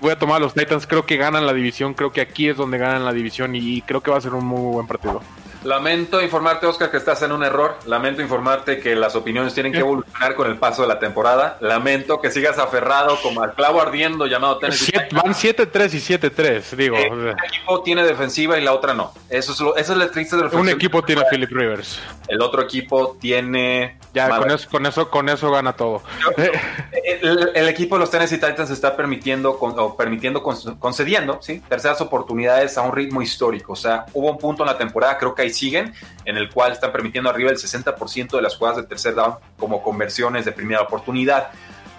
Voy 0.00 0.10
a 0.10 0.18
tomar 0.18 0.38
a 0.38 0.40
los 0.40 0.54
Titans. 0.54 0.86
Creo 0.88 1.06
que 1.06 1.16
ganan 1.16 1.46
la 1.46 1.52
división. 1.52 1.94
Creo 1.94 2.10
que 2.10 2.20
aquí 2.20 2.48
es 2.48 2.56
donde 2.56 2.78
ganan 2.78 3.04
la 3.04 3.12
división 3.12 3.54
y 3.54 3.80
creo 3.82 4.00
que 4.00 4.10
va 4.10 4.16
a 4.16 4.20
ser 4.20 4.34
un 4.34 4.44
muy 4.44 4.72
buen 4.72 4.88
partido. 4.88 5.22
Lamento 5.64 6.22
informarte, 6.22 6.66
Oscar, 6.66 6.90
que 6.90 6.98
estás 6.98 7.22
en 7.22 7.32
un 7.32 7.42
error. 7.42 7.78
Lamento 7.86 8.20
informarte 8.20 8.78
que 8.80 8.94
las 8.94 9.16
opiniones 9.16 9.54
tienen 9.54 9.72
que 9.72 9.78
evolucionar 9.78 10.34
con 10.34 10.46
el 10.46 10.58
paso 10.58 10.82
de 10.82 10.88
la 10.88 10.98
temporada. 10.98 11.56
Lamento 11.60 12.20
que 12.20 12.30
sigas 12.30 12.58
aferrado 12.58 13.18
como 13.22 13.42
al 13.42 13.54
clavo 13.54 13.80
ardiendo 13.80 14.26
llamado 14.26 14.58
Tennessee. 14.58 14.92
van 15.12 15.32
7-3 15.32 15.94
y 15.94 16.16
7-3, 16.18 16.76
digo. 16.76 16.96
Eh, 16.96 17.10
un 17.10 17.28
equipo 17.30 17.82
tiene 17.82 18.04
defensiva 18.04 18.58
y 18.58 18.62
la 18.62 18.74
otra 18.74 18.92
no. 18.92 19.12
Eso 19.30 19.52
es 19.52 19.60
lo, 19.60 19.74
eso 19.76 19.92
es 19.92 19.98
lo 19.98 20.10
triste 20.10 20.36
del 20.36 20.54
Un 20.54 20.68
equipo 20.68 21.02
tiene 21.02 21.22
a 21.22 21.24
Philip 21.30 21.50
Rivers. 21.50 21.98
El 22.28 22.42
otro 22.42 22.62
equipo 22.62 23.16
tiene. 23.18 23.98
Ya, 24.12 24.28
con 24.28 24.50
eso, 24.50 24.68
con 24.70 24.86
eso, 24.86 25.10
con 25.10 25.28
eso 25.30 25.50
gana 25.50 25.72
todo. 25.72 26.02
El, 27.02 27.68
equipo 27.68 27.96
de 27.96 28.00
los 28.00 28.10
Tennessee 28.10 28.38
Titans 28.38 28.70
está 28.70 28.94
permitiendo, 28.94 29.52
o 29.52 29.96
permitiendo, 29.96 30.42
concediendo, 30.42 31.38
¿sí? 31.40 31.62
Terceras 31.68 32.00
oportunidades 32.00 32.76
a 32.76 32.82
un 32.82 32.94
ritmo 32.94 33.22
histórico. 33.22 33.72
O 33.72 33.76
sea, 33.76 34.04
hubo 34.12 34.30
un 34.30 34.38
punto 34.38 34.62
en 34.62 34.68
la 34.68 34.78
temporada, 34.78 35.16
creo 35.18 35.34
que 35.34 35.42
hay 35.42 35.53
siguen, 35.54 35.94
en 36.24 36.36
el 36.36 36.50
cual 36.50 36.72
están 36.72 36.92
permitiendo 36.92 37.30
arriba 37.30 37.50
el 37.50 37.56
60% 37.56 38.36
de 38.36 38.42
las 38.42 38.56
jugadas 38.56 38.78
de 38.78 38.82
tercer 38.84 39.14
down 39.14 39.36
como 39.58 39.82
conversiones 39.82 40.44
de 40.44 40.52
primera 40.52 40.82
oportunidad. 40.82 41.50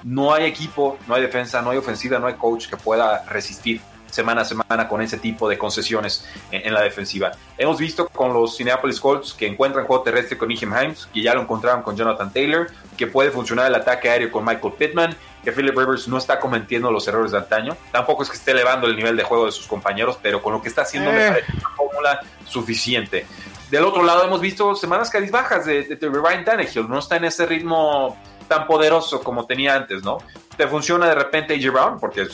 No 0.03 0.33
hay 0.33 0.45
equipo, 0.45 0.97
no 1.07 1.15
hay 1.15 1.21
defensa, 1.21 1.61
no 1.61 1.71
hay 1.71 1.77
ofensiva, 1.77 2.19
no 2.19 2.27
hay 2.27 2.35
coach 2.35 2.67
que 2.67 2.77
pueda 2.77 3.23
resistir 3.25 3.81
semana 4.15 4.41
a 4.41 4.45
semana 4.45 4.88
con 4.88 5.01
ese 5.01 5.17
tipo 5.17 5.47
de 5.49 5.58
concesiones 5.58 6.25
en, 6.51 6.73
la 6.73 6.82
defensiva. 6.82 7.32
Hemos 7.58 7.78
visto 7.78 8.08
con 8.08 8.34
los 8.34 8.58
Cineapolis 8.58 8.99
Colts 8.99 9.34
que 9.34 9.45
encuentran 9.45 9.86
juego 9.86 10.04
terrestre 10.04 10.38
con 10.38 10.47
Nijem 10.47 10.73
Himes, 10.73 11.08
que 11.13 11.21
ya 11.21 11.36
lo 11.36 11.41
encontraron 11.41 11.84
con 11.84 11.95
Jonathan 11.95 12.32
Taylor, 12.32 12.67
que 12.97 13.08
puede 13.08 13.32
funcionar 13.32 13.67
el 13.67 13.75
ataque 13.75 14.10
aéreo 14.10 14.32
con 14.32 14.45
Michael 14.45 14.73
Pittman, 14.78 15.15
que 15.43 15.51
Philip 15.51 15.78
Rivers 15.78 16.08
no 16.08 16.17
está 16.17 16.39
cometiendo 16.39 16.91
los 16.91 17.08
errores 17.08 17.32
de 17.32 17.38
antaño. 17.38 17.78
Tampoco 17.91 18.23
es 18.23 18.30
que 18.30 18.38
esté 18.38 18.51
elevando 18.51 18.88
el 18.88 18.95
nivel 18.95 19.15
de 19.15 19.23
juego 19.23 19.45
de 19.45 19.51
sus 19.51 19.67
compañeros, 19.67 20.17
pero 20.21 20.41
con 20.41 20.54
lo 20.54 20.62
que 20.62 20.69
está 20.69 20.82
haciendo 20.84 21.12
me 21.12 21.28
eh. 21.28 21.30
parece 21.30 21.51
una 21.51 21.69
fórmula 21.75 22.21
suficiente. 22.45 23.28
Del 23.69 23.84
otro 23.84 24.04
lado 24.04 24.23
hemos 24.23 24.41
visto 24.41 24.75
semanas 24.75 25.12
bajas 25.32 25.65
de, 25.65 25.84
de, 25.84 25.95
de 25.95 26.10
Ryan 26.10 26.45
Tannehill, 26.45 26.88
no 26.88 26.99
está 26.99 27.17
en 27.17 27.25
ese 27.25 27.45
ritmo 27.45 28.17
tan 28.47 28.67
poderoso 28.67 29.21
como 29.21 29.45
tenía 29.45 29.75
antes, 29.75 30.04
¿no? 30.04 30.19
Te 30.56 30.67
funciona 30.67 31.08
de 31.08 31.15
repente 31.15 31.56
AJ 31.56 31.71
Brown, 31.71 31.99
porque 31.99 32.28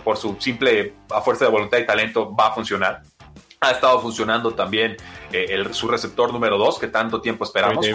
por 0.00 0.16
su 0.16 0.36
simple 0.40 0.94
a 1.10 1.20
fuerza 1.20 1.44
de 1.44 1.50
voluntad 1.50 1.78
y 1.78 1.86
talento 1.86 2.34
va 2.34 2.48
a 2.48 2.52
funcionar. 2.52 3.02
Ha 3.60 3.70
estado 3.70 4.00
funcionando 4.00 4.54
también 4.54 4.96
eh, 5.30 5.46
el, 5.50 5.72
su 5.72 5.86
receptor 5.86 6.32
número 6.32 6.58
2, 6.58 6.78
que 6.80 6.88
tanto 6.88 7.20
tiempo 7.20 7.44
esperamos. 7.44 7.86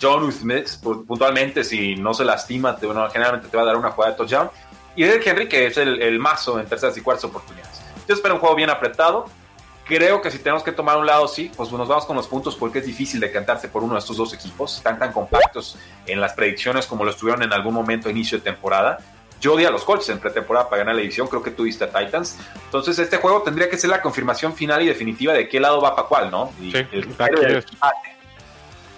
John 0.00 0.30
Smith, 0.32 0.68
puntualmente, 0.82 1.64
si 1.64 1.96
no 1.96 2.12
se 2.12 2.24
lastima, 2.24 2.76
generalmente 2.78 3.48
te 3.48 3.56
va 3.56 3.62
a 3.62 3.66
dar 3.66 3.76
una 3.76 3.90
jugada 3.90 4.12
de 4.12 4.18
touchdown. 4.18 4.50
Y 4.96 5.04
Derek 5.04 5.26
Henry, 5.26 5.48
que 5.48 5.66
es 5.66 5.76
el, 5.76 6.02
el 6.02 6.18
mazo 6.18 6.60
en 6.60 6.66
terceras 6.66 6.96
y 6.96 7.00
cuartas 7.00 7.24
oportunidades. 7.24 7.80
Yo 8.06 8.14
espero 8.14 8.34
un 8.34 8.40
juego 8.40 8.56
bien 8.56 8.70
apretado. 8.70 9.26
Creo 9.84 10.20
que 10.20 10.30
si 10.30 10.38
tenemos 10.38 10.62
que 10.62 10.72
tomar 10.72 10.98
un 10.98 11.06
lado, 11.06 11.26
sí, 11.26 11.50
pues 11.56 11.70
nos 11.72 11.88
vamos 11.88 12.04
con 12.04 12.16
los 12.16 12.28
puntos 12.28 12.54
porque 12.54 12.80
es 12.80 12.86
difícil 12.86 13.18
decantarse 13.18 13.68
por 13.68 13.82
uno 13.82 13.94
de 13.94 14.00
estos 14.00 14.16
dos 14.16 14.32
equipos. 14.32 14.76
Están 14.76 14.98
tan 14.98 15.12
compactos 15.12 15.78
en 16.06 16.20
las 16.20 16.32
predicciones 16.34 16.86
como 16.86 17.04
lo 17.04 17.10
estuvieron 17.10 17.42
en 17.42 17.52
algún 17.52 17.74
momento 17.74 18.08
a 18.08 18.12
inicio 18.12 18.38
de 18.38 18.44
temporada. 18.44 18.98
Yo 19.40 19.56
di 19.56 19.64
a 19.64 19.70
los 19.70 19.84
Colts 19.84 20.08
en 20.10 20.18
pretemporada 20.18 20.68
para 20.68 20.80
ganar 20.80 20.94
la 20.94 21.00
división, 21.00 21.26
creo 21.26 21.42
que 21.42 21.50
tú 21.50 21.64
diste 21.64 21.84
a 21.84 21.90
Titans. 21.90 22.38
Entonces, 22.66 22.98
este 22.98 23.16
juego 23.16 23.42
tendría 23.42 23.70
que 23.70 23.78
ser 23.78 23.88
la 23.90 24.02
confirmación 24.02 24.54
final 24.54 24.82
y 24.82 24.86
definitiva 24.86 25.32
de 25.32 25.48
qué 25.48 25.58
lado 25.58 25.80
va 25.80 25.96
para 25.96 26.08
cuál, 26.08 26.30
¿no? 26.30 26.52
Y, 26.60 26.72
sí, 26.72 26.86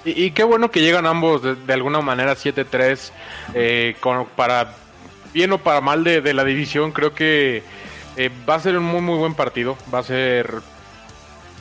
y, 0.04 0.30
qué 0.32 0.42
bueno 0.42 0.70
que 0.70 0.80
llegan 0.80 1.06
ambos 1.06 1.42
de, 1.42 1.72
alguna 1.72 2.00
manera 2.00 2.34
7-3 2.34 3.10
eh, 3.54 3.96
para 4.34 4.74
bien 5.32 5.52
o 5.52 5.58
para 5.58 5.80
mal 5.80 6.02
de, 6.02 6.34
la 6.34 6.44
división. 6.44 6.90
Creo 6.90 7.14
que 7.14 7.62
eh, 8.16 8.30
va 8.48 8.56
a 8.56 8.60
ser 8.60 8.76
un 8.76 8.84
muy, 8.84 9.00
muy 9.00 9.18
buen 9.18 9.34
partido. 9.34 9.78
Va 9.94 10.00
a 10.00 10.02
ser 10.02 10.60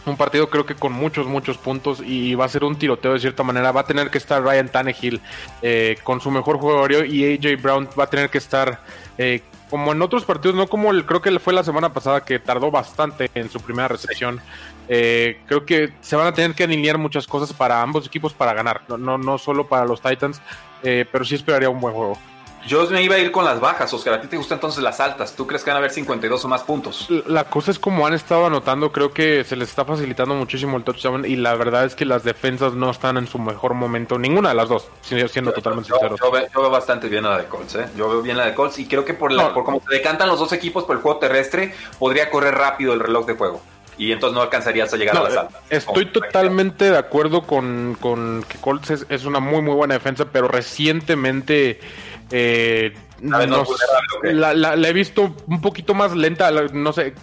un 0.05 0.17
partido 0.17 0.49
creo 0.49 0.65
que 0.65 0.75
con 0.75 0.93
muchos, 0.93 1.27
muchos 1.27 1.57
puntos 1.57 2.01
y 2.03 2.35
va 2.35 2.45
a 2.45 2.49
ser 2.49 2.63
un 2.63 2.75
tiroteo 2.77 3.13
de 3.13 3.19
cierta 3.19 3.43
manera. 3.43 3.71
Va 3.71 3.81
a 3.81 3.85
tener 3.85 4.09
que 4.09 4.17
estar 4.17 4.41
Ryan 4.41 4.69
Tannehill 4.69 5.21
eh, 5.61 5.97
con 6.03 6.21
su 6.21 6.31
mejor 6.31 6.57
jugador 6.57 7.05
y 7.05 7.33
AJ 7.33 7.61
Brown 7.61 7.89
va 7.99 8.05
a 8.05 8.09
tener 8.09 8.29
que 8.29 8.37
estar 8.37 8.81
eh, 9.17 9.41
como 9.69 9.91
en 9.91 10.01
otros 10.01 10.25
partidos, 10.25 10.55
no 10.55 10.67
como 10.67 10.91
el, 10.91 11.05
creo 11.05 11.21
que 11.21 11.39
fue 11.39 11.53
la 11.53 11.63
semana 11.63 11.93
pasada 11.93 12.25
que 12.25 12.39
tardó 12.39 12.71
bastante 12.71 13.29
en 13.35 13.49
su 13.49 13.61
primera 13.61 13.87
recepción. 13.87 14.41
Eh, 14.87 15.39
creo 15.45 15.65
que 15.65 15.93
se 16.01 16.15
van 16.15 16.27
a 16.27 16.33
tener 16.33 16.53
que 16.53 16.63
alinear 16.63 16.97
muchas 16.97 17.25
cosas 17.25 17.53
para 17.53 17.81
ambos 17.81 18.05
equipos 18.05 18.33
para 18.33 18.53
ganar, 18.53 18.81
no, 18.89 18.97
no, 18.97 19.17
no 19.17 19.37
solo 19.37 19.67
para 19.67 19.85
los 19.85 20.01
Titans, 20.01 20.41
pero 20.81 21.23
sí 21.23 21.35
esperaría 21.35 21.69
un 21.69 21.79
buen 21.79 21.93
juego. 21.93 22.17
Yo 22.67 22.87
me 22.89 23.01
iba 23.01 23.15
a 23.15 23.19
ir 23.19 23.31
con 23.31 23.43
las 23.43 23.59
bajas, 23.59 23.93
Oscar. 23.93 24.15
A 24.15 24.21
ti 24.21 24.27
te 24.27 24.37
gustan 24.37 24.57
entonces 24.57 24.83
las 24.83 24.99
altas. 24.99 25.35
¿Tú 25.35 25.47
crees 25.47 25.63
que 25.63 25.69
van 25.69 25.77
a 25.77 25.79
haber 25.79 25.91
52 25.91 26.45
o 26.45 26.47
más 26.47 26.61
puntos? 26.63 27.07
La 27.27 27.45
cosa 27.45 27.71
es 27.71 27.79
como 27.79 28.05
han 28.05 28.13
estado 28.13 28.45
anotando, 28.45 28.91
creo 28.91 29.11
que 29.11 29.43
se 29.43 29.55
les 29.55 29.69
está 29.69 29.85
facilitando 29.85 30.35
muchísimo 30.35 30.77
el 30.77 30.83
touchdown 30.83 31.25
y 31.25 31.35
la 31.35 31.55
verdad 31.55 31.85
es 31.85 31.95
que 31.95 32.05
las 32.05 32.23
defensas 32.23 32.73
no 32.73 32.91
están 32.91 33.17
en 33.17 33.27
su 33.27 33.39
mejor 33.39 33.73
momento, 33.73 34.17
ninguna 34.19 34.49
de 34.49 34.55
las 34.55 34.69
dos, 34.69 34.87
siendo 35.01 35.51
totalmente 35.51 35.89
sincero. 35.89 36.15
Yo, 36.17 36.31
veo, 36.31 36.69
bastante 36.69 37.09
bien 37.09 37.23
la 37.23 37.37
de 37.37 37.45
Colts, 37.45 37.75
¿eh? 37.75 37.85
Yo 37.95 38.09
veo 38.09 38.21
bien 38.21 38.37
la 38.37 38.45
de 38.45 38.53
Colts 38.53 38.79
y 38.79 38.85
creo 38.87 39.03
que 39.03 39.13
por, 39.13 39.31
la, 39.31 39.53
por 39.53 39.63
como 39.63 39.81
se 39.81 39.95
decantan 39.95 40.27
los 40.27 40.39
dos 40.39 40.53
equipos 40.53 40.83
por 40.83 40.95
el 40.95 41.01
juego 41.01 41.19
terrestre, 41.19 41.73
podría 41.99 42.29
correr 42.29 42.55
rápido 42.55 42.93
el 42.93 42.99
reloj 42.99 43.25
de 43.25 43.33
juego 43.33 43.61
y 43.97 44.11
entonces 44.11 44.33
no 44.35 44.41
alcanzarías 44.41 44.91
a 44.93 44.97
llegar 44.97 45.17
a 45.17 45.23
las 45.23 45.37
altas. 45.37 45.61
Estoy 45.69 46.05
totalmente 46.07 46.89
de 46.89 46.97
acuerdo 46.97 47.43
con, 47.43 47.97
con 47.99 48.43
que 48.47 48.57
Colts 48.57 48.89
es, 48.91 49.05
es, 49.09 49.25
una 49.25 49.39
muy 49.39 49.61
muy 49.61 49.75
buena 49.75 49.93
defensa, 49.93 50.25
pero 50.31 50.47
recientemente 50.47 51.79
eh, 52.31 52.93
la, 53.21 54.73
he 54.73 54.93
visto 54.93 55.35
un 55.47 55.61
poquito 55.61 55.93
más 55.93 56.15
lenta, 56.15 56.51
no 56.51 56.93
sé. 56.93 57.13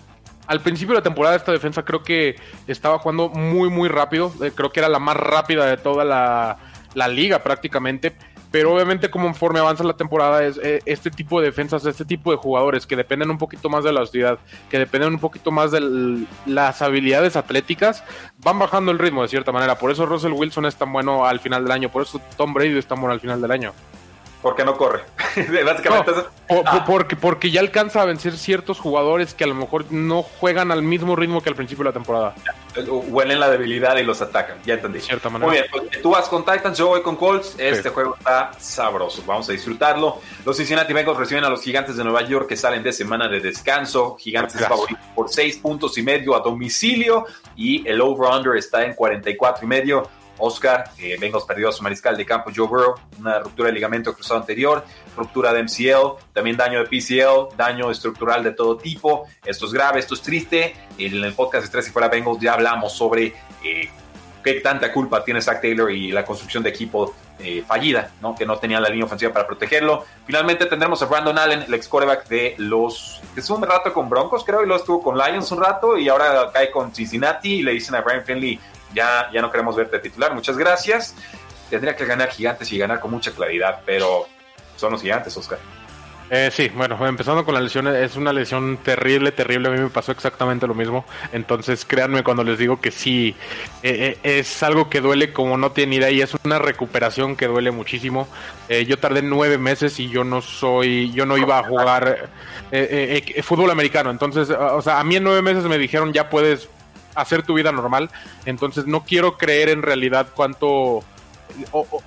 Al 0.47 0.61
principio 0.61 0.95
de 0.95 1.01
la 1.01 1.05
temporada 1.05 1.37
esta 1.37 1.53
defensa 1.53 1.85
creo 1.85 2.03
que 2.03 2.37
estaba 2.67 2.99
jugando 2.99 3.29
muy 3.29 3.69
muy 3.69 3.89
rápido, 3.89 4.33
eh, 4.43 4.51
creo 4.55 4.73
que 4.73 4.81
era 4.81 4.89
la 4.89 4.99
más 4.99 5.17
rápida 5.17 5.67
de 5.67 5.77
toda 5.77 6.05
la, 6.05 6.59
liga 7.09 7.43
prácticamente, 7.43 8.17
pero 8.51 8.75
obviamente 8.75 9.11
conforme 9.11 9.61
avanza 9.61 9.85
la 9.85 9.97
temporada 9.97 10.43
es 10.45 10.59
eh, 10.63 10.81
este 10.85 11.11
tipo 11.11 11.39
de 11.41 11.47
defensas, 11.47 11.85
este 11.85 12.05
tipo 12.05 12.31
de 12.33 12.39
jugadores 12.39 12.87
que 12.87 12.97
dependen 12.97 13.31
un 13.31 13.39
poquito 13.39 13.69
más 13.69 13.85
de 13.85 13.93
la 13.93 14.01
velocidad, 14.01 14.39
que 14.71 14.79
dependen 14.79 15.13
un 15.13 15.21
poquito 15.21 15.51
más 15.51 15.71
de 15.71 16.27
las 16.47 16.83
habilidades 16.83 17.37
atléticas, 17.37 18.03
van 18.39 18.59
bajando 18.59 18.91
el 18.91 18.99
ritmo 18.99 19.23
de 19.23 19.29
cierta 19.29 19.53
manera. 19.53 19.79
Por 19.79 19.91
eso 19.91 20.07
Russell 20.07 20.33
Wilson 20.33 20.65
es 20.65 20.77
tan 20.77 20.93
bueno 20.93 21.27
al 21.27 21.41
final 21.41 21.63
del 21.63 21.73
año, 21.73 21.89
por 21.91 22.03
eso 22.03 22.21
Tom 22.37 22.53
Brady 22.55 22.77
es 22.77 22.87
tan 22.87 23.01
bueno 23.01 23.13
al 23.13 23.21
final 23.21 23.41
del 23.41 23.51
año. 23.51 23.75
Porque 24.43 24.65
no 24.65 24.77
corre. 24.77 25.03
Básicamente 25.65 26.13
ah. 26.49 26.85
porque, 26.87 27.17
porque 27.17 27.51
ya 27.51 27.61
alcanza 27.61 28.03
a 28.03 28.05
vencer 28.05 28.37
ciertos 28.37 28.79
jugadores 28.79 29.35
que 29.35 29.45
a 29.45 29.47
lo 29.49 29.55
mejor 29.55 29.91
no 29.91 30.23
juegan 30.23 30.71
al 30.71 30.83
mismo 30.83 31.17
ritmo 31.17 31.43
que 31.43 31.49
al 31.49 31.57
principio 31.57 31.85
de 31.85 31.91
la 31.91 31.93
temporada. 31.93 32.35
Huelen 32.87 33.41
la 33.41 33.51
debilidad 33.51 33.97
y 33.97 34.05
los 34.05 34.23
atacan. 34.23 34.59
Ya 34.65 34.75
entendí. 34.75 35.01
Cierta 35.01 35.29
manera. 35.29 35.51
Muy 35.51 35.59
bien, 35.59 35.67
pues, 35.71 36.03
tú 36.03 36.11
vas 36.11 36.29
con 36.29 36.45
Titans, 36.45 36.79
yo 36.79 36.89
voy 36.89 37.03
con 37.03 37.17
Colts. 37.17 37.57
Este 37.59 37.91
juego 37.91 38.15
está 38.17 38.53
sabroso. 38.59 39.25
Vamos 39.27 39.49
a 39.49 39.53
disfrutarlo. 39.53 40.21
Los 40.45 40.57
Cincinnati 40.57 40.93
Bengals 40.93 41.19
reciben 41.19 41.45
a 41.45 41.49
los 41.49 41.63
Gigantes 41.63 41.97
de 41.97 42.05
Nueva 42.05 42.23
York 42.23 42.49
que 42.49 42.57
salen 42.57 42.83
de 42.85 42.93
semana 42.93 43.29
de 43.29 43.41
descanso. 43.41 44.17
Gigantes 44.21 44.61
favoritos 44.61 45.05
por 45.15 45.29
seis 45.29 45.57
puntos 45.57 45.99
y 45.99 46.03
medio 46.03 46.37
a 46.37 46.41
domicilio. 46.41 47.27
Y 47.57 47.87
el 47.89 48.01
over-under 48.01 48.57
está 48.57 48.85
en 48.85 48.95
44 48.95 49.65
y 49.65 49.69
medio. 49.69 50.09
Oscar, 50.39 50.91
eh, 50.99 51.17
Bengals 51.21 51.45
perdió 51.45 51.69
a 51.69 51.73
su 51.73 51.83
mariscal 51.83 52.17
de 52.17 52.25
campo 52.25 52.51
Joe 52.55 52.67
Burrow, 52.67 52.95
una 53.19 53.39
ruptura 53.41 53.69
de 53.69 53.75
ligamento 53.75 54.15
cruzado 54.15 54.41
anterior, 54.41 54.85
ruptura 55.17 55.53
de 55.53 55.63
MCL, 55.63 56.33
también 56.33 56.57
daño 56.57 56.79
de 56.79 56.87
PCL, 56.87 57.57
daño 57.57 57.91
estructural 57.91 58.43
de 58.43 58.53
todo 58.53 58.77
tipo. 58.77 59.27
Esto 59.45 59.67
es 59.67 59.73
grave, 59.73 60.01
esto 60.01 60.15
es 60.15 60.23
triste. 60.23 60.75
En 60.97 61.23
el 61.23 61.35
podcast 61.35 61.67
de 61.67 61.71
Tres 61.71 61.89
y 61.89 61.91
Fuera 61.91 62.09
Bengals 62.09 62.41
ya 62.41 62.55
hablamos 62.55 62.93
sobre 62.93 63.35
eh, 63.65 63.91
qué 64.43 64.55
tanta 64.55 64.93
culpa 64.93 65.25
tiene 65.25 65.41
Zach 65.43 65.61
Taylor 65.61 65.91
y 65.91 66.13
la 66.13 66.25
construcción 66.25 66.63
de 66.63 66.71
equipo 66.71 67.15
eh, 67.41 67.63
fallida, 67.67 68.11
¿no? 68.21 68.35
que 68.35 68.45
no 68.45 68.59
tenía 68.59 68.81
la 68.81 68.89
línea 68.89 69.05
ofensiva 69.05 69.33
para 69.33 69.47
protegerlo. 69.47 70.05
Finalmente 70.27 70.67
tendremos 70.67 71.01
a 71.03 71.07
Brandon 71.07 71.39
Allen, 71.39 71.63
el 71.63 71.75
ex 71.75 71.87
quarterback 71.87 72.27
de 72.29 72.55
los. 72.59 73.21
Es 73.37 73.49
un 73.49 73.63
rato 73.63 73.93
con 73.93 74.09
Broncos, 74.09 74.43
creo, 74.45 74.63
y 74.63 74.67
luego 74.67 74.81
estuvo 74.81 75.03
con 75.03 75.17
Lions 75.17 75.53
un 75.53 75.61
rato, 75.63 75.97
y 75.97 76.09
ahora 76.09 76.51
cae 76.53 76.71
con 76.71 76.93
Cincinnati 76.93 77.57
y 77.57 77.63
le 77.63 77.73
dicen 77.73 77.95
a 77.95 78.01
Brian 78.01 78.25
Finley 78.25 78.59
ya, 78.95 79.31
ya 79.33 79.41
no 79.43 79.51
queremos 79.51 79.77
verte 79.77 79.99
titular, 79.99 80.35
muchas 80.35 80.57
gracias. 80.57 81.15
Tendría 81.71 81.95
que 81.95 82.07
ganar 82.07 82.31
gigantes 82.31 82.73
y 82.73 82.79
ganar 82.79 83.01
con 83.01 83.11
mucha 83.11 83.33
claridad, 83.33 83.81
pero 83.85 84.27
son 84.77 84.93
los 84.93 85.03
gigantes, 85.03 85.37
Oscar. 85.37 85.59
Eh, 86.31 86.51
sí, 86.53 86.71
bueno, 86.75 87.07
empezando 87.07 87.43
con 87.43 87.55
la 87.55 87.61
lesión, 87.61 87.87
es 87.89 88.17
una 88.17 88.33
lesión 88.33 88.79
terrible, 88.79 89.33
terrible. 89.33 89.69
A 89.69 89.71
mí 89.71 89.79
me 89.79 89.89
pasó 89.89 90.13
exactamente 90.13 90.67
lo 90.67 90.75
mismo. 90.75 91.07
Entonces, 91.33 91.87
créanme 91.87 92.23
cuando 92.23 92.45
les 92.45 92.59
digo 92.59 92.81
que 92.81 92.91
sí, 92.91 93.35
eh, 93.83 94.19
eh, 94.23 94.39
es 94.39 94.63
algo 94.63 94.91
que 94.91 95.01
duele 95.01 95.33
como 95.33 95.57
no 95.57 95.73
tiene 95.73 95.97
idea 95.97 96.11
y 96.11 96.21
es 96.21 96.35
una 96.45 96.59
recuperación 96.59 97.35
que 97.35 97.47
duele 97.47 97.71
muchísimo. 97.71 98.29
yo 98.87 98.99
tardé 98.99 99.23
nueve 99.23 99.57
meses 99.57 99.99
y 100.01 100.11
yo 100.11 100.25
no 100.25 100.43
soy, 100.43 101.11
yo 101.13 101.25
no 101.25 101.39
iba 101.39 101.59
a 101.59 101.63
jugar 101.63 102.29
fútbol 103.43 103.71
americano. 103.71 104.11
Entonces, 104.11 104.51
o 104.51 104.83
sea, 104.83 105.01
a 105.01 105.05
mí 105.05 105.17
en 105.17 105.25
nueve 105.25 105.41
meses 105.41 105.65
me 105.65 105.79
dijeron 105.79 106.13
ya 106.13 106.29
puedes 106.29 106.69
hacer 107.21 107.43
tu 107.43 107.55
vida 107.55 107.73
normal. 107.73 108.11
Entonces 108.45 108.87
no 108.87 109.05
quiero 109.05 109.37
creer 109.37 109.69
en 109.69 109.83
realidad 109.83 110.29
cuánto 110.35 111.03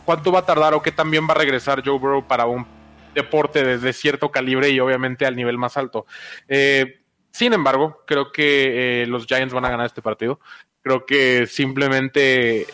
cuánto 0.05 0.31
va 0.31 0.39
a 0.39 0.45
tardar 0.45 0.73
o 0.73 0.81
qué 0.81 0.91
también 0.91 1.27
va 1.27 1.33
a 1.33 1.37
regresar 1.37 1.81
Joe 1.83 1.97
Burrow 1.97 2.27
para 2.27 2.45
un 2.45 2.65
deporte 3.13 3.63
desde 3.63 3.93
cierto 3.93 4.31
calibre 4.31 4.69
y 4.69 4.79
obviamente 4.79 5.25
al 5.25 5.35
nivel 5.35 5.57
más 5.57 5.77
alto. 5.77 6.05
Eh, 6.47 7.01
sin 7.31 7.53
embargo, 7.53 8.03
creo 8.05 8.31
que 8.31 9.03
eh, 9.03 9.07
los 9.07 9.25
Giants 9.25 9.53
van 9.53 9.65
a 9.65 9.69
ganar 9.69 9.85
este 9.85 10.01
partido. 10.01 10.39
Creo 10.81 11.05
que 11.05 11.47
simplemente 11.47 12.67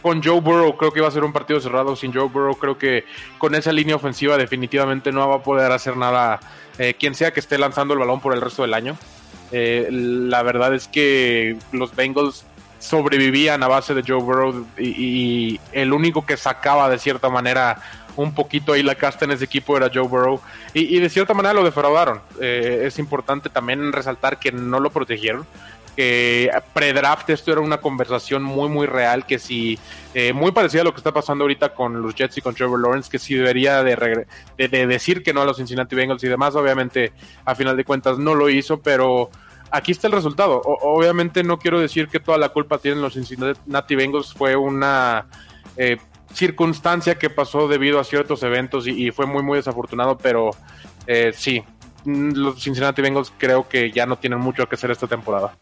con 0.00 0.22
Joe 0.22 0.40
Burrow 0.40 0.76
creo 0.76 0.92
que 0.92 1.00
va 1.00 1.08
a 1.08 1.12
ser 1.12 1.24
un 1.24 1.32
partido 1.32 1.60
cerrado. 1.60 1.96
Sin 1.96 2.12
Joe 2.12 2.28
Burrow 2.28 2.56
creo 2.56 2.78
que 2.78 3.04
con 3.38 3.54
esa 3.54 3.72
línea 3.72 3.96
ofensiva 3.96 4.36
definitivamente 4.36 5.12
no 5.12 5.28
va 5.28 5.36
a 5.36 5.42
poder 5.42 5.70
hacer 5.72 5.96
nada 5.96 6.40
eh, 6.78 6.94
quien 6.94 7.14
sea 7.14 7.32
que 7.32 7.40
esté 7.40 7.58
lanzando 7.58 7.94
el 7.94 8.00
balón 8.00 8.20
por 8.20 8.34
el 8.34 8.40
resto 8.40 8.62
del 8.62 8.74
año. 8.74 8.96
Eh, 9.52 9.88
la 9.90 10.42
verdad 10.42 10.74
es 10.74 10.88
que 10.88 11.56
los 11.72 11.94
Bengals 11.94 12.44
sobrevivían 12.78 13.62
a 13.62 13.68
base 13.68 13.94
de 13.94 14.02
Joe 14.06 14.20
Burrow 14.20 14.66
y, 14.76 15.60
el 15.72 15.92
único 15.92 16.26
que 16.26 16.36
sacaba 16.36 16.88
de 16.88 16.98
cierta 16.98 17.28
manera 17.28 17.80
un 18.16 18.34
poquito 18.34 18.72
ahí 18.72 18.82
la 18.82 18.94
casta 18.94 19.24
en 19.24 19.30
ese 19.30 19.44
equipo 19.44 19.76
era 19.76 19.90
Joe 19.92 20.06
Burrow 20.06 20.40
y, 20.74 20.98
de 20.98 21.08
cierta 21.08 21.34
manera 21.34 21.54
lo 21.54 21.64
defraudaron. 21.64 22.20
Eh, 22.40 22.82
es 22.86 22.98
importante 22.98 23.50
también 23.50 23.92
resaltar 23.92 24.38
que 24.38 24.50
no 24.52 24.80
lo 24.80 24.90
protegieron 24.90 25.46
que 25.96 26.50
pre-draft 26.72 27.28
esto 27.30 27.52
era 27.52 27.60
una 27.60 27.78
conversación 27.78 28.42
muy 28.42 28.68
muy 28.68 28.86
real 28.86 29.26
que 29.26 29.38
si 29.38 29.78
eh, 30.14 30.32
muy 30.32 30.52
parecida 30.52 30.82
a 30.82 30.84
lo 30.84 30.92
que 30.92 30.98
está 30.98 31.12
pasando 31.12 31.44
ahorita 31.44 31.74
con 31.74 32.00
los 32.00 32.14
Jets 32.14 32.38
y 32.38 32.40
con 32.40 32.54
Trevor 32.54 32.80
Lawrence 32.80 33.10
que 33.10 33.18
si 33.18 33.34
debería 33.34 33.82
de, 33.82 34.26
de, 34.56 34.86
decir 34.86 35.22
que 35.22 35.32
no 35.32 35.42
a 35.42 35.44
los 35.44 35.58
Cincinnati 35.58 35.94
Bengals 35.94 36.24
y 36.24 36.28
demás 36.28 36.54
obviamente 36.54 37.12
a 37.44 37.54
final 37.54 37.76
de 37.76 37.84
cuentas 37.84 38.18
no 38.18 38.34
lo 38.34 38.48
hizo 38.48 38.80
pero 38.80 39.30
aquí 39.72 39.90
está 39.92 40.06
el 40.06 40.12
resultado. 40.12 40.60
Obviamente 40.64 41.42
no 41.42 41.58
quiero 41.58 41.80
decir 41.80 42.08
que 42.08 42.20
toda 42.20 42.38
la 42.38 42.50
culpa 42.50 42.78
tienen 42.78 43.02
los 43.02 43.14
Cincinnati 43.14 43.96
Bengals 43.96 44.32
fue 44.32 44.54
una 44.54 45.26
eh, 45.76 45.96
circunstancia 46.32 47.18
que 47.18 47.30
pasó 47.30 47.66
debido 47.66 47.98
a 47.98 48.04
ciertos 48.04 48.42
eventos 48.42 48.86
y, 48.86 49.10
fue 49.10 49.26
muy 49.26 49.42
muy 49.42 49.56
desafortunado 49.56 50.16
pero 50.16 50.50
eh, 51.06 51.32
sí 51.34 51.62
los 52.04 52.62
Cincinnati 52.62 53.02
Bengals 53.02 53.32
creo 53.36 53.68
que 53.68 53.90
ya 53.90 54.06
no 54.06 54.16
tienen 54.18 54.40
mucho 54.40 54.68
que 54.68 54.74
hacer 54.74 54.90
esta 54.90 55.06
temporada. 55.06 55.56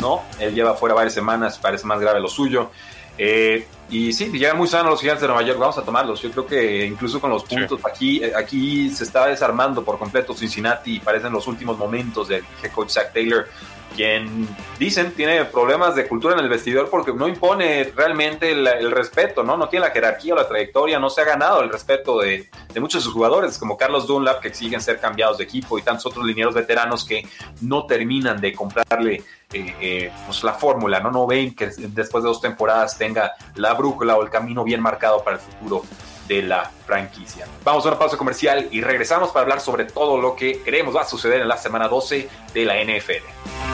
No, 0.00 0.22
él 0.38 0.54
lleva 0.54 0.74
fuera 0.74 0.94
varias 0.94 1.14
semanas, 1.14 1.58
parece 1.58 1.86
más 1.86 2.00
grave 2.00 2.20
lo 2.20 2.28
suyo. 2.28 2.70
Eh, 3.16 3.66
y 3.90 4.12
sí, 4.12 4.30
llegan 4.32 4.56
muy 4.56 4.66
sanos 4.66 4.90
los 4.90 5.00
gigantes 5.00 5.22
de 5.22 5.28
Nueva 5.28 5.42
York, 5.42 5.58
vamos 5.58 5.78
a 5.78 5.82
tomarlos. 5.82 6.20
Yo 6.20 6.30
creo 6.30 6.46
que 6.46 6.84
incluso 6.84 7.20
con 7.20 7.30
los 7.30 7.44
puntos, 7.44 7.80
aquí, 7.84 8.22
aquí 8.24 8.90
se 8.90 9.04
está 9.04 9.26
desarmando 9.26 9.84
por 9.84 9.98
completo 9.98 10.34
Cincinnati, 10.34 10.98
parecen 10.98 11.32
los 11.32 11.46
últimos 11.46 11.78
momentos 11.78 12.28
del 12.28 12.44
head 12.62 12.72
coach 12.72 12.90
Zach 12.90 13.12
Taylor 13.12 13.46
quien 13.94 14.48
dicen 14.78 15.12
tiene 15.12 15.44
problemas 15.44 15.94
de 15.94 16.06
cultura 16.06 16.34
en 16.34 16.40
el 16.40 16.48
vestidor 16.48 16.90
porque 16.90 17.12
no 17.12 17.28
impone 17.28 17.92
realmente 17.94 18.50
el, 18.52 18.90
respeto, 18.90 19.42
¿no? 19.42 19.56
No 19.56 19.68
tiene 19.68 19.86
la 19.86 19.92
jerarquía 19.92 20.34
o 20.34 20.36
la 20.36 20.48
trayectoria, 20.48 20.98
no 20.98 21.10
se 21.10 21.20
ha 21.20 21.24
ganado 21.24 21.62
el 21.62 21.70
respeto 21.70 22.18
de, 22.18 22.48
muchos 22.76 23.02
de 23.02 23.04
sus 23.04 23.12
jugadores, 23.12 23.58
como 23.58 23.76
Carlos 23.76 24.06
Dunlap, 24.06 24.40
que 24.40 24.48
exigen 24.48 24.80
ser 24.80 25.00
cambiados 25.00 25.38
de 25.38 25.44
equipo, 25.44 25.78
y 25.78 25.82
tantos 25.82 26.06
otros 26.06 26.24
linieros 26.24 26.54
veteranos 26.54 27.04
que 27.04 27.26
no 27.60 27.86
terminan 27.86 28.40
de 28.40 28.52
comprarle 28.52 29.22
eh, 29.52 29.74
eh, 29.80 30.12
pues 30.26 30.42
la 30.42 30.54
fórmula, 30.54 31.00
¿no? 31.00 31.10
No 31.10 31.26
ven 31.26 31.54
que 31.54 31.70
después 31.76 32.24
de 32.24 32.28
dos 32.28 32.40
temporadas 32.40 32.98
tenga 32.98 33.32
la 33.56 33.74
brújula 33.74 34.16
o 34.16 34.22
el 34.22 34.30
camino 34.30 34.64
bien 34.64 34.80
marcado 34.80 35.22
para 35.22 35.36
el 35.36 35.42
futuro 35.42 35.84
de 36.26 36.42
la 36.42 36.70
franquicia. 36.86 37.46
Vamos 37.64 37.84
a 37.84 37.88
una 37.88 37.98
pausa 37.98 38.16
comercial 38.16 38.68
y 38.70 38.80
regresamos 38.80 39.30
para 39.30 39.42
hablar 39.42 39.60
sobre 39.60 39.84
todo 39.84 40.20
lo 40.20 40.34
que 40.34 40.60
creemos 40.62 40.96
va 40.96 41.02
a 41.02 41.06
suceder 41.06 41.40
en 41.40 41.48
la 41.48 41.56
semana 41.56 41.88
12 41.88 42.28
de 42.52 42.64
la 42.64 42.82
NFL. 42.82 43.73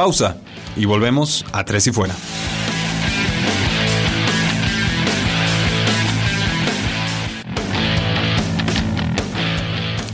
Pausa 0.00 0.38
y 0.76 0.86
volvemos 0.86 1.44
a 1.52 1.62
Tres 1.62 1.86
y 1.86 1.92
Fuera. 1.92 2.14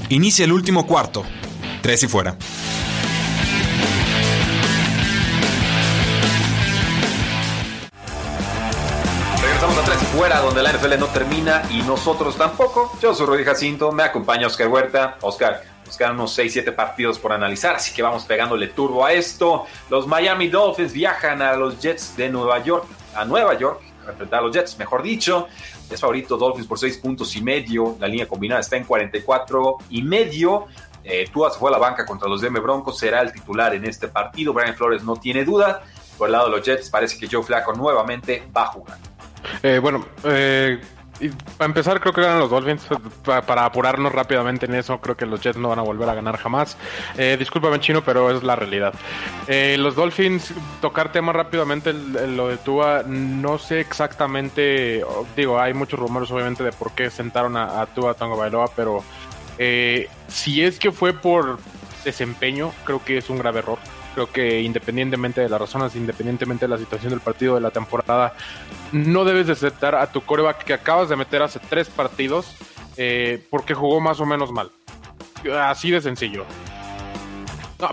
Inicia 0.09 0.45
el 0.45 0.51
último 0.51 0.89
cuarto. 0.89 1.23
Tres 1.83 2.03
y 2.03 2.09
fuera. 2.09 2.37
fuera, 10.17 10.41
donde 10.41 10.63
la 10.63 10.73
NFL 10.73 10.99
no 10.99 11.07
termina 11.07 11.63
y 11.71 11.83
nosotros 11.83 12.37
tampoco. 12.37 12.91
Yo 13.01 13.15
soy 13.15 13.27
Rudy 13.27 13.45
Jacinto, 13.45 13.93
me 13.93 14.03
acompaña 14.03 14.47
Oscar 14.47 14.69
Huerta. 14.69 15.19
Oscar, 15.21 15.63
nos 15.87 15.97
quedan 15.97 16.15
unos 16.15 16.37
6-7 16.37 16.75
partidos 16.75 17.19
por 17.19 17.33
analizar, 17.33 17.77
así 17.77 17.95
que 17.95 18.03
vamos 18.03 18.25
pegándole 18.25 18.67
turbo 18.69 19.05
a 19.05 19.13
esto. 19.13 19.67
Los 19.89 20.07
Miami 20.07 20.49
Dolphins 20.49 20.93
viajan 20.93 21.41
a 21.41 21.55
los 21.55 21.81
Jets 21.81 22.17
de 22.17 22.29
Nueva 22.29 22.63
York, 22.63 22.87
a 23.15 23.25
Nueva 23.25 23.57
York, 23.57 23.81
a 24.07 24.11
enfrentar 24.11 24.41
a 24.41 24.43
los 24.43 24.55
Jets, 24.55 24.77
mejor 24.79 25.03
dicho. 25.03 25.49
Es 25.89 26.01
favorito 26.01 26.37
Dolphins 26.37 26.67
por 26.67 26.79
6 26.79 26.99
puntos 26.99 27.37
y 27.37 27.43
medio. 27.43 27.97
La 28.01 28.09
línea 28.09 28.27
combinada 28.27 28.61
está 28.61 28.77
en 28.77 28.85
44 28.85 29.79
y 29.91 30.03
medio. 30.03 30.67
Eh, 31.05 31.29
Tua 31.33 31.51
se 31.51 31.59
fue 31.61 31.71
a 31.71 31.73
la 31.73 31.79
banca 31.79 32.05
contra 32.05 32.29
los 32.29 32.41
DM 32.41 32.61
Broncos, 32.61 32.99
será 32.99 33.21
el 33.21 33.33
titular 33.33 33.73
en 33.75 33.85
este 33.85 34.09
partido. 34.09 34.53
Brian 34.53 34.75
Flores 34.75 35.05
no 35.05 35.15
tiene 35.17 35.45
duda. 35.45 35.83
Por 36.19 36.29
el 36.29 36.33
lado 36.33 36.47
de 36.47 36.57
los 36.57 36.67
Jets, 36.67 36.91
parece 36.91 37.17
que 37.19 37.29
Joe 37.31 37.45
Flaco 37.45 37.73
nuevamente 37.75 38.43
va 38.57 38.65
a 38.65 38.67
jugar. 38.67 38.99
Eh, 39.63 39.79
bueno, 39.79 40.05
eh, 40.25 40.81
para 41.57 41.67
empezar, 41.67 42.01
creo 42.01 42.13
que 42.13 42.21
ganan 42.21 42.41
los 42.41 42.51
Dolphins. 42.51 42.87
Para, 43.25 43.65
apurarnos 43.65 44.13
rápidamente 44.13 44.67
en 44.67 44.75
eso, 44.75 45.01
creo 45.01 45.17
que 45.17 45.27
los 45.27 45.41
Jets 45.41 45.57
no 45.57 45.69
van 45.69 45.79
a 45.79 45.83
volver 45.83 46.09
a 46.09 46.15
ganar 46.15 46.37
jamás. 46.37 46.77
Eh, 47.17 47.37
discúlpame, 47.39 47.81
chino, 47.81 48.03
pero 48.03 48.31
es 48.31 48.43
la 48.43 48.57
realidad. 48.57 48.95
Eh, 49.47 49.77
los 49.79 49.95
Dolphins, 49.95 50.53
tocar 50.81 51.13
tema 51.13 51.33
rápidamente, 51.33 51.93
lo 51.93 52.49
de 52.49 52.57
Tua, 52.59 53.03
no 53.07 53.59
sé 53.59 53.81
exactamente. 53.81 55.05
Digo, 55.37 55.61
hay 55.61 55.75
muchos 55.75 55.99
rumores, 55.99 56.31
obviamente, 56.31 56.63
de 56.63 56.73
por 56.73 56.93
qué 56.93 57.11
sentaron 57.11 57.57
a, 57.57 57.81
a 57.81 57.87
Tua 57.87 58.15
Tango 58.15 58.37
Bailoa, 58.37 58.71
pero 58.75 59.03
si 60.29 60.63
es 60.63 60.79
que 60.79 60.93
fue 60.93 61.13
por 61.13 61.59
desempeño, 62.05 62.73
creo 62.85 63.03
que 63.05 63.19
es 63.19 63.31
un 63.31 63.39
grave 63.39 63.61
error. 63.61 63.79
Creo 64.17 64.33
que 64.33 64.63
independientemente 64.63 65.43
de 65.43 65.51
las 65.51 65.61
razones, 65.61 65.95
independientemente 65.95 66.65
de 66.65 66.71
la 66.71 66.79
situación 66.79 67.11
del 67.11 67.21
partido 67.21 67.55
de 67.55 67.61
la 67.61 67.71
temporada, 67.71 68.33
no 68.91 69.27
debes 69.27 69.47
de 69.47 69.53
aceptar 69.53 69.95
a 69.95 70.11
tu 70.11 70.23
coreback 70.23 70.65
que 70.65 70.73
acabas 70.73 71.11
de 71.11 71.17
meter 71.17 71.43
hace 71.43 71.59
tres 71.59 71.91
partidos 71.91 72.57
eh, 72.97 73.45
porque 73.51 73.75
jugó 73.75 74.01
más 74.01 74.19
o 74.19 74.25
menos 74.25 74.53
mal. 74.53 74.73
Así 75.61 75.91
de 75.91 76.01
sencillo. 76.01 76.47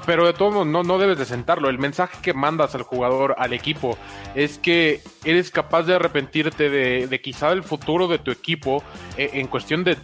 pero 0.05 0.25
de 0.25 0.31
todos 0.31 0.53
modos, 0.53 0.67
no, 0.67 0.83
no 0.83 0.97
debes 0.97 1.17
de 1.17 1.25
sentarlo. 1.25 1.67
El 1.67 1.77
mensaje 1.77 2.17
que 2.21 2.33
mandas 2.33 2.73
al 2.73 2.83
jugador, 2.83 3.35
al 3.37 3.51
equipo, 3.51 3.97
es 4.33 4.57
que 4.57 5.01
eres 5.25 5.51
capaz 5.51 5.83
de 5.83 5.95
arrepentirte 5.95 6.69
de, 6.69 7.21
quizá 7.21 7.51
el 7.51 7.63
futuro 7.63 8.07
de 8.07 8.19
tu 8.19 8.31
equipo 8.31 8.81
eh, 9.17 9.31
en 9.33 9.47
cuestión 9.47 9.83
de 9.83 9.97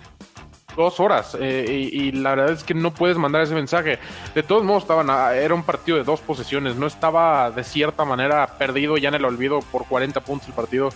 dos 0.80 0.99
horas 0.99 1.38
eh, 1.39 1.89
y, 1.91 2.11
la 2.13 2.32
verdad 2.32 2.51
es 2.51 2.63
que 2.63 2.73
no 2.73 2.93
puedes 2.93 3.17
mandar 3.17 3.41
ese 3.41 3.53
mensaje. 3.53 3.99
De 4.34 4.43
todos 4.43 4.63
modos, 4.63 4.84
estaban 4.84 5.09
era 5.36 5.53
un 5.53 5.63
partido 5.63 5.97
de 5.97 6.03
dos 6.03 6.21
posesiones, 6.21 6.77
no 6.77 6.88
estaba 6.88 7.51
de 7.51 7.63
cierta 7.63 8.05
manera 8.05 8.47
perdido 8.57 8.97
ya 8.97 9.09
en 9.09 9.15
el 9.15 9.25
olvido 9.25 9.59
por 9.59 9.86
40 9.86 10.21
puntos 10.21 10.47
el 10.47 10.53
partido. 10.55 10.89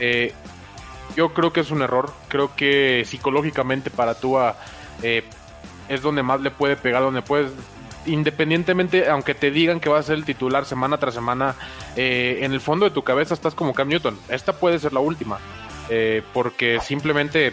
Eh, 0.00 0.32
yo 1.14 1.32
creo 1.34 1.52
que 1.52 1.60
es 1.60 1.70
un 1.70 1.82
error, 1.82 2.12
creo 2.28 2.56
que 2.56 3.04
psicológicamente 3.06 3.90
para 3.90 4.14
Tua 4.14 4.56
eh, 5.02 5.22
es 5.88 6.02
donde 6.02 6.22
más 6.22 6.40
le 6.40 6.50
puede 6.50 6.76
pegar, 6.76 7.02
donde 7.02 7.22
puedes 7.22 7.52
independientemente, 8.06 9.08
aunque 9.08 9.34
te 9.34 9.50
digan 9.50 9.80
que 9.80 9.88
va 9.88 9.98
a 9.98 10.02
ser 10.02 10.14
el 10.14 10.24
titular 10.24 10.64
semana 10.64 10.96
tras 10.96 11.12
semana, 11.12 11.56
en 11.96 12.52
el 12.52 12.60
fondo 12.60 12.84
de 12.84 12.92
tu 12.92 13.02
cabeza 13.02 13.34
estás 13.34 13.54
como 13.54 13.74
Cam 13.74 13.88
Newton. 13.88 14.16
Esta 14.28 14.52
puede 14.52 14.78
ser 14.78 14.92
la 14.92 15.00
última, 15.00 15.38
porque 16.32 16.78
simplemente 16.80 17.52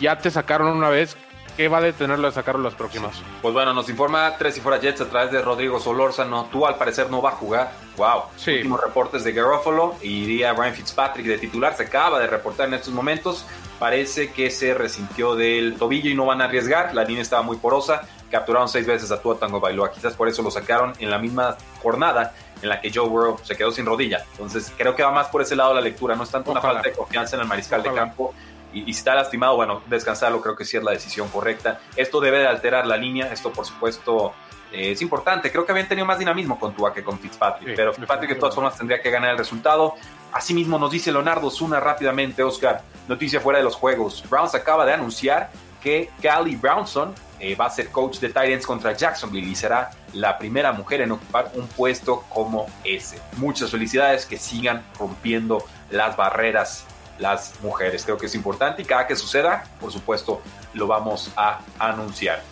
ya 0.00 0.18
te 0.18 0.30
sacaron 0.30 0.68
una 0.76 0.88
vez, 0.88 1.16
¿qué 1.56 1.68
va 1.68 1.78
a 1.78 1.80
detenerlo 1.80 2.26
de 2.28 2.34
sacarlo 2.34 2.62
las 2.62 2.74
próximas? 2.74 3.22
Pues 3.42 3.54
bueno, 3.54 3.72
nos 3.72 3.88
informa 3.88 4.36
Tres 4.36 4.58
y 4.58 4.60
Fuera 4.60 4.78
Jets 4.78 5.00
a 5.00 5.08
través 5.08 5.32
de 5.32 5.40
Rodrigo 5.40 5.80
Solórzano. 5.80 6.48
Tú 6.52 6.66
al 6.66 6.76
parecer 6.76 7.10
no 7.10 7.22
va 7.22 7.30
a 7.30 7.32
jugar. 7.32 7.72
Wow. 7.96 8.24
Sí. 8.36 8.52
Últimos 8.52 8.80
reportes 8.80 9.24
de 9.24 9.32
Garofalo 9.32 9.96
y 10.02 10.24
iría 10.24 10.52
Ryan 10.52 10.74
Fitzpatrick 10.74 11.26
de 11.26 11.38
titular. 11.38 11.74
Se 11.76 11.84
acaba 11.84 12.18
de 12.18 12.26
reportar 12.26 12.68
en 12.68 12.74
estos 12.74 12.92
momentos. 12.92 13.46
Parece 13.78 14.32
que 14.32 14.50
se 14.50 14.74
resintió 14.74 15.34
del 15.34 15.76
tobillo 15.76 16.10
y 16.10 16.14
no 16.14 16.26
van 16.26 16.40
a 16.40 16.44
arriesgar. 16.44 16.94
La 16.94 17.04
línea 17.04 17.22
estaba 17.22 17.42
muy 17.42 17.56
porosa. 17.56 18.02
Capturaron 18.30 18.68
seis 18.68 18.86
veces 18.86 19.10
a 19.10 19.20
Tua 19.20 19.38
Tango 19.38 19.60
Bailoa. 19.60 19.90
Quizás 19.90 20.14
por 20.14 20.28
eso 20.28 20.42
lo 20.42 20.50
sacaron 20.50 20.92
en 20.98 21.10
la 21.10 21.18
misma 21.18 21.56
jornada 21.82 22.34
en 22.62 22.70
la 22.70 22.80
que 22.80 22.90
Joe 22.92 23.08
Burrow 23.08 23.38
se 23.42 23.54
quedó 23.56 23.70
sin 23.70 23.84
rodilla. 23.86 24.24
Entonces 24.32 24.72
creo 24.76 24.96
que 24.96 25.02
va 25.02 25.10
más 25.10 25.28
por 25.28 25.42
ese 25.42 25.54
lado 25.54 25.74
la 25.74 25.80
lectura. 25.80 26.16
No 26.16 26.24
es 26.24 26.30
tanto 26.30 26.50
una 26.50 26.60
falta 26.60 26.82
de 26.82 26.92
confianza 26.92 27.36
en 27.36 27.42
el 27.42 27.48
mariscal 27.48 27.82
de 27.82 27.92
campo 27.92 28.34
y, 28.80 28.92
si 28.92 28.98
está 28.98 29.14
lastimado, 29.14 29.56
bueno, 29.56 29.82
descansarlo 29.86 30.40
creo 30.40 30.56
que 30.56 30.64
sí 30.64 30.76
es 30.76 30.82
la 30.82 30.92
decisión 30.92 31.28
correcta. 31.28 31.80
Esto 31.96 32.20
debe 32.20 32.38
de 32.38 32.46
alterar 32.46 32.86
la 32.86 32.96
línea, 32.96 33.32
esto 33.32 33.52
por 33.52 33.64
supuesto 33.64 34.34
eh, 34.72 34.92
es 34.92 35.02
importante. 35.02 35.50
Creo 35.50 35.64
que 35.64 35.72
habían 35.72 35.88
tenido 35.88 36.06
más 36.06 36.18
dinamismo 36.18 36.58
con 36.58 36.74
Tua 36.74 36.92
que 36.92 37.02
con 37.02 37.18
Fitzpatrick, 37.18 37.74
pero 37.74 37.92
Fitzpatrick 37.92 38.30
de 38.30 38.36
todas 38.36 38.54
formas 38.54 38.76
tendría 38.76 39.00
que 39.00 39.10
ganar 39.10 39.30
el 39.30 39.38
resultado. 39.38 39.94
Asimismo 40.32 40.78
nos 40.78 40.90
dice 40.90 41.10
Leonardo 41.10 41.50
Zuna 41.50 41.80
rápidamente, 41.80 42.42
Oscar, 42.42 42.82
noticia 43.08 43.40
fuera 43.40 43.58
de 43.58 43.64
los 43.64 43.74
juegos. 43.74 44.22
Browns 44.28 44.54
acaba 44.54 44.84
de 44.84 44.92
anunciar 44.92 45.50
que 45.82 46.10
Callie 46.20 46.56
Brownson 46.56 47.14
eh, 47.38 47.54
va 47.54 47.66
a 47.66 47.70
ser 47.70 47.90
coach 47.90 48.18
de 48.18 48.28
Titans 48.28 48.66
contra 48.66 48.92
Jacksonville 48.92 49.48
y 49.48 49.54
será 49.54 49.90
la 50.12 50.36
primera 50.36 50.72
mujer 50.72 51.02
en 51.02 51.12
ocupar 51.12 51.52
un 51.54 51.66
puesto 51.68 52.24
como 52.28 52.66
ese. 52.82 53.20
Muchas 53.36 53.70
felicidades, 53.70 54.26
que 54.26 54.36
sigan 54.36 54.84
rompiendo 54.98 55.64
las 55.90 56.16
barreras 56.16 56.86
las 57.18 57.60
mujeres. 57.62 58.04
Creo 58.04 58.16
que 58.16 58.26
es 58.26 58.34
importante 58.34 58.82
y 58.82 58.84
cada 58.84 59.06
que 59.06 59.16
suceda, 59.16 59.64
por 59.80 59.92
supuesto, 59.92 60.40
lo 60.74 60.86
vamos 60.86 61.32
a 61.36 61.60
anunciar. 61.78 62.42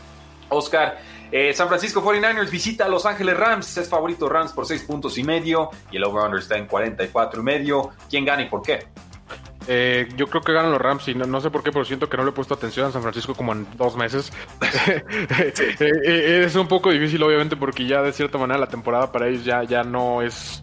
Oscar, 0.48 0.98
eh, 1.32 1.52
San 1.52 1.68
Francisco 1.68 2.02
49ers 2.02 2.50
visita 2.50 2.84
a 2.84 2.88
Los 2.88 3.06
Ángeles 3.06 3.36
Rams. 3.36 3.76
Es 3.76 3.88
favorito 3.88 4.28
Rams 4.28 4.52
por 4.52 4.66
6 4.66 4.84
puntos 4.84 5.18
y 5.18 5.24
medio 5.24 5.70
y 5.90 5.96
el 5.96 6.04
over-under 6.04 6.40
está 6.40 6.56
en 6.56 6.66
44 6.66 7.40
y 7.40 7.44
medio. 7.44 7.90
¿Quién 8.08 8.24
gana 8.24 8.42
y 8.42 8.48
por 8.48 8.62
qué? 8.62 8.86
Eh, 9.66 10.08
yo 10.16 10.26
creo 10.26 10.42
que 10.42 10.52
ganan 10.52 10.72
los 10.72 10.80
Rams 10.80 11.08
y 11.08 11.14
no, 11.14 11.40
sé 11.40 11.50
por 11.50 11.62
qué, 11.62 11.72
pero 11.72 11.84
siento 11.86 12.08
que 12.08 12.18
no 12.18 12.24
le 12.24 12.30
he 12.30 12.32
puesto 12.32 12.52
atención 12.52 12.86
a 12.86 12.92
San 12.92 13.02
Francisco 13.02 13.34
como 13.34 13.52
en 13.52 13.66
dos 13.76 13.96
meses. 13.96 14.32
Eh, 15.80 16.44
es 16.46 16.54
un 16.54 16.68
poco 16.68 16.90
difícil, 16.90 17.22
obviamente, 17.22 17.56
porque 17.56 17.86
ya 17.86 18.02
de 18.02 18.12
cierta 18.12 18.38
manera 18.38 18.58
la 18.58 18.68
temporada 18.68 19.10
para 19.10 19.26
ellos 19.26 19.44
ya, 19.44 19.64
ya 19.64 19.82
no 19.82 20.22
es 20.22 20.62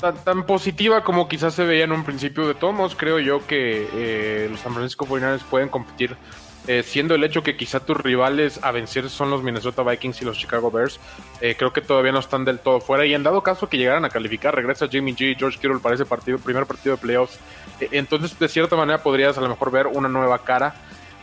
tan, 0.00 0.16
tan, 0.24 0.46
positiva 0.46 1.02
como 1.02 1.28
quizás 1.28 1.54
se 1.54 1.64
veía 1.64 1.84
en 1.84 1.92
un 1.92 2.04
principio. 2.04 2.46
De 2.46 2.54
todos 2.54 2.74
modos, 2.74 2.94
creo 2.96 3.18
yo 3.18 3.46
que 3.46 4.48
los 4.50 4.60
San 4.60 4.74
Francisco 4.74 5.06
49ers 5.06 5.42
pueden 5.42 5.68
competir 5.68 6.16
eh, 6.68 6.82
siendo 6.82 7.14
el 7.14 7.22
hecho 7.22 7.44
que 7.44 7.56
quizá 7.56 7.78
tus 7.80 7.96
rivales 7.96 8.58
a 8.62 8.72
vencer 8.72 9.08
son 9.08 9.30
los 9.30 9.42
Minnesota 9.42 9.84
Vikings 9.84 10.22
y 10.22 10.24
los 10.24 10.36
Chicago 10.36 10.70
Bears, 10.70 10.98
eh, 11.40 11.54
creo 11.56 11.72
que 11.72 11.80
todavía 11.80 12.10
no 12.10 12.18
están 12.18 12.44
del 12.44 12.58
todo 12.58 12.80
fuera. 12.80 13.06
Y 13.06 13.14
en 13.14 13.22
dado 13.22 13.42
caso 13.42 13.68
que 13.68 13.78
llegaran 13.78 14.04
a 14.04 14.08
calificar, 14.08 14.54
regresa 14.54 14.88
Jimmy 14.88 15.14
G 15.14 15.32
y 15.32 15.34
George 15.36 15.58
Kittle 15.58 15.78
para 15.78 15.94
ese 15.94 16.04
partido, 16.04 16.38
primer 16.38 16.66
partido 16.66 16.96
de 16.96 17.02
playoffs. 17.02 17.38
Eh, 17.80 17.88
entonces, 17.92 18.36
de 18.38 18.48
cierta 18.48 18.74
manera, 18.74 19.02
podrías 19.02 19.38
a 19.38 19.40
lo 19.40 19.48
mejor 19.48 19.70
ver 19.70 19.86
una 19.86 20.08
nueva 20.08 20.38
cara. 20.42 20.74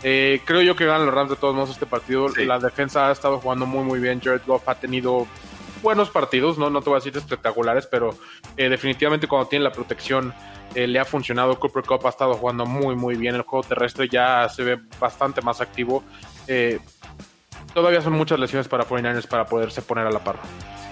creo 0.02 0.62
yo 0.62 0.76
que 0.76 0.86
ganan 0.86 1.06
los 1.06 1.16
Rams 1.16 1.32
de 1.32 1.36
todos 1.36 1.56
modos 1.56 1.72
este 1.72 1.86
partido. 1.86 2.30
La 2.30 2.60
defensa 2.60 3.10
ha 3.10 3.12
estado 3.12 3.40
jugando 3.40 3.66
muy, 3.66 3.84
muy 3.84 4.00
bien. 4.00 4.22
Jared 4.22 4.42
Goff 4.48 4.68
ha 4.70 4.76
tenido 4.76 5.28
buenos 5.84 6.10
partidos, 6.10 6.58
no, 6.58 6.72
no 6.72 6.82
te 6.82 6.90
voy 6.90 6.98
a 6.98 7.00
decir 7.00 7.16
espectaculares, 7.16 7.86
pero 7.86 8.18
definitivamente 8.58 9.28
cuando 9.28 9.48
tiene 9.48 9.64
la 9.64 9.72
protección 9.72 10.34
eh, 10.76 10.88
le 10.88 11.00
ha 11.00 11.06
funcionado. 11.06 11.60
Cooper 11.60 11.84
Cup 11.84 12.06
ha 12.06 12.10
estado 12.10 12.34
jugando 12.34 12.66
muy, 12.66 12.96
muy 12.96 13.16
bien. 13.16 13.36
El 13.36 13.44
juego 13.44 13.64
terrestre 13.68 14.08
ya 14.10 14.48
se 14.50 14.64
ve 14.64 14.80
bastante 15.00 15.42
más 15.42 15.62
activo. 15.62 16.04
Eh, 16.48 16.80
todavía 17.74 18.02
son 18.02 18.14
muchas 18.14 18.40
lesiones 18.40 18.68
para 18.68 18.86
49ers 18.86 19.28
para 19.28 19.46
poderse 19.46 19.82
poner 19.82 20.08
a 20.08 20.12
la 20.12 20.24
par. 20.24 20.38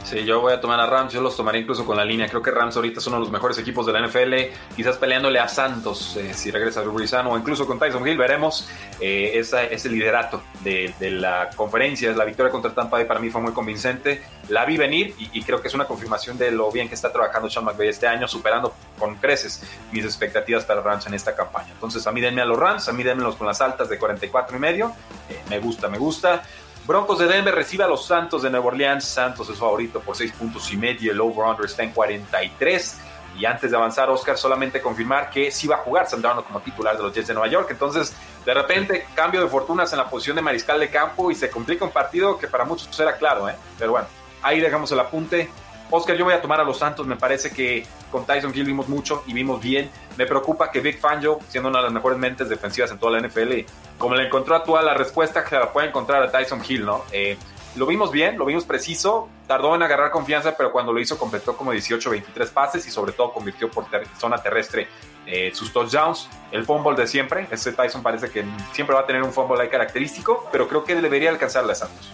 Sí, 0.04 0.26
yo 0.26 0.42
voy 0.42 0.52
a 0.52 0.60
tomar 0.60 0.80
a 0.80 0.88
Rams, 0.88 1.14
yo 1.14 1.22
los 1.22 1.38
tomaré 1.38 1.60
incluso 1.60 1.86
con 1.86 1.96
la 1.96 2.04
línea. 2.04 2.28
Creo 2.28 2.42
que 2.42 2.52
Rams 2.52 2.76
ahorita 2.76 3.00
es 3.00 3.08
uno 3.08 3.18
de 3.18 3.22
los 3.22 3.32
mejores 3.32 3.58
equipos 3.60 3.86
de 3.86 3.94
la 3.94 4.06
NFL, 4.06 4.34
quizás 4.76 4.98
peleándole 4.98 5.40
a 5.40 5.48
Santos 5.48 6.18
eh, 6.18 6.34
si 6.34 6.52
regresa 6.52 6.82
Rurizano 6.82 7.32
o 7.32 7.38
incluso 7.38 7.66
con 7.68 7.80
Tyson 7.80 8.06
Hill, 8.06 8.18
veremos 8.18 8.68
eh, 9.00 9.32
ese 9.36 9.90
liderato 9.90 10.42
de, 10.64 10.94
la 11.00 11.50
conferencia. 11.56 12.12
La 12.14 12.26
victoria 12.26 12.52
contra 12.52 12.74
Tampa 12.74 12.98
Bay 12.98 13.06
para 13.06 13.20
mí 13.20 13.30
fue 13.30 13.42
muy 13.42 13.54
convincente. 13.54 14.24
La 14.50 14.66
vi 14.66 14.76
venir 14.76 15.16
y, 15.18 15.42
creo 15.44 15.62
que 15.62 15.68
es 15.68 15.74
una 15.74 15.86
confirmación 15.86 16.38
de 16.38 16.52
lo 16.52 16.72
bien 16.72 16.90
que 16.90 16.96
está 16.96 17.12
trabajando 17.12 17.50
Sean 17.50 17.64
McVay 17.64 17.90
este 17.90 18.08
año, 18.08 18.28
superando 18.28 18.74
con 19.00 19.16
creces 19.16 19.64
mis 19.92 20.04
expectativas 20.04 20.66
para 20.66 20.82
Rams 20.82 21.08
en 21.08 21.14
esta 21.14 21.36
campaña. 21.36 21.70
Entonces, 21.72 22.06
a 22.06 22.12
mí 22.12 22.20
denme 22.20 22.42
a 22.42 22.46
los 22.46 22.60
Rams, 22.60 22.90
a 22.90 22.92
mí 22.92 23.04
denmelos 23.04 23.36
con 23.36 23.48
las 23.48 23.62
altas 23.62 23.88
de 23.88 23.98
44 23.98 24.58
y 24.58 24.60
medio. 24.60 24.92
Eh, 25.30 25.40
me 25.50 25.60
gusta, 25.60 25.88
me 25.88 26.00
gusta. 26.00 26.44
Broncos 26.86 27.20
de 27.20 27.28
Denver 27.28 27.54
recibe 27.54 27.84
a 27.84 27.88
los 27.88 28.06
Santos 28.06 28.42
de 28.42 28.50
Nueva 28.50 28.68
Orleans. 28.68 29.06
Santos 29.06 29.50
es 29.50 29.58
favorito 29.58 30.00
por 30.00 30.16
6 30.16 30.32
puntos 30.34 30.72
y 30.74 30.78
medio. 30.78 31.12
El 31.12 31.22
over-under 31.22 31.66
está 31.66 31.84
en 31.84 31.92
43. 31.92 33.00
Y 33.38 33.46
antes 33.46 33.72
de 33.72 33.78
avanzar, 33.78 34.10
Oscar, 34.10 34.38
solamente 34.38 34.82
confirmar 34.82 35.30
que 35.30 35.52
sí 35.52 35.68
va 35.68 35.76
a 35.76 35.80
jugar 35.80 36.08
Sandrano 36.08 36.44
como 36.44 36.60
titular 36.60 36.98
de 36.98 37.04
los 37.04 37.14
Jets 37.14 37.28
de 37.28 37.34
Nueva 37.34 37.48
York. 37.48 37.68
Entonces, 37.72 38.14
de 38.46 38.54
repente, 38.54 39.08
cambio 39.16 39.42
de 39.42 39.48
fortunas 39.48 39.92
en 39.94 40.00
la 40.00 40.10
posición 40.10 40.36
de 40.36 40.42
mariscal 40.42 40.80
de 40.80 40.90
campo 40.90 41.32
y 41.32 41.36
se 41.36 41.50
complica 41.50 41.86
un 41.86 41.92
partido 41.92 42.38
que 42.38 42.48
para 42.48 42.66
muchos 42.66 43.00
era 43.00 43.16
claro, 43.16 43.48
¿eh? 43.48 43.56
Pero 43.78 43.92
bueno, 43.92 44.08
ahí 44.42 44.60
dejamos 44.60 44.92
el 44.92 45.00
apunte. 45.00 45.50
Oscar, 45.92 46.16
yo 46.16 46.26
voy 46.26 46.34
a 46.34 46.42
tomar 46.42 46.60
a 46.60 46.64
los 46.64 46.80
Santos. 46.80 47.06
Me 47.06 47.18
parece 47.18 47.52
que 47.52 47.86
con 48.10 48.26
Tyson 48.26 48.52
Hill 48.56 48.66
vimos 48.66 48.88
mucho 48.88 49.24
y 49.28 49.34
vimos 49.34 49.62
bien. 49.62 49.92
Me 50.18 50.26
preocupa 50.26 50.72
que 50.72 50.80
Vic 50.80 51.00
Fangio, 51.00 51.40
siendo 51.50 51.70
una 51.70 51.80
de 51.80 51.84
las 51.86 51.94
mejores 51.94 52.18
mentes 52.18 52.50
defensivas 52.50 52.90
en 52.92 52.98
toda 52.98 53.20
la 53.20 53.28
NFL, 53.28 53.66
como 53.98 54.16
le 54.16 54.26
encontró 54.26 54.56
a 54.56 54.64
toda 54.64 54.82
la 54.82 54.94
respuesta 54.94 55.44
que 55.44 55.56
la 55.56 55.72
puede 55.72 55.90
encontrar 55.90 56.24
a 56.24 56.32
Tyson 56.32 56.62
Hill, 56.68 56.86
¿no? 56.86 57.04
Eh, 57.12 57.38
lo 57.76 57.86
vimos 57.86 58.12
bien, 58.12 58.38
lo 58.38 58.46
vimos 58.46 58.66
preciso, 58.66 59.30
tardó 59.48 59.74
en 59.76 59.84
agarrar 59.84 60.12
confianza, 60.12 60.56
pero 60.58 60.72
cuando 60.72 60.92
lo 60.92 61.00
hizo 61.00 61.18
completó 61.18 61.56
como 61.56 61.72
18, 61.72 62.10
23 62.10 62.50
pases 62.50 62.86
y 62.86 62.92
sobre 62.92 63.14
todo 63.14 63.32
convirtió 63.32 63.70
por 63.70 63.86
zona 64.18 64.38
terrestre 64.40 64.88
eh, 65.26 65.52
sus 65.54 65.72
touchdowns. 65.72 66.30
El 66.52 66.66
fumble 66.66 66.96
de 66.96 67.08
siempre, 67.08 67.48
ese 67.50 67.72
Tyson 67.72 68.04
parece 68.04 68.30
que 68.30 68.44
siempre 68.74 68.94
va 68.94 69.02
a 69.02 69.06
tener 69.06 69.24
un 69.24 69.32
fumble 69.32 69.62
ahí 69.62 69.70
característico, 69.70 70.50
pero 70.52 70.68
creo 70.68 70.84
que 70.84 70.96
debería 70.96 71.30
alcanzarle 71.30 71.72
a 71.72 71.76
Santos. 71.76 72.12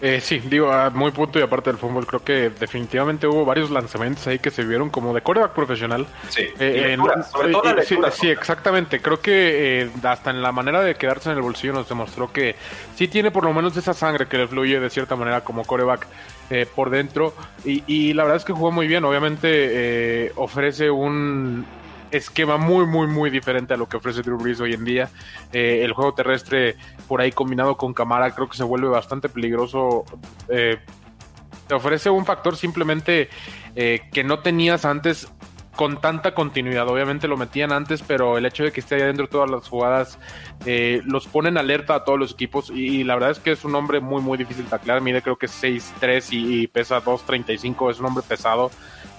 Eh, 0.00 0.20
sí, 0.20 0.38
digo, 0.38 0.70
a 0.70 0.90
muy 0.90 1.10
punto 1.10 1.38
y 1.38 1.42
aparte 1.42 1.70
del 1.70 1.78
fútbol, 1.78 2.06
creo 2.06 2.22
que 2.22 2.50
definitivamente 2.50 3.26
hubo 3.26 3.44
varios 3.44 3.70
lanzamientos 3.70 4.26
ahí 4.28 4.38
que 4.38 4.50
se 4.50 4.64
vieron 4.64 4.90
como 4.90 5.12
de 5.12 5.22
coreback 5.22 5.52
profesional. 5.52 6.06
Sí, 6.28 6.46
eh, 6.58 6.96
sobre 7.30 7.52
todo 7.52 7.74
la 7.74 7.82
sí, 7.82 7.98
sí, 8.12 8.28
exactamente. 8.28 9.00
Creo 9.00 9.20
que 9.20 9.82
eh, 9.82 9.90
hasta 10.04 10.30
en 10.30 10.40
la 10.40 10.52
manera 10.52 10.82
de 10.82 10.94
quedarse 10.94 11.30
en 11.30 11.36
el 11.36 11.42
bolsillo 11.42 11.72
nos 11.72 11.88
demostró 11.88 12.32
que 12.32 12.54
sí 12.94 13.08
tiene 13.08 13.30
por 13.30 13.44
lo 13.44 13.52
menos 13.52 13.76
esa 13.76 13.92
sangre 13.92 14.26
que 14.26 14.38
le 14.38 14.46
fluye 14.46 14.78
de 14.78 14.90
cierta 14.90 15.16
manera 15.16 15.42
como 15.42 15.64
coreback 15.64 16.06
eh, 16.50 16.66
por 16.72 16.90
dentro. 16.90 17.34
Y, 17.64 17.82
y, 17.86 18.12
la 18.12 18.22
verdad 18.22 18.36
es 18.36 18.44
que 18.44 18.52
jugó 18.52 18.70
muy 18.70 18.86
bien. 18.86 19.04
Obviamente 19.04 20.32
ofrece 20.36 20.90
un, 20.90 21.66
esquema 22.10 22.56
muy, 22.56 22.86
muy, 22.86 23.06
muy 23.06 23.30
diferente 23.30 23.74
a 23.74 23.76
lo 23.76 23.88
que 23.88 23.96
ofrece 23.96 24.22
Drew 24.22 24.38
Brees 24.38 24.60
hoy 24.60 24.74
en 24.74 24.84
día. 24.84 25.10
Eh, 25.52 25.82
el 25.84 25.92
juego 25.92 26.14
terrestre 26.14 26.76
por 27.06 27.20
ahí 27.20 27.32
combinado 27.32 27.76
con 27.76 27.94
Camara 27.94 28.34
creo 28.34 28.48
que 28.48 28.56
se 28.56 28.64
vuelve 28.64 28.88
bastante 28.88 29.28
peligroso. 29.28 30.04
Eh, 30.48 30.78
te 31.66 31.74
ofrece 31.74 32.10
un 32.10 32.24
factor 32.24 32.56
simplemente 32.56 33.28
eh, 33.76 34.00
que 34.12 34.24
no 34.24 34.40
tenías 34.40 34.84
antes 34.84 35.28
con 35.76 36.00
tanta 36.00 36.34
continuidad. 36.34 36.88
Obviamente 36.88 37.28
lo 37.28 37.36
metían 37.36 37.70
antes, 37.70 38.02
pero 38.02 38.36
el 38.36 38.46
hecho 38.46 38.64
de 38.64 38.72
que 38.72 38.80
esté 38.80 38.96
ahí 38.96 39.02
adentro 39.02 39.28
todas 39.28 39.48
las 39.48 39.68
jugadas 39.68 40.18
los 41.04 41.28
ponen 41.28 41.56
alerta 41.56 41.94
a 41.94 42.04
todos 42.04 42.18
los 42.18 42.32
equipos. 42.32 42.70
Y, 42.70 43.04
la 43.04 43.14
verdad 43.14 43.30
es 43.30 43.38
que 43.38 43.52
es 43.52 43.64
un 43.64 43.76
hombre 43.76 44.00
muy, 44.00 44.20
muy 44.20 44.36
difícil 44.36 44.64
de 44.64 44.70
taclear. 44.70 45.00
Mide 45.00 45.22
creo 45.22 45.38
que 45.38 45.46
es 45.46 45.62
6'3 45.62 46.32
y, 46.32 46.62
y 46.62 46.66
pesa 46.66 47.00
2'35. 47.00 47.92
Es 47.92 48.00
un 48.00 48.06
hombre 48.06 48.24
pesado. 48.26 48.72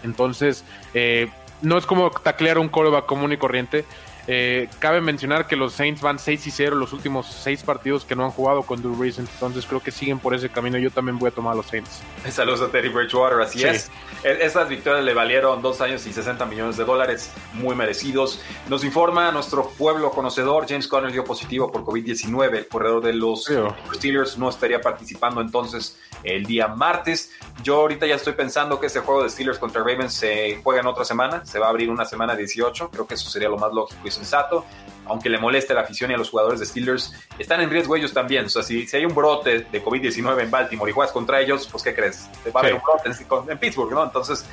Entonces, 0.03 0.63
eh, 0.93 1.29
no 1.62 1.78
es 1.78 1.86
como 1.86 2.12
taclear 2.12 2.57
un 2.57 2.70
coreback 2.70 3.05
común 3.05 3.32
y 3.34 3.38
corriente. 3.38 3.86
Eh, 4.32 4.69
cabe 4.77 5.01
mencionar 5.01 5.47
que 5.47 5.55
los 5.55 5.73
Saints 5.73 6.01
van 6.01 6.19
6 6.19 6.45
y 6.45 6.51
0 6.51 6.75
los 6.75 6.93
últimos 6.93 7.25
6 7.25 7.63
partidos 7.63 8.05
que 8.05 8.15
no 8.15 8.25
han 8.25 8.30
jugado 8.30 8.61
con 8.61 8.80
Drew 8.80 8.95
Brees, 8.95 9.17
entonces 9.17 9.65
creo 9.65 9.82
que 9.82 9.89
siguen 9.89 10.19
por 10.19 10.36
ese 10.36 10.49
camino. 10.49 10.77
Yo 10.77 10.91
también 10.91 11.17
voy 11.17 11.30
a 11.30 11.32
tomar 11.32 11.53
a 11.53 11.55
los 11.55 11.65
Saints. 11.65 12.03
Saludos 12.30 12.61
a 12.61 12.69
Terry 12.69 12.89
Bridgewater, 12.89 13.41
así 13.41 13.63
es. 13.63 13.89
E-, 14.23 14.38
esas 14.41 14.69
victorias 14.69 15.03
le 15.03 15.15
valieron 15.15 15.63
2 15.63 15.82
años 15.82 16.05
y 16.05 16.13
60 16.13 16.45
millones 16.45 16.77
de 16.77 16.86
dólares, 16.86 17.32
muy 17.53 17.75
merecidos. 17.75 18.39
Nos 18.67 18.84
informa 18.84 19.32
nuestro 19.32 19.67
pueblo 19.69 20.11
conocedor, 20.11 20.67
James 20.69 20.88
Conner 20.88 21.11
dio 21.11 21.23
positivo 21.23 21.71
por 21.71 21.84
COVID-19. 21.84 22.55
El 22.55 22.67
corredor 22.67 23.01
de 23.01 23.13
los 23.13 23.51
Steelers 23.95 24.38
no 24.38 24.49
estaría 24.49 24.80
participando 24.80 25.41
entonces 25.41 25.97
el 26.21 26.45
día 26.45 26.67
martes. 26.67 27.32
Yo 27.63 27.77
ahorita 27.77 28.05
ya 28.05 28.15
estoy 28.15 28.34
pensando 28.34 28.80
que 28.80 28.86
ese 28.86 28.99
juego 28.99 29.23
de 29.23 29.30
Steelers 29.32 29.57
contra 29.57 29.82
Ravens 29.82 30.13
se 30.13 30.59
juega 30.63 30.82
en 30.82 30.88
otra 30.88 31.03
semana, 31.03 31.43
se 31.47 31.57
va 31.57 31.65
a 31.65 31.69
abrir 31.69 31.89
una 31.89 32.05
semana 32.05 32.36
18, 32.36 32.91
creo 32.91 33.07
que 33.07 33.15
eso 33.15 33.27
sería 33.27 33.49
lo 33.49 33.57
más 33.57 33.73
lógico 33.73 34.01
y 34.05 34.18
sensato, 34.20 34.65
aunque 35.05 35.30
le 35.30 35.39
moleste 35.39 35.74
la 35.74 35.82
afición 35.82 36.11
y 36.11 36.13
a 36.13 36.17
los 36.17 36.30
jugadores 36.30 36.59
de 36.59 36.65
Steelers, 36.65 37.13
están 37.38 37.61
en 37.61 37.70
riesgo 37.70 37.95
ellos 37.95 38.13
también, 38.13 38.45
o 38.45 38.49
sea, 38.49 38.63
si, 38.63 38.88
si 38.88 38.97
hay 38.97 39.05
un 39.05 39.15
brote 39.15 39.61
de 39.72 39.84
COVID-19 39.84 40.41
en 40.41 40.51
Baltimore 40.51 40.89
y 40.89 40.93
juegas 40.93 41.11
contra 41.11 41.41
ellos, 41.41 41.67
pues 41.72 41.84
¿qué 41.84 41.93
crees? 41.93 42.30
Va 42.55 42.59
a 42.59 42.63
haber 42.63 42.76
un 42.76 42.82
brote 42.82 43.09
en, 43.51 43.57
Pittsburgh, 43.57 43.91
¿no? 43.91 44.03
Entonces, 44.03 44.45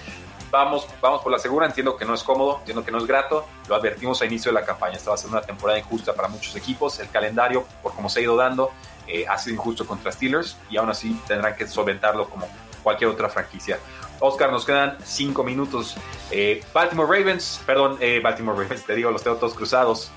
vamos, 0.51 0.87
vamos 1.01 1.23
por 1.23 1.31
la 1.31 1.39
segura, 1.39 1.67
entiendo 1.67 1.97
que 1.97 2.05
no 2.05 2.15
es 2.15 2.23
cómodo, 2.23 2.59
entiendo 2.61 2.85
que 2.85 2.91
no 2.91 2.99
es 2.99 3.07
grato, 3.07 3.47
lo 3.69 3.75
advertimos 3.75 4.21
a 4.23 4.27
inicio 4.27 4.51
de 4.51 4.59
la 4.61 4.65
campaña, 4.65 4.97
esta 4.97 5.11
va 5.11 5.15
a 5.15 5.19
ser 5.19 5.31
una 5.31 5.43
temporada 5.43 5.79
injusta 5.79 6.15
para 6.15 6.29
muchos 6.29 6.57
equipos, 6.57 6.99
el 7.01 7.11
calendario, 7.11 7.67
por 7.83 7.95
cómo 7.95 8.09
se 8.09 8.21
ha 8.21 8.23
ido 8.23 8.37
dando, 8.37 8.71
eh, 9.07 9.27
ha 9.29 9.37
sido 9.39 9.57
injusto 9.57 9.87
contra 9.87 10.11
Steelers 10.11 10.57
y 10.71 10.77
aún 10.79 10.89
así 10.89 11.21
tendrán 11.29 11.55
que 11.55 11.67
solventarlo 11.67 12.29
como 12.29 12.49
cualquier 12.83 13.11
otra 13.11 13.29
franquicia. 13.29 13.79
Oscar, 14.21 14.51
nos 14.51 14.65
quedan 14.65 14.97
cinco 15.05 15.45
minutos. 15.45 15.97
Eh, 16.31 16.63
Baltimore 16.73 17.19
Ravens, 17.19 17.61
perdón, 17.67 17.97
eh, 18.01 18.21
Baltimore 18.23 18.63
Ravens, 18.63 18.85
te 18.85 18.95
digo, 18.95 19.11
los 19.11 19.23
tengo 19.23 19.37
todos 19.37 19.55
cruzados. 19.55 20.11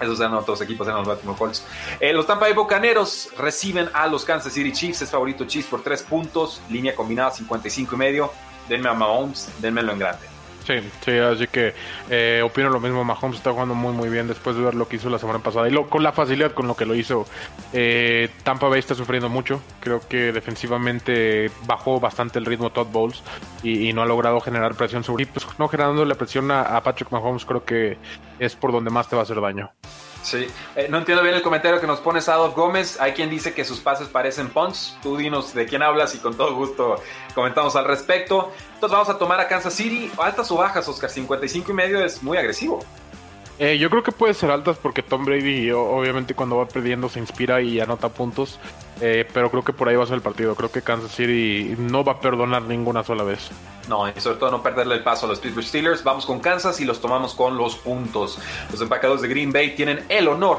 Esos 0.00 0.18
eran 0.18 0.32
otros 0.34 0.60
equipos, 0.62 0.86
eran 0.86 1.00
los 1.00 1.08
Baltimore 1.08 1.38
Colts. 1.38 1.62
los 2.00 2.26
Tampa 2.26 2.46
Bay 2.46 2.54
Bucaneros 2.54 3.28
reciben 3.36 3.90
a 3.92 4.06
los 4.06 4.24
Kansas 4.24 4.52
City 4.52 4.72
Chiefs. 4.72 5.02
Es 5.02 5.10
favorito 5.10 5.44
Chiefs 5.44 5.68
por 5.68 5.82
tres 5.82 6.02
puntos. 6.02 6.62
Línea 6.70 6.94
combinada 6.94 7.30
55 7.30 7.94
y 7.94 7.98
medio. 7.98 8.32
Denme 8.66 8.88
a 8.88 8.94
Mahomes, 8.94 9.50
denmelo 9.60 9.92
en 9.92 9.98
grande. 9.98 10.29
Sí, 10.64 10.74
sí, 11.04 11.12
así 11.12 11.46
que 11.46 11.74
eh, 12.10 12.42
opino 12.44 12.68
lo 12.68 12.80
mismo. 12.80 13.04
Mahomes 13.04 13.38
está 13.38 13.52
jugando 13.52 13.74
muy, 13.74 13.92
muy 13.92 14.08
bien 14.08 14.28
después 14.28 14.56
de 14.56 14.62
ver 14.62 14.74
lo 14.74 14.88
que 14.88 14.96
hizo 14.96 15.08
la 15.08 15.18
semana 15.18 15.38
pasada 15.38 15.68
y 15.68 15.72
lo, 15.72 15.88
con 15.88 16.02
la 16.02 16.12
facilidad 16.12 16.52
con 16.52 16.66
lo 16.66 16.76
que 16.76 16.86
lo 16.86 16.94
hizo. 16.94 17.24
Eh, 17.72 18.28
Tampa 18.42 18.68
Bay 18.68 18.78
está 18.78 18.94
sufriendo 18.94 19.28
mucho. 19.28 19.60
Creo 19.80 20.00
que 20.06 20.32
defensivamente 20.32 21.50
bajó 21.66 21.98
bastante 21.98 22.38
el 22.38 22.46
ritmo 22.46 22.70
Todd 22.70 22.88
Bowles 22.88 23.22
y, 23.62 23.90
no 23.92 24.02
ha 24.02 24.06
logrado 24.06 24.40
generar 24.40 24.74
presión 24.74 25.02
sobre. 25.02 25.24
Y 25.24 25.26
pues 25.26 25.46
no 25.58 25.68
generando 25.68 26.04
la 26.04 26.14
presión 26.14 26.50
a, 26.50 26.80
Patrick 26.82 27.10
Mahomes, 27.10 27.44
creo 27.44 27.64
que 27.64 27.98
es 28.38 28.54
por 28.54 28.72
donde 28.72 28.90
más 28.90 29.08
te 29.08 29.16
va 29.16 29.22
a 29.22 29.24
hacer 29.24 29.40
daño. 29.40 29.70
Sí, 30.22 30.46
eh, 30.76 30.86
no 30.90 30.98
entiendo 30.98 31.22
bien 31.22 31.34
el 31.34 31.42
comentario 31.42 31.80
que 31.80 31.86
nos 31.86 32.00
pone 32.00 32.20
Sadov 32.20 32.54
Gómez. 32.54 33.00
Hay 33.00 33.12
quien 33.12 33.30
dice 33.30 33.54
que 33.54 33.64
sus 33.64 33.80
pases 33.80 34.08
parecen 34.08 34.48
punts. 34.48 34.96
Tú 35.02 35.16
dinos 35.16 35.54
de 35.54 35.66
quién 35.66 35.82
hablas 35.82 36.14
y 36.14 36.18
con 36.18 36.36
todo 36.36 36.54
gusto 36.54 36.96
comentamos 37.34 37.74
al 37.76 37.86
respecto. 37.86 38.52
Entonces 38.74 38.92
vamos 38.92 39.08
a 39.08 39.18
tomar 39.18 39.40
a 39.40 39.48
Kansas 39.48 39.74
City. 39.74 40.10
¿Altas 40.18 40.50
o 40.50 40.56
bajas, 40.56 40.86
Oscar? 40.88 41.10
55 41.10 41.70
y 41.70 41.74
medio 41.74 42.04
es 42.04 42.22
muy 42.22 42.36
agresivo. 42.36 42.80
Eh, 43.58 43.76
yo 43.76 43.90
creo 43.90 44.02
que 44.02 44.12
puede 44.12 44.32
ser 44.32 44.50
altas 44.50 44.78
porque 44.78 45.02
Tom 45.02 45.26
Brady 45.26 45.70
obviamente 45.70 46.34
cuando 46.34 46.56
va 46.56 46.66
perdiendo 46.66 47.10
se 47.10 47.18
inspira 47.18 47.60
y 47.60 47.78
anota 47.78 48.08
puntos, 48.08 48.58
eh, 49.00 49.26
pero 49.32 49.50
creo 49.50 49.64
que 49.64 49.72
por 49.72 49.88
ahí 49.88 49.96
va 49.96 50.04
a 50.04 50.06
ser 50.06 50.16
el 50.16 50.22
partido. 50.22 50.54
Creo 50.54 50.70
que 50.70 50.82
Kansas 50.82 51.12
City 51.12 51.74
no 51.78 52.04
va 52.04 52.12
a 52.12 52.20
perdonar 52.20 52.62
ninguna 52.62 53.02
sola 53.02 53.24
vez. 53.24 53.50
No, 53.88 54.08
y 54.08 54.20
sobre 54.20 54.38
todo 54.38 54.50
no 54.50 54.62
perderle 54.62 54.94
el 54.94 55.02
paso 55.02 55.26
a 55.26 55.28
los 55.28 55.40
Pittsburgh 55.40 55.66
Steelers. 55.66 56.04
Vamos 56.04 56.26
con 56.26 56.40
Kansas 56.40 56.80
y 56.80 56.84
los 56.84 57.00
tomamos 57.00 57.34
con 57.34 57.56
los 57.56 57.76
puntos. 57.76 58.38
Los 58.70 58.80
empacados 58.80 59.22
de 59.22 59.28
Green 59.28 59.52
Bay 59.52 59.74
tienen 59.74 60.04
el 60.08 60.28
honor, 60.28 60.58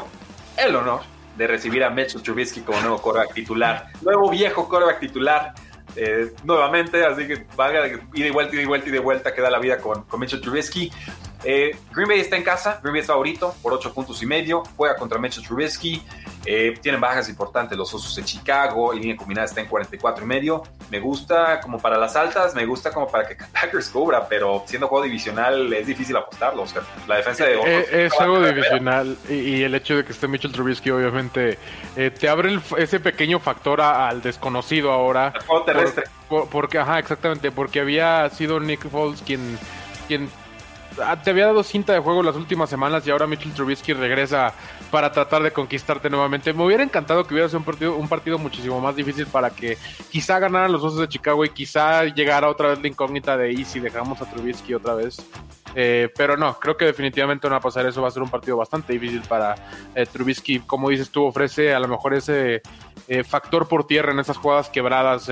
el 0.58 0.76
honor 0.76 1.02
de 1.38 1.48
recibir 1.48 1.84
a 1.84 1.90
Mitchell 1.90 2.22
Trubisky 2.22 2.62
como 2.62 2.80
nuevo 2.82 3.02
quarterback 3.02 3.34
titular. 3.34 3.88
Nuevo 4.02 4.30
viejo 4.30 4.68
quarterback 4.68 5.00
titular. 5.00 5.54
Eh, 5.96 6.34
nuevamente, 6.44 7.06
así 7.06 7.28
que 7.28 7.46
valga 7.56 7.88
ida 7.88 8.28
y 8.28 8.32
vuelta, 8.32 8.56
ida 8.56 8.64
y 8.64 8.66
vuelta 8.66 8.90
y 8.90 8.92
de 8.92 9.00
vuelta 9.00 9.34
queda 9.34 9.50
la 9.50 9.60
vida 9.60 9.78
con, 9.78 10.04
con 10.04 10.20
Mitchell 10.20 10.42
Trubisky. 10.42 10.92
Eh, 11.44 11.76
Green 11.92 12.08
Bay 12.08 12.20
está 12.20 12.38
en 12.38 12.44
casa, 12.44 12.80
Green 12.82 12.94
Bay 12.94 13.02
es 13.02 13.08
favorito 13.08 13.56
por 13.62 13.74
8 13.74 13.94
puntos 13.94 14.22
y 14.22 14.26
medio, 14.26 14.64
juega 14.78 14.96
contra 14.96 15.18
Mitchell 15.18 15.44
Trubisky, 15.44 16.04
eh, 16.46 16.78
tienen 16.82 17.02
bajas 17.02 17.30
importantes 17.30 17.78
los 17.78 17.94
Osos 17.94 18.16
de 18.16 18.24
Chicago, 18.24 18.94
y 18.94 19.00
línea 19.00 19.18
combinada 19.18 19.48
está 19.48 19.60
en 19.62 19.68
44 19.68 20.24
y 20.24 20.28
medio. 20.28 20.64
Me 20.92 21.00
gusta 21.00 21.60
como 21.62 21.80
para 21.80 21.98
las 21.98 22.16
altas, 22.16 22.54
me 22.54 22.66
gusta 22.66 22.92
como 22.92 23.08
para 23.10 23.28
que 23.28 23.36
Packers 23.54 23.90
cubra, 23.90 24.28
pero 24.28 24.64
siendo 24.68 24.88
juego 24.88 25.06
divisional 25.06 25.74
es 25.74 25.88
difícil 25.88 26.16
apostarlo. 26.18 26.64
la 27.08 27.16
defensa 27.16 27.46
de 27.46 27.56
eh, 27.56 28.06
es, 28.06 28.14
juego 28.14 28.40
divisional 28.46 29.18
y, 29.28 29.64
el 29.64 29.74
hecho 29.74 29.96
de 29.96 30.06
que 30.06 30.12
esté 30.12 30.28
Mitchell 30.28 30.52
Trubisky 30.52 30.92
obviamente 30.92 31.58
te 31.96 32.30
abre 32.30 32.60
ese 32.78 33.00
pequeño 33.00 33.40
factor 33.40 33.82
al 33.82 34.22
desconocido 34.22 34.92
ahora. 34.92 35.34
El 35.36 35.42
juego 35.42 35.64
terrestre. 35.64 36.04
porque, 36.52 36.78
ajá, 36.78 37.00
exactamente, 37.00 37.52
porque 37.52 37.80
había 37.80 38.30
sido 38.30 38.60
Nick 38.60 38.88
Foles 38.90 39.22
quien 39.22 39.58
quien 40.08 40.30
Ah, 41.00 41.16
te 41.22 41.30
había 41.30 41.46
dado 41.46 41.64
cinta 41.64 41.94
de 41.94 42.00
juego 42.00 42.22
las 42.22 42.36
últimas 42.36 42.70
semanas 42.70 43.08
y 43.08 43.12
ahora 43.12 43.26
Mitchell 43.26 43.54
Trubisky 43.54 43.94
regresa 43.94 44.54
para 44.92 45.12
tratar 45.12 45.42
de 45.42 45.52
conquistarte 45.52 46.10
nuevamente. 46.10 46.54
Me 46.54 46.66
hubiera 46.66 46.84
encantado 46.84 47.24
que 47.24 47.34
hubiera 47.34 47.48
sido 47.48 47.60
un 47.60 47.66
partido, 47.66 47.96
un 47.96 48.10
partido 48.10 48.38
muchísimo 48.38 48.80
más 48.80 48.96
difícil 48.96 49.26
para 49.26 49.50
que 49.50 49.78
quizá 50.12 50.38
ganaran 50.38 50.72
los 50.72 50.84
Osos 50.84 51.00
de 51.00 51.08
Chicago 51.08 51.44
y 51.46 51.50
quizá 51.50 52.04
llegara 52.06 52.50
otra 52.50 52.70
vez 52.70 52.82
la 52.82 52.88
incógnita 52.88 53.38
de 53.38 53.54
y 53.54 53.66
si 53.66 53.80
dejamos 53.80 54.22
a 54.22 54.30
Trubisky 54.30 54.74
otra 54.74 54.94
vez. 54.96 55.26
Eh, 55.76 56.10
pero 56.16 56.38
no, 56.38 56.60
creo 56.60 56.76
que 56.78 56.86
definitivamente 56.86 57.48
no 57.48 57.52
va 57.52 57.58
a 57.58 57.62
pasar 57.62 57.86
eso. 57.86 58.02
Va 58.02 58.08
a 58.08 58.12
ser 58.12 58.24
un 58.24 58.30
partido 58.30 58.58
bastante 58.58 58.94
difícil 58.94 59.22
para 59.22 59.56
eh, 59.96 60.06
Trubisky. 60.06 60.60
Como 60.60 60.90
dices 60.90 61.10
tú, 61.10 61.24
ofrece 61.26 61.74
a 61.74 61.80
lo 61.80 61.88
mejor 61.88 62.14
ese 62.14 62.62
eh, 63.08 63.24
factor 63.24 63.68
por 63.68 63.88
tierra 63.88 64.12
en 64.12 64.20
esas 64.20 64.38
jugadas 64.38 64.70
quebradas, 64.70 65.30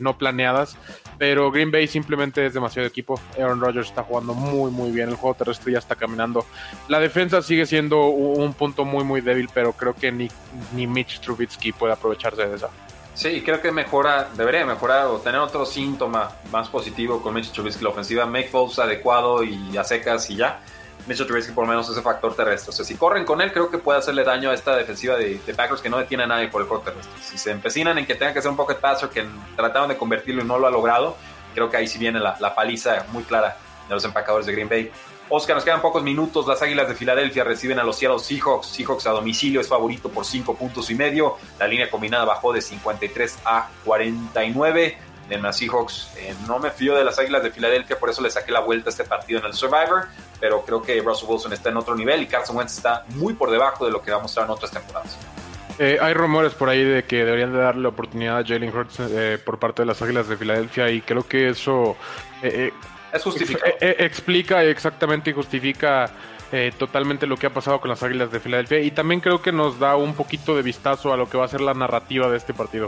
no 0.00 0.16
planeadas. 0.18 0.76
Pero 1.18 1.50
Green 1.52 1.70
Bay 1.70 1.86
simplemente 1.86 2.44
es 2.44 2.54
demasiado 2.54 2.88
equipo. 2.88 3.20
Aaron 3.38 3.60
Rodgers 3.60 3.88
está 3.88 4.02
jugando 4.02 4.34
muy, 4.34 4.70
muy 4.70 4.90
bien. 4.90 5.08
El 5.08 5.16
juego 5.16 5.34
terrestre 5.34 5.72
ya 5.72 5.78
está 5.78 5.94
caminando. 5.94 6.44
La 6.88 6.98
defensa 6.98 7.42
sigue 7.42 7.66
siendo 7.66 8.06
un 8.06 8.52
punto 8.54 8.84
muy, 8.84 9.04
muy 9.04 9.20
débil, 9.20 9.48
pero 9.52 9.72
creo 9.72 9.94
que 9.94 10.10
ni, 10.10 10.28
ni 10.72 10.86
Mitch 10.86 11.20
Trubisky 11.20 11.72
puede 11.72 11.92
aprovecharse 11.92 12.46
de 12.46 12.56
esa. 12.56 12.68
Sí, 13.14 13.42
creo 13.42 13.60
que 13.60 13.70
mejora, 13.70 14.28
debería 14.34 14.66
mejorar 14.66 15.06
o 15.06 15.18
tener 15.18 15.40
otro 15.40 15.64
síntoma 15.64 16.30
más 16.50 16.68
positivo 16.68 17.22
con 17.22 17.32
Mitch 17.32 17.52
Trubisky. 17.52 17.84
La 17.84 17.90
ofensiva, 17.90 18.26
make 18.26 18.48
falls 18.48 18.78
adecuado 18.78 19.44
y 19.44 19.76
a 19.76 19.84
secas 19.84 20.28
y 20.30 20.36
ya. 20.36 20.60
Mitchell 21.06 21.26
Trubisky 21.26 21.52
por 21.52 21.64
lo 21.64 21.70
menos 21.70 21.88
ese 21.88 22.02
factor 22.02 22.34
terrestre. 22.34 22.70
O 22.70 22.72
sea, 22.72 22.84
si 22.84 22.96
corren 22.96 23.24
con 23.24 23.40
él, 23.40 23.52
creo 23.52 23.70
que 23.70 23.78
puede 23.78 23.98
hacerle 23.98 24.24
daño 24.24 24.50
a 24.50 24.54
esta 24.54 24.76
defensiva 24.76 25.16
de, 25.16 25.38
Packers 25.54 25.80
que 25.80 25.88
no 25.88 25.98
detiene 25.98 26.24
a 26.24 26.26
nadie 26.26 26.48
por 26.48 26.62
el 26.62 26.68
juego 26.68 26.82
terrestre. 26.82 27.12
Si 27.22 27.38
se 27.38 27.50
empecinan 27.50 27.98
en 27.98 28.06
que 28.06 28.14
tenga 28.14 28.32
que 28.32 28.40
ser 28.40 28.50
un 28.50 28.56
pocket 28.56 28.76
passer, 28.76 29.08
que 29.08 29.24
trataron 29.56 29.88
de 29.88 29.96
convertirlo 29.96 30.42
y 30.42 30.46
no 30.46 30.58
lo 30.58 30.66
ha 30.66 30.70
logrado, 30.70 31.16
creo 31.54 31.70
que 31.70 31.76
ahí 31.76 31.86
sí 31.86 31.98
viene 31.98 32.20
la, 32.20 32.36
la 32.40 32.54
paliza 32.54 33.06
muy 33.12 33.22
clara 33.24 33.56
de 33.88 33.94
los 33.94 34.04
empacadores 34.04 34.46
de 34.46 34.52
Green 34.52 34.68
Bay. 34.68 34.90
Oscar, 35.30 35.56
nos 35.56 35.64
quedan 35.64 35.80
pocos 35.80 36.02
minutos. 36.02 36.46
Las 36.46 36.60
Águilas 36.62 36.88
de 36.88 36.94
Filadelfia 36.94 37.44
reciben 37.44 37.78
a 37.78 37.84
los 37.84 37.96
Seattle 37.96 38.18
Seahawks. 38.18 38.66
Seahawks 38.66 39.06
a 39.06 39.10
domicilio 39.10 39.60
es 39.60 39.68
favorito 39.68 40.08
por 40.10 40.24
5 40.24 40.54
puntos 40.54 40.90
y 40.90 40.94
medio. 40.94 41.36
La 41.58 41.66
línea 41.66 41.90
combinada 41.90 42.24
bajó 42.24 42.52
de 42.52 42.60
53 42.60 43.38
a 43.44 43.68
49 43.84 44.98
en 45.30 45.42
las 45.42 45.56
Seahawks. 45.56 46.10
Eh, 46.18 46.34
no 46.46 46.58
me 46.58 46.70
fío 46.70 46.94
de 46.94 47.04
las 47.04 47.18
Águilas 47.18 47.42
de 47.42 47.50
Filadelfia, 47.50 47.98
por 47.98 48.10
eso 48.10 48.22
le 48.22 48.30
saqué 48.30 48.52
la 48.52 48.60
vuelta 48.60 48.88
a 48.88 48.92
este 48.92 49.04
partido 49.04 49.40
en 49.40 49.46
el 49.46 49.54
Survivor, 49.54 50.08
pero 50.38 50.62
creo 50.62 50.82
que 50.82 51.00
Russell 51.00 51.28
Wilson 51.28 51.52
está 51.52 51.70
en 51.70 51.78
otro 51.78 51.94
nivel 51.94 52.22
y 52.22 52.26
Carson 52.26 52.56
Wentz 52.56 52.76
está 52.76 53.04
muy 53.10 53.34
por 53.34 53.50
debajo 53.50 53.86
de 53.86 53.92
lo 53.92 54.02
que 54.02 54.10
va 54.10 54.18
a 54.18 54.20
mostrar 54.20 54.46
en 54.46 54.52
otras 54.52 54.70
temporadas. 54.70 55.18
Eh, 55.78 55.98
hay 56.00 56.14
rumores 56.14 56.54
por 56.54 56.68
ahí 56.68 56.84
de 56.84 57.02
que 57.04 57.24
deberían 57.24 57.52
de 57.52 57.58
darle 57.58 57.88
oportunidad 57.88 58.38
a 58.38 58.44
Jalen 58.44 58.76
Hurts 58.76 59.00
eh, 59.00 59.38
por 59.44 59.58
parte 59.58 59.82
de 59.82 59.86
las 59.86 60.00
Águilas 60.02 60.28
de 60.28 60.36
Filadelfia 60.36 60.88
y 60.90 61.00
creo 61.00 61.26
que 61.26 61.48
eso 61.48 61.96
es 63.14 63.22
justificado. 63.22 63.72
explica 63.80 64.62
exactamente 64.64 65.30
y 65.30 65.32
justifica 65.32 66.10
eh, 66.56 66.72
totalmente 66.78 67.26
lo 67.26 67.36
que 67.36 67.48
ha 67.48 67.52
pasado 67.52 67.80
con 67.80 67.90
las 67.90 68.04
Águilas 68.04 68.30
de 68.30 68.38
Filadelfia 68.38 68.78
y 68.78 68.92
también 68.92 69.20
creo 69.20 69.42
que 69.42 69.50
nos 69.50 69.80
da 69.80 69.96
un 69.96 70.14
poquito 70.14 70.54
de 70.54 70.62
vistazo 70.62 71.12
a 71.12 71.16
lo 71.16 71.28
que 71.28 71.36
va 71.36 71.46
a 71.46 71.48
ser 71.48 71.60
la 71.60 71.74
narrativa 71.74 72.28
de 72.30 72.36
este 72.36 72.54
partido. 72.54 72.86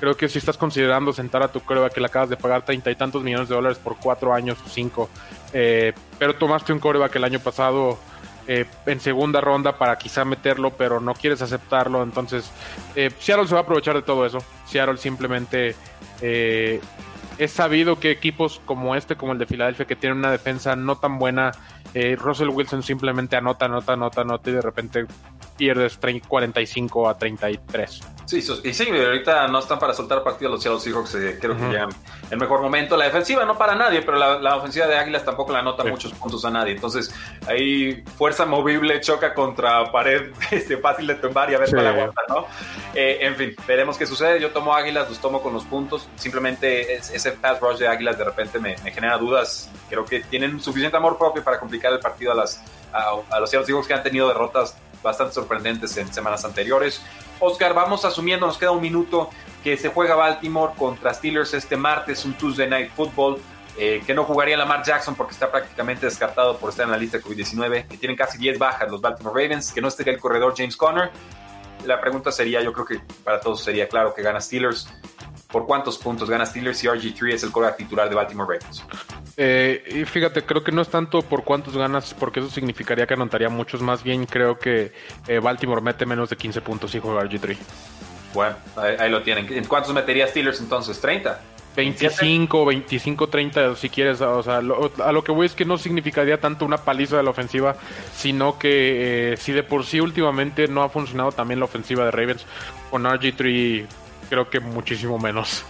Creo 0.00 0.16
que 0.16 0.28
si 0.28 0.38
estás 0.38 0.56
considerando 0.56 1.12
sentar 1.12 1.40
a 1.44 1.46
tu 1.46 1.60
coreback 1.60 1.92
que 1.92 2.00
le 2.00 2.06
acabas 2.06 2.28
de 2.28 2.36
pagar 2.36 2.64
treinta 2.64 2.90
y 2.90 2.96
tantos 2.96 3.22
millones 3.22 3.48
de 3.48 3.54
dólares 3.54 3.78
por 3.78 3.98
cuatro 3.98 4.34
años 4.34 4.58
o 4.66 4.68
cinco, 4.68 5.10
eh, 5.52 5.92
pero 6.18 6.34
tomaste 6.34 6.72
un 6.72 6.80
coreback 6.80 7.14
el 7.14 7.22
año 7.22 7.38
pasado 7.38 8.00
eh, 8.48 8.64
en 8.86 8.98
segunda 8.98 9.40
ronda 9.40 9.78
para 9.78 9.96
quizá 9.96 10.24
meterlo, 10.24 10.70
pero 10.70 10.98
no 10.98 11.14
quieres 11.14 11.40
aceptarlo, 11.40 12.02
entonces 12.02 12.50
Seattle 12.94 13.46
se 13.46 13.54
va 13.54 13.60
a 13.60 13.62
aprovechar 13.62 13.94
de 13.94 14.02
todo 14.02 14.26
eso. 14.26 14.38
Seattle 14.66 14.96
simplemente 14.96 15.76
es 17.38 17.52
sabido 17.52 17.98
que 17.98 18.10
equipos 18.10 18.60
como 18.64 18.94
este, 18.94 19.16
como 19.16 19.32
el 19.32 19.38
de 19.38 19.46
Filadelfia, 19.46 19.86
que 19.86 19.96
tienen 19.96 20.18
una 20.18 20.30
defensa 20.30 20.76
no 20.76 20.96
tan 20.96 21.18
buena, 21.18 21.52
eh, 21.94 22.16
Russell 22.16 22.48
Wilson 22.48 22.82
simplemente 22.82 23.36
anota, 23.36 23.66
anota, 23.66 23.92
anota, 23.94 24.20
anota 24.22 24.50
y 24.50 24.54
de 24.54 24.62
repente 24.62 25.06
pierdes 25.56 25.98
45 26.28 27.08
a 27.08 27.18
33. 27.18 28.00
Sí, 28.26 28.42
y 28.64 28.72
sí, 28.72 28.88
ahorita 28.88 29.48
no 29.48 29.58
están 29.58 29.78
para 29.78 29.92
soltar 29.92 30.22
partido 30.22 30.50
los 30.50 30.62
Seattle 30.62 30.80
Seahawks, 30.80 31.14
eh, 31.16 31.38
creo 31.40 31.56
que 31.56 31.72
ya 31.72 31.86
el 32.30 32.38
mejor 32.38 32.62
momento. 32.62 32.96
La 32.96 33.04
defensiva 33.04 33.44
no 33.44 33.56
para 33.58 33.74
nadie, 33.74 34.00
pero 34.02 34.16
la, 34.16 34.56
ofensiva 34.56 34.86
de 34.86 34.96
Águilas 34.96 35.24
tampoco 35.24 35.52
le 35.52 35.58
anota 35.58 35.84
muchos 35.84 36.12
puntos 36.14 36.44
a 36.44 36.50
nadie. 36.50 36.72
Entonces, 36.72 37.14
ahí 37.46 38.02
fuerza 38.16 38.46
movible 38.46 39.00
choca 39.00 39.34
contra 39.34 39.90
pared 39.92 40.32
este, 40.50 40.78
fácil 40.78 41.06
de 41.06 41.16
tumbar 41.16 41.50
y 41.50 41.54
a 41.54 41.58
ver 41.58 41.70
cuál 41.70 41.86
aguanta, 41.86 42.22
¿no? 42.28 42.46
Eh, 42.94 43.18
en 43.20 43.36
fin, 43.36 43.54
veremos 43.66 43.98
qué 43.98 44.06
sucede. 44.06 44.40
Yo 44.40 44.50
tomo 44.50 44.74
Águilas, 44.74 45.08
los 45.08 45.20
tomo 45.20 45.42
con 45.42 45.52
los 45.52 45.64
puntos. 45.64 46.08
Simplemente 46.16 46.94
ese 46.94 47.32
pass 47.32 47.60
rush 47.60 47.78
de 47.78 47.88
Águilas 47.88 48.16
de 48.16 48.24
repente 48.24 48.58
me, 48.58 48.76
genera 48.78 49.18
dudas. 49.18 49.70
Creo 49.90 50.04
que 50.04 50.20
tienen 50.20 50.60
suficiente 50.60 50.96
amor 50.96 51.18
propio 51.18 51.44
para 51.44 51.60
complicar 51.60 51.92
el 51.92 52.00
partido 52.00 52.32
a, 52.32 52.34
las, 52.34 52.62
a, 52.92 53.38
los 53.38 53.50
Seattle 53.50 53.66
Seahawks 53.66 53.86
que 53.86 53.94
han 53.94 54.02
tenido 54.02 54.28
derrotas 54.28 54.76
bastante 55.04 55.34
sorprendentes 55.34 55.96
en 55.96 56.12
semanas 56.12 56.44
anteriores. 56.44 57.00
Oscar, 57.38 57.74
vamos 57.74 58.04
asumiendo, 58.04 58.46
nos 58.46 58.58
queda 58.58 58.72
un 58.72 58.82
minuto, 58.82 59.30
que 59.62 59.76
se 59.76 59.90
juega 59.90 60.16
Baltimore 60.16 60.72
contra 60.76 61.14
Steelers 61.14 61.54
este 61.54 61.76
martes, 61.76 62.24
un 62.24 62.34
Tuesday 62.34 62.68
Night 62.68 62.90
Football. 62.96 63.40
Eh, 63.76 64.04
que 64.06 64.14
no 64.14 64.22
jugaría 64.22 64.56
Lamar 64.56 64.84
Jackson 64.84 65.16
porque 65.16 65.32
está 65.32 65.50
prácticamente 65.50 66.06
descartado 66.06 66.56
por 66.58 66.70
estar 66.70 66.84
en 66.84 66.92
la 66.92 66.96
lista 66.96 67.18
de 67.18 67.24
COVID-19, 67.24 67.88
que 67.88 67.96
tienen 67.96 68.16
casi 68.16 68.38
10 68.38 68.56
bajas 68.56 68.88
los 68.88 69.00
Baltimore 69.00 69.42
Ravens, 69.42 69.72
que 69.72 69.80
no 69.80 69.88
estaría 69.88 70.12
el 70.12 70.20
corredor 70.20 70.54
James 70.56 70.76
Conner. 70.76 71.10
La 71.84 72.00
pregunta 72.00 72.30
sería, 72.30 72.62
yo 72.62 72.72
creo 72.72 72.86
que 72.86 73.00
para 73.24 73.40
todos 73.40 73.64
sería 73.64 73.88
claro 73.88 74.14
que 74.14 74.22
gana 74.22 74.40
Steelers. 74.40 74.88
¿Por 75.50 75.66
cuántos 75.66 75.98
puntos 75.98 76.30
gana 76.30 76.46
Steelers 76.46 76.78
si 76.78 76.86
RG3 76.86 77.34
es 77.34 77.42
el 77.42 77.50
coreback 77.50 77.78
titular 77.78 78.08
de 78.08 78.14
Baltimore 78.14 78.58
Ravens? 78.58 78.84
Eh, 79.36 79.82
y 80.00 80.04
fíjate, 80.04 80.42
creo 80.42 80.62
que 80.62 80.72
no 80.72 80.82
es 80.82 80.88
tanto 80.88 81.22
por 81.22 81.44
cuántos 81.44 81.76
ganas, 81.76 82.14
porque 82.14 82.40
eso 82.40 82.50
significaría 82.50 83.06
que 83.06 83.14
anotaría 83.14 83.48
muchos. 83.48 83.80
Más 83.82 84.02
bien 84.02 84.26
creo 84.26 84.58
que 84.58 84.92
eh, 85.26 85.38
Baltimore 85.38 85.80
mete 85.80 86.06
menos 86.06 86.30
de 86.30 86.36
15 86.36 86.60
puntos 86.60 86.94
y 86.94 87.00
juega 87.00 87.22
RG3. 87.22 87.56
Bueno, 88.32 88.56
ahí, 88.76 89.10
lo 89.10 89.22
tienen. 89.22 89.52
¿En 89.52 89.64
cuántos 89.64 89.92
metería 89.94 90.26
Steelers 90.26 90.60
entonces? 90.60 91.02
¿30? 91.02 91.36
25, 91.76 92.64
25, 92.66 93.28
30 93.28 93.76
si 93.76 93.88
quieres. 93.88 94.20
O 94.20 94.42
sea, 94.42 94.58
a 94.58 95.12
lo 95.12 95.24
que 95.24 95.32
voy 95.32 95.46
es 95.46 95.54
que 95.54 95.64
no 95.64 95.76
significaría 95.76 96.38
tanto 96.38 96.64
una 96.64 96.78
paliza 96.78 97.16
de 97.16 97.22
la 97.22 97.30
ofensiva, 97.30 97.76
sino 98.14 98.58
que 98.58 99.32
eh, 99.32 99.36
si 99.36 99.52
de 99.52 99.62
por 99.62 99.84
sí 99.84 100.00
últimamente 100.00 100.68
no 100.68 100.82
ha 100.82 100.88
funcionado 100.88 101.32
también 101.32 101.58
la 101.58 101.66
ofensiva 101.66 102.04
de 102.04 102.10
Ravens, 102.10 102.46
con 102.90 103.04
RG3 103.04 103.86
creo 104.28 104.50
que 104.50 104.60
muchísimo 104.60 105.18
menos. 105.18 105.64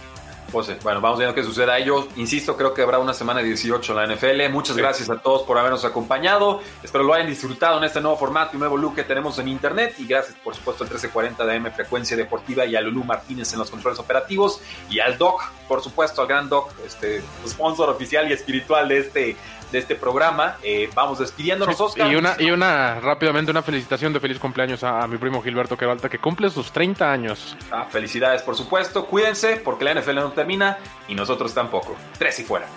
Eh, 0.55 0.79
bueno, 0.83 1.01
vamos 1.01 1.19
viendo 1.19 1.35
qué 1.35 1.43
suceda. 1.43 1.77
Yo 1.79 2.07
insisto, 2.15 2.55
creo 2.55 2.73
que 2.73 2.81
habrá 2.81 2.97
una 2.97 3.13
semana 3.13 3.41
18 3.41 3.91
en 3.91 3.97
la 3.97 4.15
NFL. 4.15 4.49
Muchas 4.53 4.77
gracias 4.77 5.09
a 5.09 5.17
todos 5.17 5.43
por 5.43 5.57
habernos 5.57 5.83
acompañado. 5.83 6.61
Espero 6.81 7.03
lo 7.03 7.13
hayan 7.13 7.27
disfrutado 7.27 7.77
en 7.77 7.83
este 7.83 7.99
nuevo 7.99 8.15
formato 8.17 8.55
y 8.55 8.59
nuevo 8.59 8.77
look 8.77 8.95
que 8.95 9.03
tenemos 9.03 9.37
en 9.39 9.49
internet. 9.49 9.95
Y 9.97 10.05
gracias, 10.07 10.37
por 10.41 10.55
supuesto, 10.55 10.85
al 10.85 10.89
1340 10.89 11.45
de 11.45 11.55
M 11.55 11.71
Frecuencia 11.71 12.15
Deportiva 12.15 12.65
y 12.65 12.75
a 12.75 12.81
Lulú 12.81 13.03
Martínez 13.03 13.51
en 13.51 13.59
los 13.59 13.69
controles 13.69 13.99
operativos. 13.99 14.61
Y 14.89 14.99
al 14.99 15.17
Doc, 15.17 15.43
por 15.67 15.83
supuesto, 15.83 16.21
al 16.21 16.27
gran 16.27 16.47
Doc, 16.47 16.71
este 16.85 17.21
sponsor 17.45 17.89
oficial 17.89 18.29
y 18.29 18.33
espiritual 18.33 18.87
de 18.87 18.99
este 18.99 19.35
de 19.75 19.81
este 19.81 19.95
programa. 19.95 20.55
Eh, 20.63 20.89
vamos 20.95 21.19
despidiéndonos, 21.19 21.79
Oscar. 21.79 22.09
Y 22.09 22.15
una, 22.15 22.35
y 22.39 22.49
una, 22.49 22.99
rápidamente, 23.01 23.51
una 23.51 23.61
felicitación 23.61 24.13
de 24.13 24.21
feliz 24.21 24.39
cumpleaños 24.39 24.83
a, 24.83 25.05
mi 25.05 25.17
primo 25.17 25.41
Gilberto 25.41 25.77
Quevalta, 25.77 26.07
que 26.07 26.17
cumple 26.17 26.49
sus 26.49 26.71
30 26.71 27.11
años. 27.11 27.57
Ah, 27.71 27.85
felicidades, 27.89 28.41
por 28.41 28.55
supuesto. 28.55 29.05
Cuídense, 29.05 29.57
porque 29.57 29.83
la 29.83 29.93
NFL 29.93 30.15
no 30.15 30.31
termina 30.31 30.77
y 31.09 31.13
nosotros 31.13 31.53
tampoco. 31.53 31.95
Tres 32.17 32.39
y 32.39 32.43
fuera. 32.43 32.67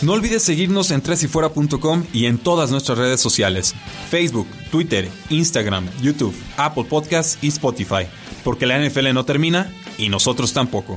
No 0.00 0.12
olvides 0.12 0.44
seguirnos 0.44 0.92
en 0.92 1.02
tresyfuera.com 1.02 2.06
y 2.12 2.26
en 2.26 2.38
todas 2.38 2.70
nuestras 2.70 2.98
redes 2.98 3.20
sociales: 3.20 3.74
Facebook, 4.08 4.46
Twitter, 4.70 5.08
Instagram, 5.28 5.88
YouTube, 6.00 6.36
Apple 6.56 6.84
Podcasts 6.84 7.36
y 7.42 7.48
Spotify. 7.48 8.06
Porque 8.44 8.64
la 8.64 8.78
NFL 8.78 9.12
no 9.12 9.24
termina 9.24 9.72
y 9.98 10.08
nosotros 10.08 10.52
tampoco. 10.52 10.96